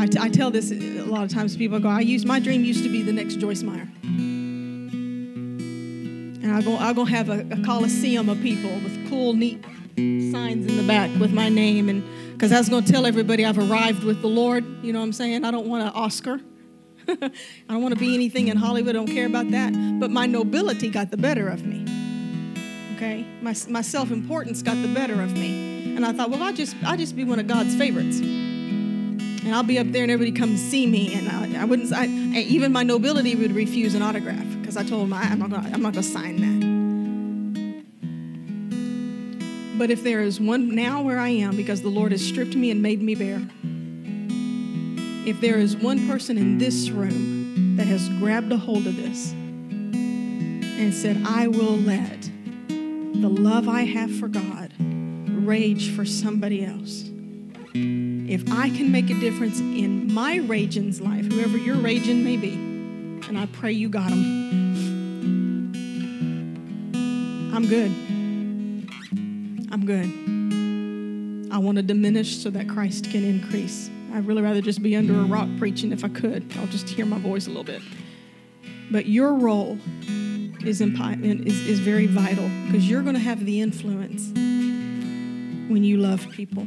I, 0.00 0.06
t- 0.06 0.20
I 0.20 0.28
tell 0.28 0.52
this 0.52 0.70
a 0.70 1.02
lot 1.02 1.24
of 1.24 1.30
times 1.30 1.56
people 1.56 1.80
go, 1.80 1.88
I 1.88 1.98
used 1.98 2.28
my 2.28 2.38
dream 2.38 2.62
used 2.62 2.84
to 2.84 2.88
be 2.88 3.02
the 3.02 3.12
next 3.12 3.40
Joyce 3.40 3.64
Meyer. 3.64 3.88
And 6.42 6.52
I'll 6.52 6.62
go, 6.62 6.76
I'll 6.76 6.94
go 6.94 7.04
have 7.04 7.28
a, 7.28 7.44
a 7.50 7.60
coliseum 7.64 8.28
of 8.28 8.40
people 8.40 8.70
with 8.70 9.08
cool, 9.10 9.32
neat 9.32 9.64
signs 9.96 10.66
in 10.66 10.76
the 10.76 10.84
back 10.86 11.10
with 11.18 11.32
my 11.32 11.48
name 11.48 11.88
and 11.88 12.04
because 12.32 12.52
I 12.52 12.58
was 12.58 12.68
going 12.68 12.84
to 12.84 12.92
tell 12.92 13.06
everybody 13.06 13.46
I've 13.46 13.58
arrived 13.58 14.04
with 14.04 14.20
the 14.20 14.28
Lord. 14.28 14.62
You 14.84 14.92
know 14.92 14.98
what 14.98 15.06
I'm 15.06 15.12
saying? 15.14 15.44
I 15.44 15.50
don't 15.50 15.66
want 15.66 15.84
an 15.84 15.88
Oscar. 15.94 16.38
I 17.08 17.30
don't 17.68 17.82
want 17.82 17.94
to 17.94 17.98
be 17.98 18.14
anything 18.14 18.48
in 18.48 18.58
Hollywood. 18.58 18.90
I 18.90 18.98
don't 18.98 19.06
care 19.06 19.26
about 19.26 19.50
that. 19.52 19.72
But 19.98 20.10
my 20.10 20.26
nobility 20.26 20.90
got 20.90 21.10
the 21.10 21.16
better 21.16 21.48
of 21.48 21.64
me. 21.64 21.84
Okay? 22.94 23.26
My, 23.40 23.54
my 23.70 23.80
self 23.80 24.10
importance 24.10 24.60
got 24.60 24.74
the 24.82 24.88
better 24.88 25.22
of 25.22 25.32
me. 25.32 25.96
And 25.96 26.04
I 26.04 26.12
thought, 26.12 26.28
well, 26.28 26.42
I'll 26.42 26.52
just, 26.52 26.76
I'll 26.84 26.98
just 26.98 27.16
be 27.16 27.24
one 27.24 27.38
of 27.38 27.46
God's 27.46 27.74
favorites. 27.74 28.18
And 28.20 29.54
I'll 29.54 29.62
be 29.62 29.78
up 29.78 29.86
there 29.92 30.02
and 30.02 30.12
everybody 30.12 30.38
come 30.38 30.58
see 30.58 30.86
me. 30.86 31.14
And 31.14 31.56
I, 31.56 31.62
I 31.62 31.64
wouldn't, 31.64 31.90
I, 31.94 32.04
even 32.06 32.70
my 32.70 32.82
nobility 32.82 33.34
would 33.34 33.52
refuse 33.52 33.94
an 33.94 34.02
autograph 34.02 34.44
because 34.60 34.76
I 34.76 34.84
told 34.84 35.08
them 35.08 35.14
I'm 35.14 35.38
not 35.38 35.50
going 35.72 35.92
to 35.92 36.02
sign 36.02 36.36
that. 36.42 36.55
But 39.78 39.90
if 39.90 40.02
there 40.02 40.22
is 40.22 40.40
one 40.40 40.74
now 40.74 41.02
where 41.02 41.18
I 41.18 41.28
am, 41.28 41.54
because 41.54 41.82
the 41.82 41.90
Lord 41.90 42.12
has 42.12 42.26
stripped 42.26 42.56
me 42.56 42.70
and 42.70 42.80
made 42.80 43.02
me 43.02 43.14
bare, 43.14 43.42
if 45.28 45.40
there 45.40 45.58
is 45.58 45.76
one 45.76 46.08
person 46.08 46.38
in 46.38 46.56
this 46.56 46.88
room 46.88 47.76
that 47.76 47.86
has 47.86 48.08
grabbed 48.20 48.50
a 48.52 48.56
hold 48.56 48.86
of 48.86 48.96
this 48.96 49.32
and 49.32 50.94
said, 50.94 51.22
I 51.26 51.48
will 51.48 51.76
let 51.76 52.22
the 52.70 53.28
love 53.28 53.68
I 53.68 53.82
have 53.82 54.14
for 54.16 54.28
God 54.28 54.72
rage 54.78 55.90
for 55.94 56.06
somebody 56.06 56.64
else. 56.64 57.10
If 57.74 58.50
I 58.50 58.70
can 58.70 58.90
make 58.90 59.10
a 59.10 59.20
difference 59.20 59.60
in 59.60 60.12
my 60.12 60.36
raging's 60.36 61.00
life, 61.00 61.30
whoever 61.30 61.58
your 61.58 61.76
raging 61.76 62.24
may 62.24 62.36
be, 62.36 62.54
and 62.54 63.36
I 63.38 63.46
pray 63.46 63.72
you 63.72 63.88
got 63.90 64.08
them, 64.08 64.54
I'm 67.54 67.66
good. 67.68 68.15
I'm 69.76 69.84
good. 69.84 71.52
I 71.52 71.58
want 71.58 71.76
to 71.76 71.82
diminish 71.82 72.38
so 72.38 72.48
that 72.48 72.66
Christ 72.66 73.10
can 73.10 73.22
increase. 73.22 73.90
I'd 74.14 74.26
really 74.26 74.40
rather 74.40 74.62
just 74.62 74.82
be 74.82 74.96
under 74.96 75.12
a 75.12 75.24
rock 75.24 75.50
preaching 75.58 75.92
if 75.92 76.02
I 76.02 76.08
could. 76.08 76.50
I'll 76.56 76.66
just 76.68 76.88
hear 76.88 77.04
my 77.04 77.18
voice 77.18 77.46
a 77.46 77.50
little 77.50 77.62
bit. 77.62 77.82
But 78.90 79.04
your 79.04 79.34
role 79.34 79.78
is, 80.64 80.80
impi- 80.80 81.22
is, 81.46 81.68
is 81.68 81.80
very 81.80 82.06
vital 82.06 82.48
because 82.64 82.88
you're 82.88 83.02
going 83.02 83.16
to 83.16 83.20
have 83.20 83.44
the 83.44 83.60
influence 83.60 84.28
when 85.68 85.84
you 85.84 85.98
love 85.98 86.26
people. 86.30 86.66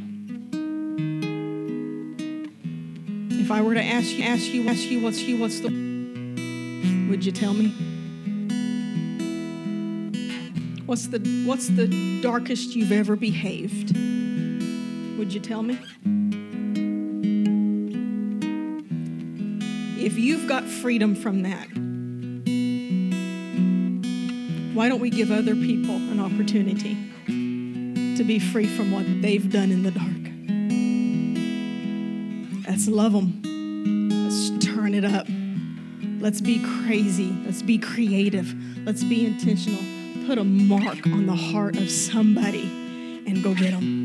If 3.42 3.50
I 3.50 3.64
were 3.64 3.74
to 3.74 3.84
ask 3.84 4.12
you, 4.12 4.24
ask 4.24 4.46
you, 4.46 4.68
ask 4.68 4.84
you, 4.84 5.02
what's 5.02 5.20
you, 5.24 5.40
what's 5.40 5.62
the, 5.62 5.70
would 7.10 7.26
you 7.26 7.32
tell 7.32 7.56
me? 7.56 7.74
What's 10.90 11.06
the, 11.06 11.20
what's 11.46 11.68
the 11.68 12.20
darkest 12.20 12.76
you've 12.76 12.92
ever 12.92 13.16
behaved? 13.16 13.96
Would 15.20 15.32
you 15.32 15.40
tell 15.40 15.62
me? 15.62 15.78
If 20.04 20.18
you've 20.18 20.48
got 20.50 20.64
freedom 20.64 21.14
from 21.14 21.44
that, 21.44 21.68
why 24.76 24.90
don't 24.90 25.00
we 25.00 25.12
give 25.12 25.32
other 25.32 25.54
people 25.54 25.94
an 25.94 26.20
opportunity 26.20 26.98
to 27.28 28.24
be 28.24 28.40
free 28.40 28.66
from 28.66 28.90
what 28.92 29.06
they've 29.22 29.48
done 29.48 29.72
in 29.72 29.84
the 29.84 29.92
dark? 29.92 30.08
Let's 32.68 32.88
love 32.88 33.14
them. 33.14 33.44
Let's 34.24 34.66
turn 34.66 34.96
it 34.96 35.06
up. 35.06 35.28
Let's 36.20 36.42
be 36.42 36.64
crazy. 36.88 37.38
Let's 37.46 37.62
be 37.62 37.78
creative. 37.78 38.56
Let's 38.88 39.04
be 39.04 39.28
intentional 39.28 39.99
put 40.30 40.38
a 40.38 40.44
mark 40.44 41.08
on 41.08 41.26
the 41.26 41.36
heart 41.36 41.76
of 41.76 41.90
somebody 41.90 42.62
and 43.26 43.42
go 43.42 43.56
get 43.56 43.72
them. 43.72 43.99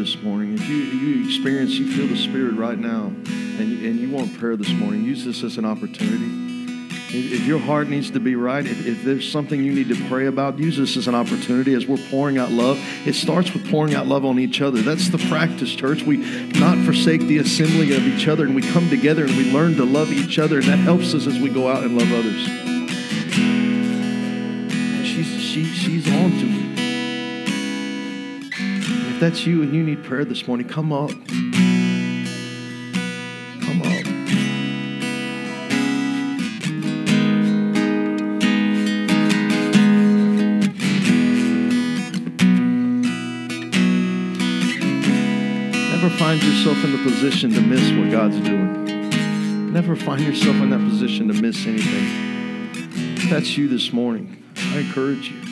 this 0.00 0.16
morning, 0.22 0.54
if 0.54 0.66
you, 0.66 0.76
you 0.76 1.26
experience, 1.26 1.72
you 1.72 1.86
feel 1.92 2.06
the 2.06 2.16
Spirit 2.16 2.54
right 2.54 2.78
now, 2.78 3.12
and 3.26 3.68
you, 3.68 3.90
and 3.90 4.00
you 4.00 4.08
want 4.08 4.32
prayer 4.38 4.56
this 4.56 4.70
morning, 4.70 5.04
use 5.04 5.26
this 5.26 5.42
as 5.42 5.58
an 5.58 5.66
opportunity. 5.66 6.48
If 7.12 7.46
your 7.46 7.58
heart 7.58 7.88
needs 7.88 8.10
to 8.12 8.20
be 8.20 8.34
right, 8.34 8.64
if, 8.64 8.86
if, 8.86 9.04
there's 9.04 9.30
something 9.30 9.62
you 9.62 9.74
need 9.74 9.88
to 9.88 10.08
pray 10.08 10.24
about, 10.24 10.58
use 10.58 10.78
this 10.78 10.96
as 10.96 11.06
an 11.06 11.14
opportunity 11.14 11.74
as 11.74 11.86
we're 11.86 12.02
pouring 12.08 12.38
out 12.38 12.50
love. 12.50 12.78
It 13.06 13.14
starts 13.14 13.52
with 13.52 13.68
pouring 13.70 13.94
out 13.94 14.06
love 14.06 14.24
on 14.24 14.38
each 14.38 14.62
other. 14.62 14.80
That's 14.80 15.10
the 15.10 15.18
practice, 15.28 15.74
church. 15.74 16.02
We 16.02 16.16
not 16.58 16.78
forsake 16.86 17.20
the 17.22 17.36
assembly 17.36 17.94
of 17.94 18.02
each 18.06 18.26
other, 18.26 18.46
and 18.46 18.54
we 18.54 18.62
come 18.62 18.88
together 18.88 19.26
and 19.26 19.36
we 19.36 19.52
learn 19.52 19.76
to 19.76 19.84
love 19.84 20.10
each 20.12 20.38
other, 20.38 20.60
and 20.60 20.68
that 20.68 20.78
helps 20.78 21.12
us 21.12 21.26
as 21.26 21.38
we 21.38 21.50
go 21.50 21.68
out 21.68 21.82
and 21.82 21.98
love 21.98 22.10
others. 22.10 22.46
She's, 25.06 25.42
she, 25.42 25.64
she's 25.66 26.08
on 26.08 26.30
to 26.30 26.59
if 29.20 29.34
that's 29.34 29.46
you 29.46 29.62
and 29.62 29.74
you 29.74 29.82
need 29.82 30.02
prayer 30.02 30.24
this 30.24 30.48
morning, 30.48 30.66
come 30.66 30.94
up. 30.94 31.10
Come 33.60 33.82
up. 33.82 34.06
Never 45.90 46.08
find 46.16 46.42
yourself 46.42 46.82
in 46.82 46.92
the 46.92 47.02
position 47.04 47.52
to 47.52 47.60
miss 47.60 47.92
what 47.92 48.10
God's 48.10 48.40
doing. 48.40 49.70
Never 49.70 49.96
find 49.96 50.22
yourself 50.22 50.56
in 50.56 50.70
that 50.70 50.80
position 50.88 51.28
to 51.28 51.34
miss 51.34 51.66
anything. 51.66 53.18
If 53.18 53.28
that's 53.28 53.58
you 53.58 53.68
this 53.68 53.92
morning, 53.92 54.42
I 54.56 54.78
encourage 54.78 55.28
you. 55.28 55.49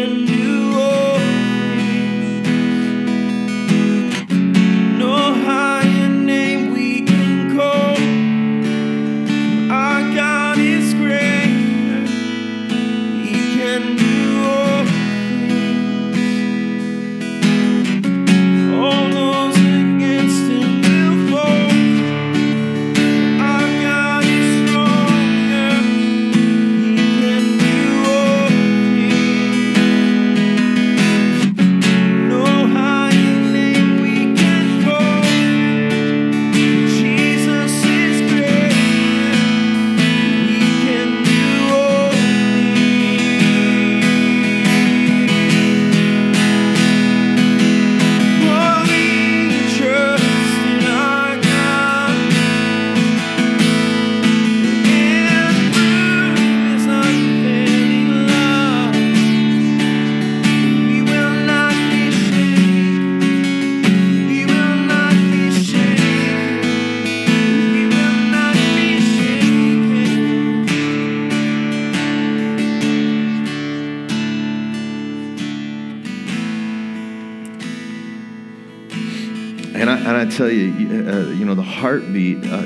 brand 0.00 0.24
new 0.24 0.59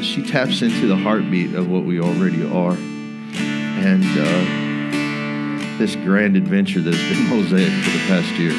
she 0.05 0.23
taps 0.23 0.63
into 0.63 0.87
the 0.87 0.97
heartbeat 0.97 1.55
of 1.55 1.69
what 1.69 1.85
we 1.85 2.01
already 2.01 2.45
are. 2.45 2.77
And 2.77 4.05
uh, 4.05 5.79
this 5.79 5.97
grand 5.97 6.37
adventure 6.37 6.81
that's 6.81 6.97
been 6.97 7.29
Mosaic 7.31 7.73
for 7.83 7.91
the 7.91 8.05
past 8.07 8.31
year, 8.39 8.53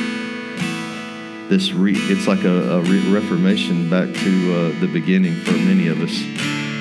this 1.50 1.72
re- 1.72 1.94
it's 1.96 2.28
like 2.28 2.44
a, 2.44 2.78
a 2.78 2.82
re- 2.82 3.12
reformation 3.12 3.90
back 3.90 4.14
to 4.14 4.54
uh, 4.54 4.80
the 4.80 4.90
beginning 4.92 5.36
for 5.42 5.52
many 5.52 5.88
of 5.88 6.02
us, 6.02 6.16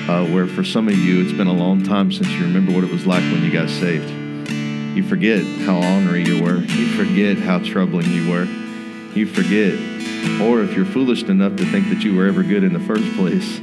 uh, 0.09 0.25
where 0.33 0.47
for 0.47 0.63
some 0.63 0.87
of 0.87 0.97
you, 0.97 1.21
it's 1.21 1.33
been 1.33 1.47
a 1.47 1.53
long 1.53 1.83
time 1.83 2.11
since 2.11 2.27
you 2.29 2.41
remember 2.41 2.73
what 2.73 2.83
it 2.83 2.91
was 2.91 3.05
like 3.05 3.21
when 3.31 3.43
you 3.43 3.51
got 3.51 3.69
saved. 3.69 4.09
You 4.95 5.03
forget 5.03 5.43
how 5.65 5.75
ornery 5.75 6.23
you 6.23 6.41
were. 6.41 6.57
You 6.57 6.87
forget 6.95 7.37
how 7.37 7.59
troubling 7.59 8.09
you 8.11 8.29
were. 8.29 8.45
You 9.13 9.27
forget. 9.27 9.73
Or 10.41 10.61
if 10.61 10.73
you're 10.73 10.85
foolish 10.85 11.23
enough 11.23 11.55
to 11.57 11.65
think 11.65 11.89
that 11.89 12.03
you 12.03 12.15
were 12.15 12.25
ever 12.25 12.43
good 12.43 12.63
in 12.63 12.73
the 12.73 12.79
first 12.79 13.05
place, 13.15 13.59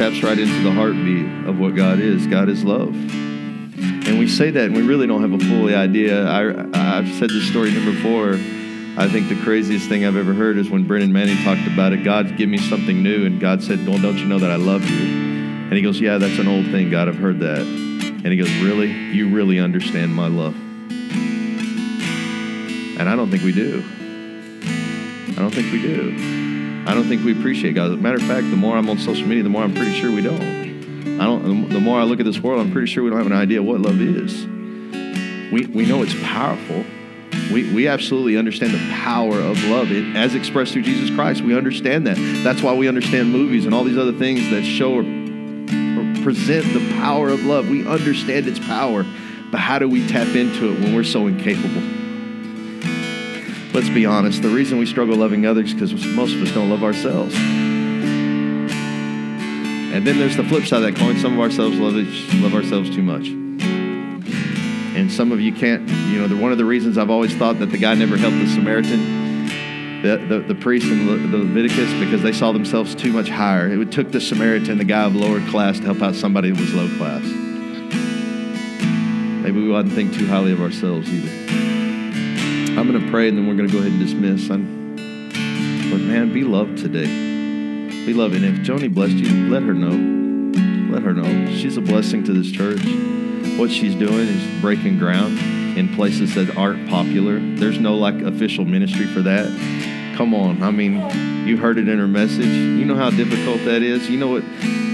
taps 0.00 0.22
right 0.22 0.38
into 0.38 0.62
the 0.62 0.72
heartbeat 0.72 1.26
of 1.46 1.60
what 1.60 1.74
God 1.74 1.98
is. 1.98 2.26
God 2.26 2.48
is 2.48 2.64
love. 2.64 2.88
And 2.88 4.18
we 4.18 4.28
say 4.28 4.50
that 4.50 4.64
and 4.64 4.74
we 4.74 4.80
really 4.80 5.06
don't 5.06 5.20
have 5.20 5.38
a 5.38 5.44
full 5.44 5.68
idea. 5.74 6.24
I, 6.24 6.96
I've 6.96 7.06
said 7.16 7.28
this 7.28 7.46
story 7.46 7.70
here 7.70 7.84
before. 7.92 8.32
I 8.96 9.10
think 9.10 9.28
the 9.28 9.38
craziest 9.42 9.90
thing 9.90 10.06
I've 10.06 10.16
ever 10.16 10.32
heard 10.32 10.56
is 10.56 10.70
when 10.70 10.86
Brennan 10.86 11.12
Manning 11.12 11.36
talked 11.44 11.70
about 11.70 11.92
it. 11.92 12.02
God, 12.02 12.38
give 12.38 12.48
me 12.48 12.56
something 12.56 13.02
new. 13.02 13.26
And 13.26 13.38
God 13.38 13.62
said, 13.62 13.86
Well, 13.86 13.98
don't 13.98 14.16
you 14.16 14.24
know 14.24 14.38
that 14.38 14.50
I 14.50 14.56
love 14.56 14.88
you? 14.88 14.96
And 14.96 15.74
he 15.74 15.82
goes, 15.82 16.00
Yeah, 16.00 16.16
that's 16.16 16.38
an 16.38 16.48
old 16.48 16.64
thing, 16.70 16.88
God. 16.88 17.06
I've 17.06 17.18
heard 17.18 17.40
that. 17.40 17.60
And 17.60 18.26
he 18.26 18.38
goes, 18.38 18.50
Really? 18.62 18.90
You 18.90 19.28
really 19.28 19.60
understand 19.60 20.14
my 20.14 20.28
love? 20.28 20.54
And 22.98 23.06
I 23.06 23.14
don't 23.16 23.30
think 23.30 23.42
we 23.42 23.52
do. 23.52 23.84
I 25.32 25.42
don't 25.42 25.54
think 25.54 25.70
we 25.70 25.82
do. 25.82 26.49
I 26.86 26.94
don't 26.94 27.04
think 27.04 27.24
we 27.24 27.32
appreciate 27.38 27.74
God. 27.74 27.90
As 27.90 27.92
a 27.92 27.96
matter 27.96 28.16
of 28.16 28.22
fact, 28.22 28.50
the 28.50 28.56
more 28.56 28.76
I'm 28.76 28.88
on 28.88 28.98
social 28.98 29.26
media, 29.26 29.42
the 29.42 29.48
more 29.48 29.62
I'm 29.62 29.74
pretty 29.74 29.92
sure 29.92 30.10
we 30.10 30.22
don't. 30.22 31.20
I 31.20 31.24
don't. 31.24 31.68
The 31.68 31.80
more 31.80 32.00
I 32.00 32.04
look 32.04 32.20
at 32.20 32.26
this 32.26 32.40
world, 32.40 32.60
I'm 32.60 32.72
pretty 32.72 32.86
sure 32.86 33.04
we 33.04 33.10
don't 33.10 33.18
have 33.18 33.26
an 33.26 33.32
idea 33.32 33.62
what 33.62 33.80
love 33.80 34.00
is. 34.00 34.46
We 35.52 35.66
we 35.66 35.86
know 35.86 36.02
it's 36.02 36.14
powerful. 36.22 36.84
We, 37.52 37.72
we 37.72 37.88
absolutely 37.88 38.36
understand 38.36 38.72
the 38.72 38.92
power 38.92 39.34
of 39.34 39.62
love 39.64 39.92
it, 39.92 40.16
as 40.16 40.34
expressed 40.34 40.72
through 40.72 40.82
Jesus 40.82 41.14
Christ. 41.14 41.42
We 41.42 41.56
understand 41.56 42.06
that. 42.06 42.16
That's 42.44 42.62
why 42.62 42.74
we 42.74 42.88
understand 42.88 43.30
movies 43.30 43.66
and 43.66 43.74
all 43.74 43.84
these 43.84 43.98
other 43.98 44.12
things 44.12 44.48
that 44.50 44.64
show 44.64 44.98
or 44.98 45.02
present 46.22 46.72
the 46.72 46.94
power 46.96 47.28
of 47.28 47.44
love. 47.44 47.68
We 47.68 47.86
understand 47.86 48.46
its 48.46 48.58
power, 48.60 49.04
but 49.50 49.58
how 49.58 49.78
do 49.78 49.88
we 49.88 50.06
tap 50.08 50.28
into 50.34 50.72
it 50.72 50.80
when 50.80 50.94
we're 50.94 51.04
so 51.04 51.26
incapable? 51.26 51.99
Let's 53.72 53.88
be 53.88 54.06
honest. 54.06 54.42
The 54.42 54.48
reason 54.48 54.78
we 54.78 54.86
struggle 54.86 55.16
loving 55.16 55.46
others 55.46 55.72
because 55.72 55.92
most 56.06 56.34
of 56.34 56.42
us 56.42 56.52
don't 56.52 56.70
love 56.70 56.82
ourselves. 56.82 57.34
And 59.92 60.06
then 60.06 60.18
there's 60.18 60.36
the 60.36 60.44
flip 60.44 60.66
side 60.66 60.82
of 60.82 60.94
that 60.94 60.96
coin. 60.96 61.18
Some 61.18 61.34
of 61.34 61.40
ourselves 61.40 61.78
love, 61.78 61.94
love 62.42 62.54
ourselves 62.54 62.90
too 62.94 63.02
much. 63.02 63.28
And 64.96 65.10
some 65.10 65.32
of 65.32 65.40
you 65.40 65.52
can't, 65.52 65.88
you 65.88 66.20
know, 66.20 66.28
the, 66.28 66.36
one 66.36 66.52
of 66.52 66.58
the 66.58 66.64
reasons 66.64 66.98
I've 66.98 67.10
always 67.10 67.34
thought 67.34 67.58
that 67.60 67.70
the 67.70 67.78
guy 67.78 67.94
never 67.94 68.16
helped 68.16 68.38
the 68.38 68.48
Samaritan 68.48 69.20
the, 70.02 70.16
the, 70.16 70.38
the 70.40 70.54
priest 70.54 70.86
in 70.86 71.06
the 71.30 71.38
Leviticus 71.38 71.92
because 72.00 72.22
they 72.22 72.32
saw 72.32 72.52
themselves 72.52 72.94
too 72.94 73.12
much 73.12 73.28
higher. 73.28 73.68
It 73.68 73.92
took 73.92 74.10
the 74.10 74.20
Samaritan, 74.20 74.78
the 74.78 74.84
guy 74.84 75.04
of 75.04 75.14
lower 75.14 75.40
class, 75.48 75.78
to 75.78 75.84
help 75.84 76.00
out 76.00 76.14
somebody 76.14 76.48
who 76.48 76.54
was 76.54 76.72
low 76.72 76.88
class. 76.96 77.22
Maybe 79.42 79.62
we 79.62 79.72
oughtn't 79.74 79.92
think 79.94 80.14
too 80.14 80.26
highly 80.26 80.52
of 80.52 80.60
ourselves 80.60 81.08
either. 81.12 81.69
I'm 82.80 82.90
going 82.90 83.04
to 83.04 83.10
pray 83.10 83.28
and 83.28 83.36
then 83.36 83.46
we're 83.46 83.56
going 83.56 83.68
to 83.68 83.72
go 83.72 83.80
ahead 83.80 83.92
and 83.92 84.00
dismiss. 84.00 84.50
I'm, 84.50 84.96
but 85.90 86.00
man, 86.00 86.32
be 86.32 86.44
loved 86.44 86.78
today. 86.78 87.04
Be 88.06 88.14
loved. 88.14 88.34
And 88.34 88.44
if 88.44 88.54
Joni 88.66 88.92
blessed 88.92 89.12
you, 89.12 89.50
let 89.50 89.62
her 89.64 89.74
know. 89.74 89.90
Let 90.90 91.02
her 91.02 91.12
know. 91.12 91.54
She's 91.56 91.76
a 91.76 91.82
blessing 91.82 92.24
to 92.24 92.32
this 92.32 92.50
church. 92.50 92.80
What 93.58 93.70
she's 93.70 93.94
doing 93.94 94.28
is 94.28 94.60
breaking 94.62 94.98
ground 94.98 95.38
in 95.76 95.94
places 95.94 96.34
that 96.36 96.56
aren't 96.56 96.88
popular. 96.88 97.38
There's 97.38 97.78
no 97.78 97.96
like 97.96 98.14
official 98.22 98.64
ministry 98.64 99.06
for 99.06 99.20
that 99.20 99.46
Come 100.20 100.34
on. 100.34 100.62
I 100.62 100.70
mean, 100.70 100.96
you 101.46 101.56
heard 101.56 101.78
it 101.78 101.88
in 101.88 101.98
her 101.98 102.06
message. 102.06 102.44
You 102.44 102.84
know 102.84 102.94
how 102.94 103.08
difficult 103.08 103.64
that 103.64 103.82
is. 103.82 104.10
You 104.10 104.18
know 104.18 104.28
what? 104.28 104.42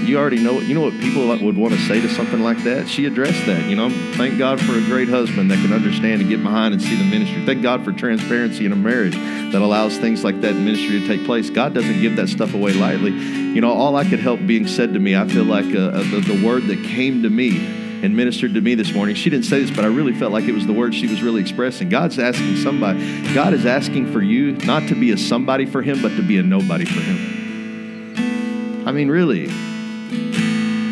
You 0.07 0.17
already 0.17 0.41
know. 0.41 0.61
You 0.61 0.73
know 0.73 0.81
what 0.81 0.97
people 1.01 1.27
would 1.27 1.57
want 1.57 1.73
to 1.73 1.79
say 1.81 1.99
to 1.99 2.07
something 2.07 2.41
like 2.41 2.63
that. 2.63 2.87
She 2.87 3.05
addressed 3.05 3.45
that. 3.45 3.69
You 3.69 3.75
know, 3.75 3.89
thank 4.13 4.37
God 4.37 4.61
for 4.61 4.71
a 4.71 4.81
great 4.85 5.09
husband 5.09 5.51
that 5.51 5.55
can 5.55 5.73
understand 5.73 6.21
and 6.21 6.29
get 6.29 6.41
behind 6.41 6.73
and 6.73 6.81
see 6.81 6.95
the 6.95 7.03
ministry. 7.03 7.45
Thank 7.45 7.61
God 7.61 7.83
for 7.83 7.91
transparency 7.91 8.65
in 8.65 8.71
a 8.71 8.75
marriage 8.77 9.15
that 9.15 9.61
allows 9.61 9.97
things 9.97 10.23
like 10.23 10.39
that 10.41 10.55
ministry 10.55 11.01
to 11.01 11.07
take 11.07 11.25
place. 11.25 11.49
God 11.49 11.73
doesn't 11.73 11.99
give 11.99 12.15
that 12.15 12.29
stuff 12.29 12.53
away 12.53 12.71
lightly. 12.71 13.11
You 13.11 13.59
know, 13.59 13.73
all 13.73 13.97
I 13.97 14.05
could 14.05 14.19
help 14.19 14.39
being 14.47 14.65
said 14.65 14.93
to 14.93 14.99
me, 14.99 15.13
I 15.13 15.27
feel 15.27 15.43
like 15.43 15.65
uh, 15.75 15.89
uh 15.89 16.03
the, 16.09 16.21
the 16.21 16.45
word 16.45 16.67
that 16.67 16.81
came 16.85 17.23
to 17.23 17.29
me 17.29 17.57
and 18.01 18.15
ministered 18.15 18.53
to 18.53 18.61
me 18.61 18.75
this 18.75 18.93
morning. 18.93 19.13
She 19.13 19.29
didn't 19.29 19.45
say 19.45 19.59
this, 19.59 19.75
but 19.75 19.83
I 19.83 19.89
really 19.89 20.13
felt 20.13 20.31
like 20.31 20.45
it 20.45 20.53
was 20.53 20.65
the 20.65 20.73
word 20.73 20.95
she 20.95 21.07
was 21.07 21.21
really 21.21 21.41
expressing. 21.41 21.89
God's 21.89 22.17
asking 22.17 22.55
somebody, 22.57 23.33
God 23.33 23.53
is 23.53 23.65
asking 23.65 24.13
for 24.13 24.21
you 24.21 24.53
not 24.53 24.87
to 24.87 24.95
be 24.95 25.11
a 25.11 25.17
somebody 25.17 25.65
for 25.65 25.81
Him, 25.81 26.01
but 26.01 26.15
to 26.15 26.21
be 26.21 26.37
a 26.37 26.43
nobody 26.43 26.85
for 26.85 27.01
Him. 27.01 28.87
I 28.87 28.93
mean, 28.93 29.09
really, 29.09 29.49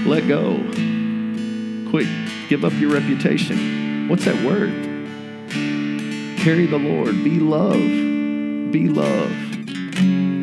let 0.05 0.27
go. 0.27 0.57
Quit. 1.89 2.07
Give 2.47 2.63
up 2.63 2.73
your 2.73 2.91
reputation. 2.91 4.07
What's 4.07 4.25
that 4.25 4.45
word? 4.45 4.71
Carry 6.39 6.67
the 6.67 6.77
Lord. 6.77 7.23
Be 7.23 7.39
love. 7.39 7.79
Be 8.71 8.87
love. 8.87 9.45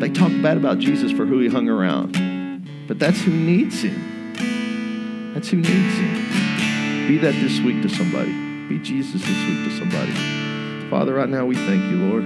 They 0.01 0.09
talk 0.09 0.31
bad 0.41 0.57
about 0.57 0.79
Jesus 0.79 1.13
for 1.13 1.25
who 1.25 1.39
he 1.39 1.47
hung 1.47 1.69
around, 1.69 2.67
but 2.89 2.99
that's 2.99 3.21
who 3.21 3.31
needs 3.31 3.83
him. 3.83 5.33
That's 5.33 5.47
who 5.47 5.57
needs 5.57 5.95
him. 5.95 7.07
Be 7.07 7.17
that 7.19 7.33
this 7.35 7.61
week 7.61 7.81
to 7.83 7.89
somebody. 7.89 8.33
Be 8.67 8.79
Jesus 8.79 9.21
this 9.21 9.47
week 9.47 9.63
to 9.63 9.77
somebody. 9.77 10.11
Father, 10.89 11.13
right 11.13 11.29
now 11.29 11.45
we 11.45 11.55
thank 11.55 11.83
you, 11.89 11.97
Lord. 11.97 12.23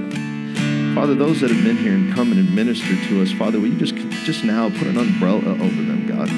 Father, 0.96 1.14
those 1.14 1.42
that 1.42 1.52
have 1.52 1.64
been 1.64 1.78
here 1.78 1.94
and 1.94 2.14
come 2.16 2.32
and 2.32 2.56
ministered 2.56 2.98
to 3.10 3.22
us, 3.22 3.32
Father, 3.32 3.60
will 3.60 3.68
you 3.68 3.78
just, 3.78 3.96
just 4.26 4.44
now 4.44 4.70
put 4.70 4.88
an 4.88 4.98
umbrella 4.98 5.52
over 5.52 5.84
them, 5.84 6.08
God? 6.08 6.30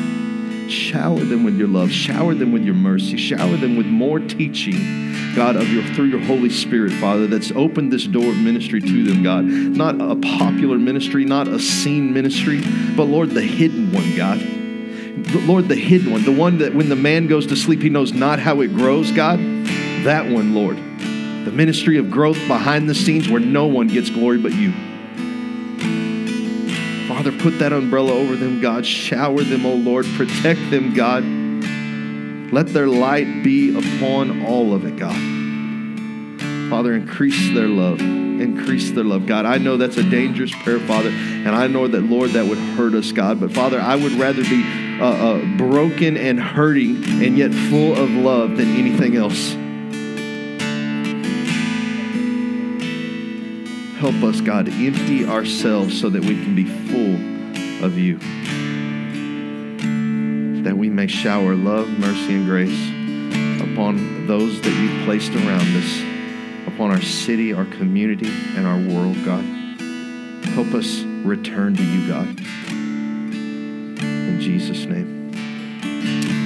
Shower 0.69 1.19
them 1.19 1.43
with 1.43 1.57
your 1.57 1.67
love. 1.67 1.91
Shower 1.91 2.35
them 2.35 2.51
with 2.51 2.63
your 2.63 2.75
mercy. 2.75 3.17
Shower 3.17 3.57
them 3.57 3.75
with 3.75 3.87
more 3.87 4.19
teaching, 4.19 5.33
God, 5.35 5.55
of 5.55 5.67
your 5.69 5.83
through 5.95 6.05
your 6.05 6.19
Holy 6.19 6.49
Spirit, 6.49 6.91
Father, 6.93 7.25
that's 7.25 7.51
opened 7.51 7.91
this 7.91 8.05
door 8.05 8.29
of 8.29 8.37
ministry 8.37 8.79
to 8.79 9.03
them, 9.03 9.23
God. 9.23 9.45
Not 9.45 9.99
a 9.99 10.15
popular 10.15 10.77
ministry, 10.77 11.25
not 11.25 11.47
a 11.47 11.59
seen 11.59 12.13
ministry, 12.13 12.61
but 12.95 13.05
Lord, 13.05 13.31
the 13.31 13.41
hidden 13.41 13.91
one, 13.91 14.15
God. 14.15 14.39
Lord, 15.47 15.67
the 15.67 15.75
hidden 15.75 16.11
one, 16.11 16.23
the 16.23 16.31
one 16.31 16.59
that 16.59 16.73
when 16.73 16.89
the 16.89 16.95
man 16.95 17.27
goes 17.27 17.47
to 17.47 17.55
sleep, 17.55 17.81
he 17.81 17.89
knows 17.89 18.13
not 18.13 18.39
how 18.39 18.61
it 18.61 18.73
grows, 18.75 19.11
God. 19.11 19.39
That 20.05 20.29
one, 20.29 20.53
Lord. 20.53 20.77
The 21.45 21.51
ministry 21.51 21.97
of 21.97 22.11
growth 22.11 22.39
behind 22.47 22.89
the 22.89 22.95
scenes 22.95 23.27
where 23.27 23.41
no 23.41 23.65
one 23.65 23.87
gets 23.87 24.09
glory 24.09 24.37
but 24.37 24.53
you. 24.53 24.71
Father, 27.19 27.37
put 27.37 27.59
that 27.59 27.73
umbrella 27.73 28.13
over 28.13 28.37
them, 28.37 28.61
God. 28.61 28.85
Shower 28.85 29.43
them, 29.43 29.65
O 29.65 29.73
oh 29.73 29.75
Lord. 29.75 30.05
Protect 30.15 30.71
them, 30.71 30.93
God. 30.93 31.21
Let 32.53 32.67
their 32.67 32.87
light 32.87 33.43
be 33.43 33.77
upon 33.77 34.45
all 34.45 34.73
of 34.73 34.85
it, 34.85 34.95
God. 34.95 35.17
Father, 36.69 36.93
increase 36.93 37.53
their 37.53 37.67
love. 37.67 37.99
Increase 37.99 38.91
their 38.91 39.03
love. 39.03 39.25
God, 39.25 39.45
I 39.45 39.57
know 39.57 39.75
that's 39.75 39.97
a 39.97 40.09
dangerous 40.09 40.55
prayer, 40.63 40.79
Father, 40.79 41.09
and 41.09 41.49
I 41.49 41.67
know 41.67 41.89
that, 41.89 42.03
Lord, 42.03 42.29
that 42.29 42.45
would 42.45 42.57
hurt 42.57 42.93
us, 42.93 43.11
God. 43.11 43.41
But, 43.41 43.51
Father, 43.51 43.81
I 43.81 43.97
would 43.97 44.13
rather 44.13 44.43
be 44.43 44.63
uh, 45.01 45.05
uh, 45.05 45.57
broken 45.57 46.15
and 46.15 46.39
hurting 46.39 47.03
and 47.21 47.37
yet 47.37 47.53
full 47.69 47.97
of 48.01 48.09
love 48.11 48.55
than 48.55 48.77
anything 48.77 49.17
else. 49.17 49.55
Help 53.99 54.23
us, 54.23 54.39
God, 54.39 54.69
empty 54.69 55.25
ourselves 55.25 55.99
so 55.99 56.09
that 56.09 56.23
we 56.23 56.41
can 56.41 56.55
be 56.55 56.63
full 56.63 57.15
of 57.85 57.97
you. 57.97 58.17
That 60.63 60.77
we 60.77 60.89
may 60.89 61.07
shower 61.07 61.53
love, 61.53 61.89
mercy, 61.99 62.35
and 62.35 62.45
grace 62.45 62.79
upon 63.61 64.25
those 64.25 64.61
that 64.61 64.71
you've 64.71 65.03
placed 65.03 65.35
around 65.35 65.75
us, 65.75 66.01
upon 66.65 66.91
our 66.91 67.01
city, 67.01 67.51
our 67.51 67.65
community, 67.65 68.31
and 68.55 68.65
our 68.65 68.77
world, 68.77 69.17
God. 69.25 69.43
Help 70.53 70.73
us 70.73 71.01
return 71.25 71.75
to 71.75 71.83
you, 71.83 72.07
God. 72.07 72.39
In 73.99 74.37
Jesus' 74.39 74.85
name. 74.85 75.33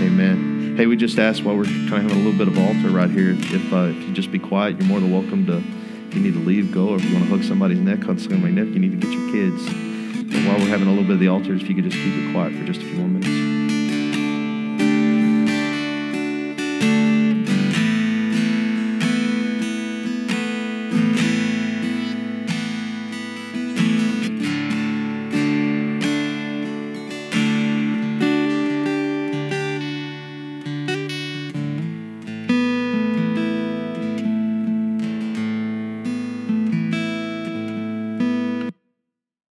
Amen. 0.02 0.74
Hey, 0.76 0.88
we 0.88 0.98
just 0.98 1.20
asked 1.20 1.44
while 1.44 1.56
we're 1.56 1.66
kind 1.66 1.98
of 1.98 2.02
having 2.02 2.18
a 2.18 2.30
little 2.30 2.34
bit 2.34 2.48
of 2.48 2.58
altar 2.58 2.90
right 2.90 3.12
here, 3.12 3.36
if, 3.38 3.72
uh, 3.72 3.92
if 3.96 4.08
you 4.08 4.12
just 4.12 4.32
be 4.32 4.40
quiet, 4.40 4.80
you're 4.80 4.88
more 4.88 5.00
than 5.00 5.12
welcome 5.12 5.46
to, 5.46 5.62
you 6.16 6.22
need 6.22 6.34
to 6.34 6.40
leave, 6.40 6.72
go, 6.72 6.90
or 6.90 6.96
if 6.98 7.04
you 7.04 7.14
want 7.14 7.26
to 7.26 7.32
hug 7.32 7.44
somebody's 7.44 7.80
neck, 7.80 8.04
hug 8.04 8.20
somebody's 8.20 8.56
neck, 8.56 8.68
you 8.68 8.80
need 8.80 9.00
to 9.00 9.08
get 9.08 9.12
your 9.12 9.32
kids. 9.32 9.66
But 10.32 10.46
while 10.46 10.58
we're 10.60 10.70
having 10.70 10.88
a 10.88 10.92
little 10.92 11.04
bit 11.04 11.14
of 11.14 11.20
the 11.20 11.28
altar, 11.28 11.54
if 11.54 11.68
you 11.68 11.76
could 11.76 11.86
just 11.86 11.98
keep 11.98 12.14
it 12.14 12.32
quiet 12.34 12.54
for 12.54 12.66
just 12.66 12.82
a 12.82 12.86
few 12.86 12.96
more 12.96 13.08
minutes. 13.08 13.53